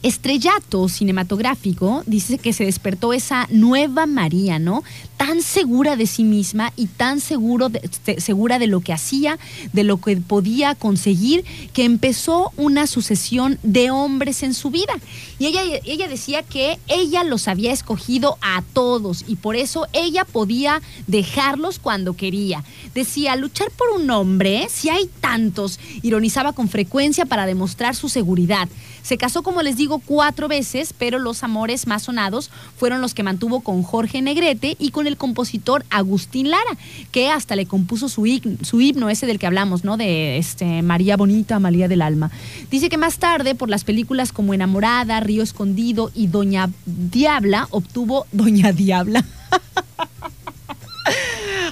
estrellato 0.02 0.88
cinematográfico, 0.88 2.02
dice 2.06 2.38
que 2.38 2.52
se 2.52 2.64
despertó 2.64 3.12
esa 3.12 3.46
nueva 3.50 4.06
María, 4.06 4.58
¿no? 4.58 4.82
tan 5.18 5.42
segura 5.42 5.96
de 5.96 6.06
sí 6.06 6.22
misma 6.22 6.72
y 6.76 6.86
tan 6.86 7.20
seguro 7.20 7.70
segura 8.18 8.58
de 8.58 8.68
lo 8.68 8.80
que 8.80 8.92
hacía, 8.92 9.38
de 9.72 9.82
lo 9.82 10.00
que 10.00 10.16
podía 10.16 10.76
conseguir, 10.76 11.44
que 11.74 11.84
empezó 11.84 12.52
una 12.56 12.86
sucesión 12.86 13.58
de 13.64 13.90
hombres 13.90 14.44
en 14.44 14.54
su 14.54 14.70
vida. 14.70 14.94
Y 15.38 15.46
ella 15.46 16.08
decía 16.08 16.44
que 16.44 16.78
ella 16.86 17.24
los 17.24 17.48
había 17.48 17.72
escogido 17.72 18.38
a 18.40 18.62
todos 18.72 19.24
y 19.26 19.36
por 19.36 19.56
eso 19.56 19.86
ella 19.92 20.24
podía 20.24 20.80
dejarlos 21.08 21.80
cuando 21.80 22.14
quería. 22.14 22.64
Decía, 22.94 23.34
luchar 23.34 23.70
por 23.72 23.88
un 24.00 24.08
hombre, 24.10 24.68
si 24.70 24.88
hay 24.88 25.10
tantos, 25.20 25.80
ironizaba 26.02 26.52
con 26.52 26.68
frecuencia 26.68 27.26
para 27.26 27.44
demostrar 27.44 27.96
su 27.96 28.08
seguridad. 28.08 28.68
Se 29.08 29.16
casó, 29.16 29.42
como 29.42 29.62
les 29.62 29.78
digo, 29.78 30.02
cuatro 30.04 30.48
veces, 30.48 30.92
pero 30.92 31.18
los 31.18 31.42
amores 31.42 31.86
más 31.86 32.02
sonados 32.02 32.50
fueron 32.76 33.00
los 33.00 33.14
que 33.14 33.22
mantuvo 33.22 33.60
con 33.60 33.82
Jorge 33.82 34.20
Negrete 34.20 34.76
y 34.78 34.90
con 34.90 35.06
el 35.06 35.16
compositor 35.16 35.82
Agustín 35.88 36.50
Lara, 36.50 36.76
que 37.10 37.30
hasta 37.30 37.56
le 37.56 37.64
compuso 37.64 38.10
su, 38.10 38.26
su 38.60 38.80
himno, 38.82 39.08
ese 39.08 39.24
del 39.24 39.38
que 39.38 39.46
hablamos, 39.46 39.82
¿no? 39.82 39.96
De 39.96 40.36
este, 40.36 40.82
María 40.82 41.16
Bonita, 41.16 41.58
María 41.58 41.88
del 41.88 42.02
Alma. 42.02 42.30
Dice 42.70 42.90
que 42.90 42.98
más 42.98 43.16
tarde, 43.16 43.54
por 43.54 43.70
las 43.70 43.82
películas 43.82 44.30
como 44.30 44.52
Enamorada, 44.52 45.20
Río 45.20 45.42
Escondido 45.42 46.10
y 46.14 46.26
Doña 46.26 46.68
Diabla, 46.84 47.66
obtuvo 47.70 48.26
Doña 48.32 48.72
Diabla. 48.72 49.24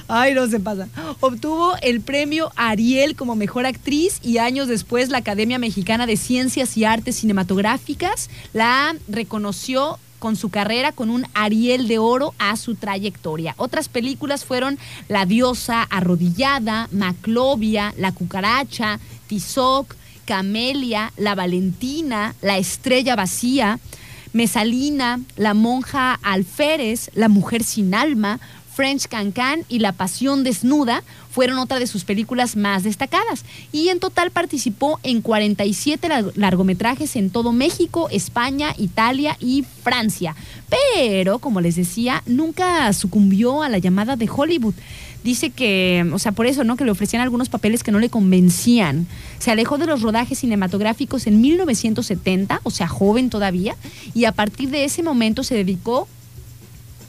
Ay, 0.07 0.33
no 0.33 0.47
se 0.47 0.59
pasa. 0.59 0.87
Obtuvo 1.19 1.75
el 1.81 1.99
premio 1.99 2.51
Ariel 2.55 3.15
como 3.15 3.35
mejor 3.35 3.65
actriz 3.65 4.19
y 4.23 4.37
años 4.37 4.69
después 4.69 5.09
la 5.09 5.17
Academia 5.17 5.59
Mexicana 5.59 6.05
de 6.05 6.15
Ciencias 6.15 6.77
y 6.77 6.85
Artes 6.85 7.17
Cinematográficas 7.17 8.29
la 8.53 8.95
reconoció 9.09 9.99
con 10.19 10.35
su 10.35 10.49
carrera 10.49 10.93
con 10.93 11.09
un 11.09 11.25
Ariel 11.33 11.87
de 11.87 11.99
Oro 11.99 12.33
a 12.39 12.55
su 12.55 12.75
trayectoria. 12.75 13.53
Otras 13.57 13.89
películas 13.89 14.45
fueron 14.45 14.79
La 15.09 15.25
diosa 15.25 15.83
arrodillada, 15.83 16.87
Maclovia, 16.91 17.93
La 17.97 18.13
cucaracha, 18.13 18.99
Tizoc, 19.27 19.95
Camelia, 20.25 21.11
La 21.17 21.35
Valentina, 21.35 22.33
La 22.41 22.57
estrella 22.57 23.15
vacía, 23.15 23.79
Mesalina, 24.33 25.19
La 25.35 25.53
monja 25.53 26.13
alférez, 26.23 27.11
La 27.13 27.29
mujer 27.29 27.63
sin 27.63 27.93
alma, 27.93 28.39
French 28.77 29.07
Cancan 29.07 29.65
y 29.69 29.79
La 29.79 29.91
Pasión 29.91 30.43
Desnuda 30.43 31.03
fueron 31.31 31.57
otra 31.57 31.79
de 31.79 31.87
sus 31.87 32.03
películas 32.03 32.55
más 32.55 32.83
destacadas. 32.83 33.43
Y 33.71 33.89
en 33.89 33.99
total 33.99 34.29
participó 34.29 34.99
en 35.01 35.21
47 35.23 36.07
largometrajes 36.35 37.15
en 37.15 37.31
todo 37.31 37.53
México, 37.53 38.07
España, 38.11 38.75
Italia 38.77 39.35
y 39.39 39.65
Francia. 39.81 40.35
Pero, 40.69 41.39
como 41.39 41.59
les 41.59 41.75
decía, 41.75 42.21
nunca 42.27 42.93
sucumbió 42.93 43.63
a 43.63 43.69
la 43.69 43.79
llamada 43.79 44.15
de 44.15 44.29
Hollywood. 44.29 44.75
Dice 45.23 45.49
que, 45.49 46.07
o 46.13 46.19
sea, 46.19 46.33
por 46.33 46.45
eso, 46.45 46.63
¿no? 46.63 46.77
Que 46.77 46.85
le 46.85 46.91
ofrecían 46.91 47.23
algunos 47.23 47.49
papeles 47.49 47.81
que 47.81 47.91
no 47.91 47.97
le 47.97 48.09
convencían. 48.09 49.07
Se 49.39 49.49
alejó 49.49 49.79
de 49.79 49.87
los 49.87 50.03
rodajes 50.03 50.37
cinematográficos 50.37 51.25
en 51.25 51.41
1970, 51.41 52.61
o 52.61 52.69
sea, 52.69 52.87
joven 52.87 53.31
todavía, 53.31 53.75
y 54.13 54.25
a 54.25 54.33
partir 54.33 54.69
de 54.69 54.83
ese 54.83 55.01
momento 55.01 55.43
se 55.43 55.55
dedicó 55.55 56.07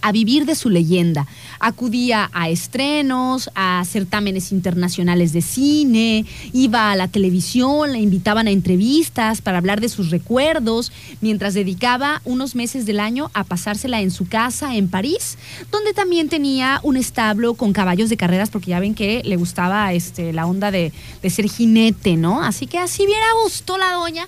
a 0.02 0.12
vivir 0.12 0.44
de 0.46 0.54
su 0.54 0.70
leyenda. 0.70 1.26
Acudía 1.60 2.30
a 2.32 2.48
estrenos, 2.48 3.50
a 3.54 3.84
certámenes 3.84 4.52
internacionales 4.52 5.32
de 5.32 5.42
cine, 5.42 6.24
iba 6.52 6.90
a 6.90 6.96
la 6.96 7.08
televisión, 7.08 7.92
la 7.92 7.98
invitaban 7.98 8.46
a 8.46 8.50
entrevistas 8.50 9.40
para 9.42 9.58
hablar 9.58 9.80
de 9.80 9.88
sus 9.88 10.10
recuerdos, 10.10 10.92
mientras 11.20 11.54
dedicaba 11.54 12.22
unos 12.24 12.54
meses 12.54 12.86
del 12.86 13.00
año 13.00 13.30
a 13.34 13.44
pasársela 13.44 14.00
en 14.00 14.10
su 14.10 14.28
casa 14.28 14.76
en 14.76 14.88
París, 14.88 15.38
donde 15.70 15.92
también 15.92 16.28
tenía 16.28 16.80
un 16.82 16.96
establo 16.96 17.54
con 17.54 17.72
caballos 17.72 18.10
de 18.10 18.16
carreras, 18.16 18.50
porque 18.50 18.70
ya 18.70 18.80
ven 18.80 18.94
que 18.94 19.22
le 19.24 19.36
gustaba 19.36 19.92
este, 19.92 20.32
la 20.32 20.46
onda 20.46 20.70
de, 20.70 20.92
ser 21.28 21.48
jinete, 21.48 22.16
¿no? 22.16 22.42
Así 22.42 22.66
que 22.66 22.78
así 22.78 23.04
bien 23.04 23.20
a 23.20 23.42
gusto 23.42 23.76
la 23.76 23.92
doña, 23.92 24.26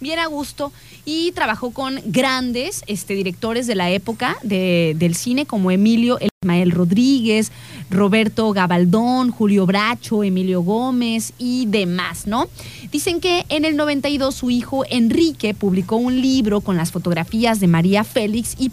bien 0.00 0.18
a 0.18 0.26
gusto 0.26 0.72
y 1.04 1.32
trabajó 1.32 1.70
con 1.70 2.00
grandes 2.06 2.82
este, 2.86 3.14
directores 3.14 3.66
de 3.66 3.74
la 3.74 3.90
época 3.90 4.36
del 4.42 5.14
cine 5.14 5.46
como 5.46 5.70
Emilio 5.70 6.18
Ismael 6.42 6.70
Rodríguez, 6.70 7.52
Roberto 7.90 8.50
Gabaldón, 8.52 9.30
Julio 9.30 9.66
Bracho, 9.66 10.24
Emilio 10.24 10.62
Gómez 10.62 11.34
y 11.38 11.66
demás, 11.66 12.26
¿no? 12.26 12.48
Dicen 12.90 13.20
que 13.20 13.44
en 13.50 13.64
el 13.64 13.76
92 13.76 14.34
su 14.34 14.50
hijo 14.50 14.84
Enrique 14.88 15.52
publicó 15.52 15.96
un 15.96 16.20
libro 16.22 16.62
con 16.62 16.76
las 16.76 16.92
fotografías 16.92 17.60
de 17.60 17.66
María 17.66 18.04
Félix 18.04 18.56
y 18.58 18.70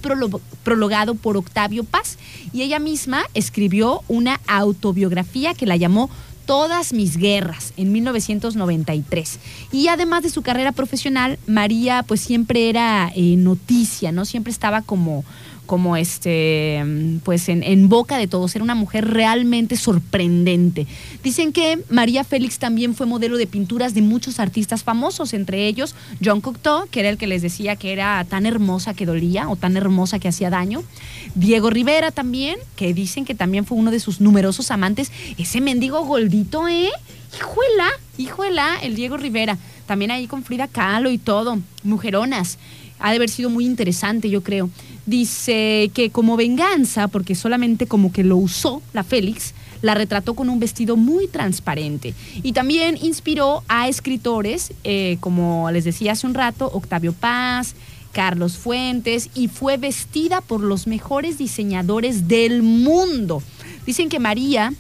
prologado 0.64 1.16
por 1.16 1.36
Octavio 1.36 1.84
Paz 1.84 2.18
y 2.54 2.62
ella 2.62 2.80
misma 2.80 3.26
escribió 3.34 4.02
una 4.08 4.40
autobiografía 4.48 5.54
que 5.54 5.66
la 5.66 5.76
llamó 5.76 6.10
todas 6.48 6.94
mis 6.94 7.18
guerras 7.18 7.74
en 7.78 7.92
1993. 7.92 9.40
Y 9.72 9.90
además 9.90 10.24
de 10.24 10.30
su 10.32 10.42
carrera 10.42 10.72
profesional, 10.72 11.38
María 11.46 12.02
pues 12.02 12.22
siempre 12.22 12.70
era 12.70 13.12
eh, 13.16 13.36
noticia, 13.38 14.12
¿no? 14.12 14.26
Siempre 14.26 14.52
estaba 14.52 14.82
como 14.82 15.24
como 15.68 15.96
este, 15.96 16.84
pues 17.24 17.48
en, 17.50 17.90
boca 17.90 18.18
de 18.18 18.28
todos. 18.28 18.56
Era 18.56 18.64
una 18.64 18.74
mujer 18.74 19.08
realmente 19.08 19.78
sorprendente. 19.78 20.88
Dicen 21.24 21.54
que 21.54 21.80
María 21.90 22.24
Félix 22.24 22.58
también 22.58 22.96
fue 22.96 23.06
modelo 23.06 23.38
de 23.38 23.46
pinturas 23.46 23.94
de 23.94 24.02
muchos 24.02 24.40
artistas 24.40 24.84
famosos, 24.84 25.34
entre 25.34 25.68
ellos 25.68 25.94
John 26.24 26.42
Cocteau, 26.42 26.88
que 26.90 27.02
era 27.02 27.10
el 27.10 27.18
que 27.18 27.28
les 27.28 27.44
decía 27.44 27.76
que 27.76 27.94
era 27.94 28.26
tan 28.28 28.46
hermosa 28.46 28.96
que 28.96 29.06
dolía 29.06 29.50
o 29.50 29.56
tan 29.56 29.78
hermosa 29.78 30.18
que 30.18 30.30
hacía 30.30 30.50
daño. 30.50 30.84
Diego 31.36 31.70
Rivera 31.70 32.10
también, 32.10 32.58
que 32.76 32.94
dicen 32.94 33.26
que 33.26 33.36
también 33.36 33.66
fue 33.66 33.78
uno 33.78 33.92
de 33.92 34.00
sus 34.00 34.22
numerosos 34.22 34.72
amantes. 34.72 35.12
Ese 35.38 35.62
mendigo 35.62 36.04
goldito, 36.06 36.68
¿eh? 36.68 36.90
Hijuela, 37.38 37.90
hijuela, 38.18 38.78
el 38.82 38.96
Diego 38.96 39.18
Rivera. 39.18 39.58
También 39.86 40.12
ahí 40.12 40.28
con 40.28 40.44
Frida 40.44 40.68
Kahlo 40.68 41.12
y 41.12 41.18
todo. 41.18 41.60
Mujeronas 41.84 42.58
ha 43.00 43.12
de 43.12 43.18
haber 43.18 43.30
sido 43.30 43.50
muy 43.50 43.66
interesante, 43.66 44.30
yo 44.30 44.44
creo. 44.44 44.70
Dice 45.06 45.92
que 45.94 46.10
como 46.10 46.38
venganza, 46.38 47.08
porque 47.08 47.36
solamente 47.36 47.88
como 47.88 48.12
que 48.12 48.24
lo 48.24 48.38
usó 48.38 48.82
la 48.94 49.04
Félix, 49.04 49.54
la 49.82 49.94
retrató 49.94 50.34
con 50.34 50.50
un 50.50 50.60
vestido 50.60 50.96
muy 50.96 51.28
transparente. 51.28 52.14
Y 52.44 52.54
también 52.54 52.98
inspiró 53.02 53.64
a 53.68 53.88
escritores, 53.88 54.74
eh, 54.84 55.18
como 55.20 55.70
les 55.72 55.84
decía 55.84 56.14
hace 56.14 56.28
un 56.28 56.34
rato, 56.34 56.70
Octavio 56.74 57.14
Paz, 57.14 57.76
Carlos 58.12 58.58
Fuentes, 58.58 59.30
y 59.36 59.48
fue 59.48 59.78
vestida 59.78 60.42
por 60.42 60.62
los 60.62 60.88
mejores 60.88 61.38
diseñadores 61.38 62.28
del 62.28 62.64
mundo. 62.64 63.44
Dicen 63.86 64.10
que 64.10 64.20
María 64.20 64.74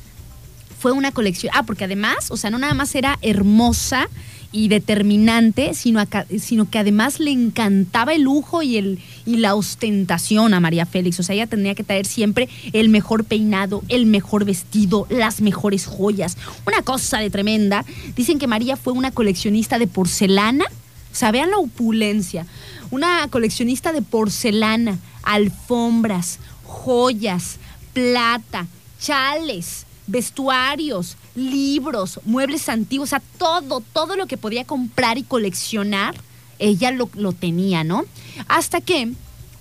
fue 0.79 0.91
una 0.91 1.11
colección, 1.11 1.51
ah, 1.55 1.63
porque 1.63 1.85
además, 1.85 2.29
o 2.29 2.37
sea, 2.37 2.49
no 2.49 2.57
nada 2.57 2.73
más 2.73 2.93
era 2.95 3.17
hermosa, 3.21 4.09
y 4.51 4.69
determinante, 4.69 5.73
sino, 5.73 6.03
sino 6.39 6.69
que 6.69 6.79
además 6.79 7.19
le 7.19 7.31
encantaba 7.31 8.13
el 8.13 8.23
lujo 8.23 8.61
y, 8.61 8.77
el, 8.77 8.99
y 9.25 9.37
la 9.37 9.55
ostentación 9.55 10.53
a 10.53 10.59
María 10.59 10.85
Félix. 10.85 11.19
O 11.19 11.23
sea, 11.23 11.35
ella 11.35 11.47
tenía 11.47 11.75
que 11.75 11.83
traer 11.83 12.05
siempre 12.05 12.47
el 12.73 12.89
mejor 12.89 13.25
peinado, 13.25 13.83
el 13.89 14.05
mejor 14.05 14.45
vestido, 14.45 15.07
las 15.09 15.41
mejores 15.41 15.85
joyas. 15.85 16.37
Una 16.65 16.81
cosa 16.81 17.19
de 17.19 17.29
tremenda. 17.29 17.85
Dicen 18.15 18.39
que 18.39 18.47
María 18.47 18.77
fue 18.77 18.93
una 18.93 19.11
coleccionista 19.11 19.79
de 19.79 19.87
porcelana. 19.87 20.65
O 21.11 21.15
sea, 21.15 21.31
vean 21.31 21.51
la 21.51 21.57
opulencia. 21.57 22.45
Una 22.91 23.27
coleccionista 23.29 23.91
de 23.91 24.01
porcelana, 24.01 24.99
alfombras, 25.23 26.39
joyas, 26.63 27.57
plata, 27.93 28.67
chales, 28.99 29.86
vestuarios, 30.07 31.17
libros, 31.35 32.19
muebles 32.25 32.69
antiguos, 32.69 33.09
o 33.09 33.11
sea, 33.11 33.21
todo, 33.37 33.81
todo 33.93 34.15
lo 34.15 34.25
que 34.25 34.37
podía 34.37 34.65
comprar 34.65 35.17
y 35.17 35.23
coleccionar, 35.23 36.15
ella 36.59 36.91
lo, 36.91 37.33
tenía, 37.33 37.83
¿no? 37.83 38.05
Hasta 38.47 38.81
que 38.81 39.11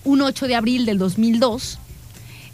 un 0.05 0.23
8 0.23 0.47
de 0.47 0.55
abril 0.55 0.87
del 0.87 0.99
2002, 0.99 1.79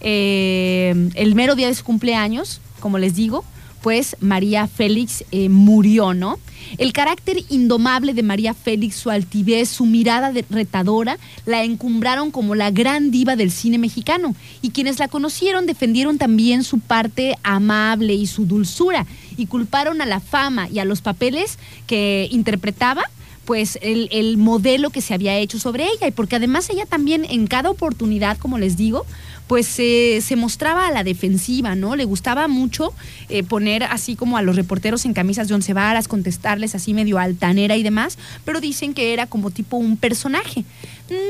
eh, 0.00 1.10
el 1.14 1.34
mero 1.34 1.54
día 1.54 1.68
de 1.68 1.74
su 1.74 1.84
cumpleaños, 1.84 2.60
como 2.80 2.98
les 2.98 3.14
digo, 3.14 3.44
pues 3.82 4.16
María 4.20 4.66
Félix 4.66 5.24
eh, 5.32 5.48
murió, 5.48 6.14
¿no? 6.14 6.38
El 6.78 6.92
carácter 6.92 7.38
indomable 7.50 8.14
de 8.14 8.22
María 8.22 8.54
Félix, 8.54 8.96
su 8.96 9.10
altivez, 9.10 9.68
su 9.68 9.84
mirada 9.84 10.32
retadora, 10.48 11.18
la 11.44 11.64
encumbraron 11.64 12.30
como 12.30 12.54
la 12.54 12.70
gran 12.70 13.10
diva 13.10 13.36
del 13.36 13.50
cine 13.50 13.78
mexicano. 13.78 14.34
Y 14.62 14.70
quienes 14.70 14.98
la 14.98 15.08
conocieron 15.08 15.66
defendieron 15.66 16.18
también 16.18 16.64
su 16.64 16.78
parte 16.78 17.36
amable 17.42 18.14
y 18.14 18.26
su 18.26 18.46
dulzura, 18.46 19.06
y 19.36 19.46
culparon 19.46 20.00
a 20.00 20.06
la 20.06 20.20
fama 20.20 20.68
y 20.68 20.78
a 20.78 20.84
los 20.84 21.00
papeles 21.00 21.58
que 21.86 22.28
interpretaba 22.30 23.02
pues 23.44 23.78
el, 23.82 24.08
el, 24.12 24.36
modelo 24.36 24.90
que 24.90 25.00
se 25.00 25.14
había 25.14 25.36
hecho 25.36 25.58
sobre 25.58 25.84
ella 25.84 26.06
y 26.06 26.12
porque 26.12 26.36
además 26.36 26.70
ella 26.70 26.86
también 26.86 27.24
en 27.24 27.46
cada 27.46 27.70
oportunidad, 27.70 28.38
como 28.38 28.58
les 28.58 28.76
digo, 28.76 29.04
pues 29.52 29.66
se 29.66 30.36
mostraba 30.36 30.86
a 30.86 30.90
la 30.90 31.04
defensiva, 31.04 31.74
¿no? 31.74 31.94
Le 31.94 32.06
gustaba 32.06 32.48
mucho 32.48 32.94
eh, 33.28 33.42
poner 33.42 33.82
así 33.82 34.16
como 34.16 34.38
a 34.38 34.42
los 34.42 34.56
reporteros 34.56 35.04
en 35.04 35.12
camisas 35.12 35.46
de 35.48 35.54
once 35.54 35.74
varas, 35.74 36.08
contestarles 36.08 36.74
así 36.74 36.94
medio 36.94 37.18
altanera 37.18 37.76
y 37.76 37.82
demás, 37.82 38.16
pero 38.46 38.62
dicen 38.62 38.94
que 38.94 39.12
era 39.12 39.26
como 39.26 39.50
tipo 39.50 39.76
un 39.76 39.98
personaje. 39.98 40.64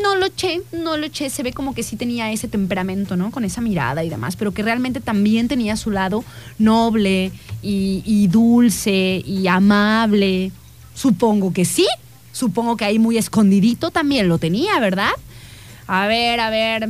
no 0.04 0.14
lo 0.14 0.26
eché, 0.26 0.60
no 0.72 0.96
lo 0.96 1.06
eché. 1.06 1.30
Se 1.30 1.42
ve 1.42 1.52
como 1.52 1.74
que 1.74 1.82
sí 1.82 1.96
tenía 1.96 2.30
ese 2.30 2.46
temperamento, 2.46 3.16
¿no? 3.16 3.32
Con 3.32 3.44
esa 3.44 3.60
mirada 3.60 4.04
y 4.04 4.08
demás, 4.08 4.36
pero 4.36 4.52
que 4.52 4.62
realmente 4.62 5.00
también 5.00 5.48
tenía 5.48 5.76
su 5.76 5.90
lado 5.90 6.24
noble 6.58 7.32
y 7.60 8.28
dulce 8.28 9.20
y 9.26 9.48
amable. 9.48 10.52
Supongo 10.94 11.52
que 11.52 11.64
sí. 11.64 11.86
Supongo 12.32 12.76
que 12.76 12.84
ahí 12.84 12.98
muy 12.98 13.16
escondidito 13.18 13.90
también 13.90 14.28
lo 14.28 14.38
tenía, 14.38 14.78
¿verdad? 14.80 15.10
A 15.86 16.06
ver, 16.06 16.40
a 16.40 16.50
ver. 16.50 16.88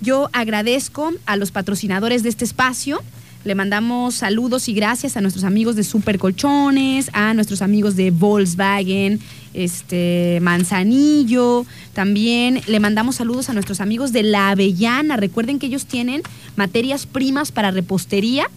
Yo 0.01 0.29
agradezco 0.33 1.13
a 1.25 1.37
los 1.37 1.51
patrocinadores 1.51 2.21
de 2.21 2.27
este 2.27 2.43
espacio, 2.43 3.01
le 3.43 3.55
mandamos 3.55 4.15
saludos 4.15 4.69
y 4.69 4.73
gracias 4.73 5.17
a 5.17 5.21
nuestros 5.21 5.43
amigos 5.43 5.75
de 5.75 5.83
Super 5.83 6.19
Colchones, 6.19 7.09
a 7.13 7.33
nuestros 7.33 7.61
amigos 7.61 7.95
de 7.95 8.11
Volkswagen, 8.11 9.19
este 9.53 10.39
Manzanillo. 10.41 11.65
También 11.93 12.61
le 12.67 12.79
mandamos 12.79 13.15
saludos 13.15 13.49
a 13.49 13.53
nuestros 13.53 13.81
amigos 13.81 14.11
de 14.11 14.23
La 14.23 14.51
Avellana. 14.51 15.17
Recuerden 15.17 15.57
que 15.57 15.65
ellos 15.65 15.87
tienen 15.87 16.21
materias 16.55 17.07
primas 17.07 17.51
para 17.51 17.71
repostería. 17.71 18.47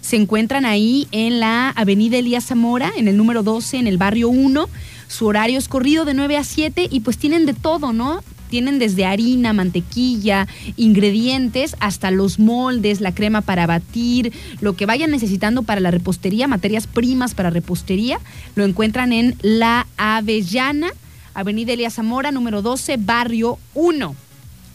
Se 0.00 0.16
encuentran 0.16 0.64
ahí 0.64 1.06
en 1.12 1.40
la 1.40 1.68
Avenida 1.70 2.16
Elías 2.16 2.46
Zamora, 2.46 2.90
en 2.96 3.08
el 3.08 3.18
número 3.18 3.42
12, 3.42 3.76
en 3.76 3.86
el 3.86 3.98
barrio 3.98 4.30
1. 4.30 4.68
Su 5.08 5.26
horario 5.26 5.58
es 5.58 5.68
corrido 5.68 6.06
de 6.06 6.14
9 6.14 6.38
a 6.38 6.44
7 6.44 6.88
y 6.90 7.00
pues 7.00 7.18
tienen 7.18 7.44
de 7.44 7.52
todo, 7.52 7.92
¿no? 7.92 8.22
Tienen 8.50 8.78
desde 8.78 9.06
harina, 9.06 9.52
mantequilla, 9.52 10.46
ingredientes, 10.76 11.76
hasta 11.80 12.10
los 12.10 12.38
moldes, 12.38 13.00
la 13.00 13.14
crema 13.14 13.40
para 13.40 13.66
batir, 13.66 14.32
lo 14.60 14.74
que 14.74 14.86
vayan 14.86 15.10
necesitando 15.10 15.62
para 15.62 15.80
la 15.80 15.90
repostería, 15.90 16.48
materias 16.48 16.86
primas 16.86 17.34
para 17.34 17.50
repostería, 17.50 18.18
lo 18.56 18.64
encuentran 18.64 19.12
en 19.12 19.36
La 19.40 19.86
Avellana, 19.96 20.90
Avenida 21.32 21.72
Elías 21.72 21.94
Zamora, 21.94 22.32
número 22.32 22.60
12, 22.60 22.96
Barrio 22.98 23.58
1. 23.74 24.14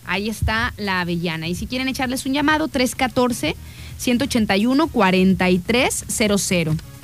Ahí 0.06 0.30
está 0.30 0.74
La 0.78 1.02
Avellana. 1.02 1.48
Y 1.48 1.56
si 1.56 1.68
quieren 1.68 1.88
echarles 1.88 2.26
un 2.26 2.34
llamado, 2.34 2.68
314 2.68 3.56
181 3.98 4.88
4300. 4.88 6.95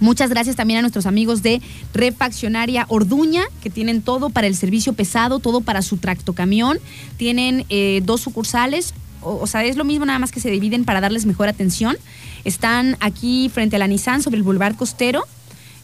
Muchas 0.00 0.30
gracias 0.30 0.54
también 0.54 0.78
a 0.78 0.82
nuestros 0.82 1.06
amigos 1.06 1.42
de 1.42 1.60
Refaccionaria 1.92 2.86
Orduña, 2.88 3.44
que 3.62 3.70
tienen 3.70 4.02
todo 4.02 4.30
para 4.30 4.46
el 4.46 4.54
servicio 4.54 4.92
pesado, 4.92 5.40
todo 5.40 5.60
para 5.60 5.82
su 5.82 5.96
tractocamión. 5.96 6.78
Tienen 7.16 7.64
eh, 7.68 8.00
dos 8.04 8.20
sucursales, 8.20 8.94
o, 9.20 9.46
sea, 9.48 9.64
es 9.64 9.76
lo 9.76 9.84
mismo, 9.84 10.06
nada 10.06 10.20
más 10.20 10.30
que 10.30 10.40
se 10.40 10.50
dividen 10.50 10.84
para 10.84 11.00
darles 11.00 11.26
mejor 11.26 11.48
atención. 11.48 11.96
Están 12.44 12.96
aquí 13.00 13.50
frente 13.52 13.76
a 13.76 13.78
la 13.80 13.88
Nissan, 13.88 14.22
sobre 14.22 14.36
el 14.36 14.44
Boulevard 14.44 14.76
Costero, 14.76 15.24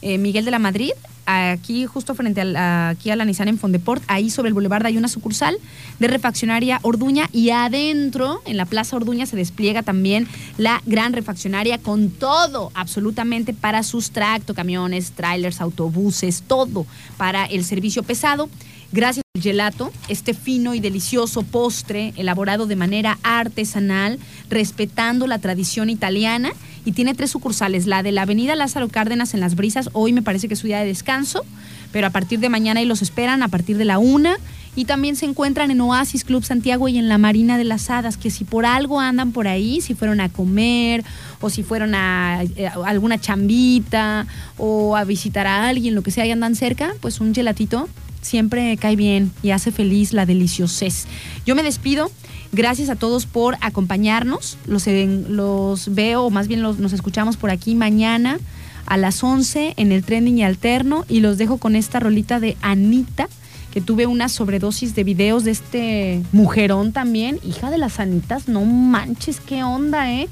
eh, 0.01 0.17
Miguel 0.17 0.45
de 0.45 0.51
la 0.51 0.59
Madrid, 0.59 0.91
aquí 1.25 1.85
justo 1.85 2.15
frente 2.15 2.41
a 2.41 2.45
la, 2.45 2.89
aquí 2.89 3.09
a 3.09 3.15
la 3.15 3.25
Nissan 3.25 3.47
en 3.47 3.57
Fondeport, 3.57 4.03
ahí 4.07 4.29
sobre 4.29 4.49
el 4.49 4.53
boulevard 4.53 4.85
hay 4.85 4.97
una 4.97 5.07
sucursal 5.07 5.57
de 5.99 6.07
refaccionaria 6.07 6.79
Orduña 6.83 7.29
y 7.31 7.49
adentro, 7.49 8.41
en 8.45 8.57
la 8.57 8.65
Plaza 8.65 8.95
Orduña, 8.95 9.25
se 9.25 9.35
despliega 9.35 9.83
también 9.83 10.27
la 10.57 10.81
gran 10.85 11.13
refaccionaria 11.13 11.77
con 11.77 12.09
todo, 12.09 12.71
absolutamente 12.73 13.53
para 13.53 13.83
sus 13.83 14.11
tractocamiones, 14.11 15.11
trailers, 15.11 15.61
autobuses, 15.61 16.43
todo 16.47 16.85
para 17.17 17.45
el 17.45 17.63
servicio 17.63 18.03
pesado. 18.03 18.49
Gracias 18.91 19.23
al 19.35 19.41
gelato, 19.41 19.91
este 20.07 20.33
fino 20.33 20.73
y 20.73 20.79
delicioso 20.79 21.43
postre 21.43 22.13
elaborado 22.15 22.65
de 22.65 22.75
manera 22.75 23.17
artesanal, 23.23 24.19
respetando 24.49 25.27
la 25.27 25.39
tradición 25.39 25.89
italiana 25.89 26.53
y 26.85 26.91
tiene 26.91 27.15
tres 27.15 27.31
sucursales, 27.31 27.87
la 27.87 28.03
de 28.03 28.11
la 28.11 28.21
Avenida 28.21 28.55
Lázaro 28.55 28.87
Cárdenas 28.87 29.33
en 29.33 29.39
Las 29.39 29.55
Brisas, 29.55 29.89
hoy 29.93 30.13
me 30.13 30.21
parece 30.21 30.47
que 30.47 30.53
es 30.53 30.59
su 30.59 30.67
día 30.67 30.79
de 30.79 30.85
descanso, 30.85 31.43
pero 31.91 32.07
a 32.07 32.11
partir 32.11 32.39
de 32.39 32.49
mañana 32.49 32.79
ahí 32.79 32.85
los 32.85 33.01
esperan, 33.01 33.41
a 33.41 33.47
partir 33.47 33.77
de 33.77 33.85
la 33.85 33.97
una, 33.97 34.37
y 34.75 34.85
también 34.85 35.15
se 35.15 35.25
encuentran 35.25 35.71
en 35.71 35.81
Oasis 35.81 36.23
Club 36.23 36.43
Santiago 36.43 36.87
y 36.87 36.97
en 36.97 37.07
la 37.07 37.17
Marina 37.17 37.57
de 37.57 37.63
las 37.63 37.89
Hadas, 37.89 38.17
que 38.17 38.29
si 38.29 38.43
por 38.43 38.65
algo 38.65 38.99
andan 38.99 39.31
por 39.31 39.47
ahí, 39.47 39.81
si 39.81 39.95
fueron 39.95 40.21
a 40.21 40.29
comer 40.29 41.03
o 41.41 41.49
si 41.49 41.63
fueron 41.63 41.95
a, 41.95 42.43
eh, 42.43 42.69
alguna 42.85 43.19
chambita 43.19 44.27
o 44.57 44.95
a 44.95 45.03
visitar 45.05 45.47
a 45.47 45.67
alguien, 45.67 45.95
lo 45.95 46.03
que 46.03 46.11
sea, 46.11 46.25
y 46.25 46.31
andan 46.31 46.55
cerca, 46.55 46.93
pues 47.01 47.19
un 47.19 47.33
gelatito 47.33 47.89
siempre 48.21 48.75
cae 48.77 48.95
bien 48.95 49.31
y 49.43 49.51
hace 49.51 49.71
feliz 49.71 50.11
la 50.11 50.25
deliciosez. 50.25 51.05
Yo 51.45 51.55
me 51.55 51.63
despido. 51.63 52.11
Gracias 52.51 52.89
a 52.89 52.95
todos 52.95 53.25
por 53.25 53.57
acompañarnos. 53.61 54.57
Los, 54.65 54.87
los 54.87 55.93
veo, 55.93 56.23
o 56.23 56.29
más 56.29 56.47
bien 56.47 56.61
los, 56.61 56.79
nos 56.79 56.93
escuchamos 56.93 57.37
por 57.37 57.49
aquí 57.49 57.75
mañana 57.75 58.39
a 58.85 58.97
las 58.97 59.23
11 59.23 59.73
en 59.77 59.91
el 59.91 60.03
trending 60.03 60.37
y 60.37 60.43
alterno. 60.43 61.05
Y 61.09 61.19
los 61.19 61.37
dejo 61.37 61.57
con 61.57 61.75
esta 61.75 61.99
rolita 61.99 62.39
de 62.39 62.55
Anita, 62.61 63.27
que 63.71 63.81
tuve 63.81 64.07
una 64.07 64.29
sobredosis 64.29 64.95
de 64.95 65.03
videos 65.03 65.43
de 65.43 65.51
este 65.51 66.21
mujerón 66.31 66.93
también. 66.93 67.39
Hija 67.43 67.69
de 67.71 67.77
las 67.77 67.99
Anitas, 67.99 68.47
no 68.47 68.63
manches, 68.63 69.39
qué 69.41 69.63
onda, 69.63 70.11
¿eh? 70.11 70.29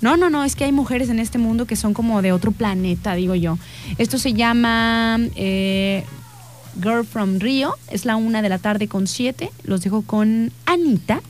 No, 0.00 0.16
no, 0.16 0.30
no, 0.30 0.42
es 0.44 0.56
que 0.56 0.64
hay 0.64 0.72
mujeres 0.72 1.10
en 1.10 1.20
este 1.20 1.38
mundo 1.38 1.66
que 1.66 1.76
son 1.76 1.94
como 1.94 2.22
de 2.22 2.32
otro 2.32 2.50
planeta, 2.50 3.14
digo 3.14 3.34
yo. 3.34 3.58
Esto 3.98 4.18
se 4.18 4.32
llama... 4.32 5.18
Eh, 5.36 6.04
Girl 6.80 7.04
from 7.04 7.38
Rio. 7.38 7.74
Es 7.90 8.04
la 8.04 8.16
una 8.16 8.42
de 8.42 8.48
la 8.48 8.58
tarde 8.58 8.88
con 8.88 9.06
siete. 9.06 9.50
Los 9.64 9.82
dejo 9.82 10.02
con 10.02 10.52
Anita 10.66 11.20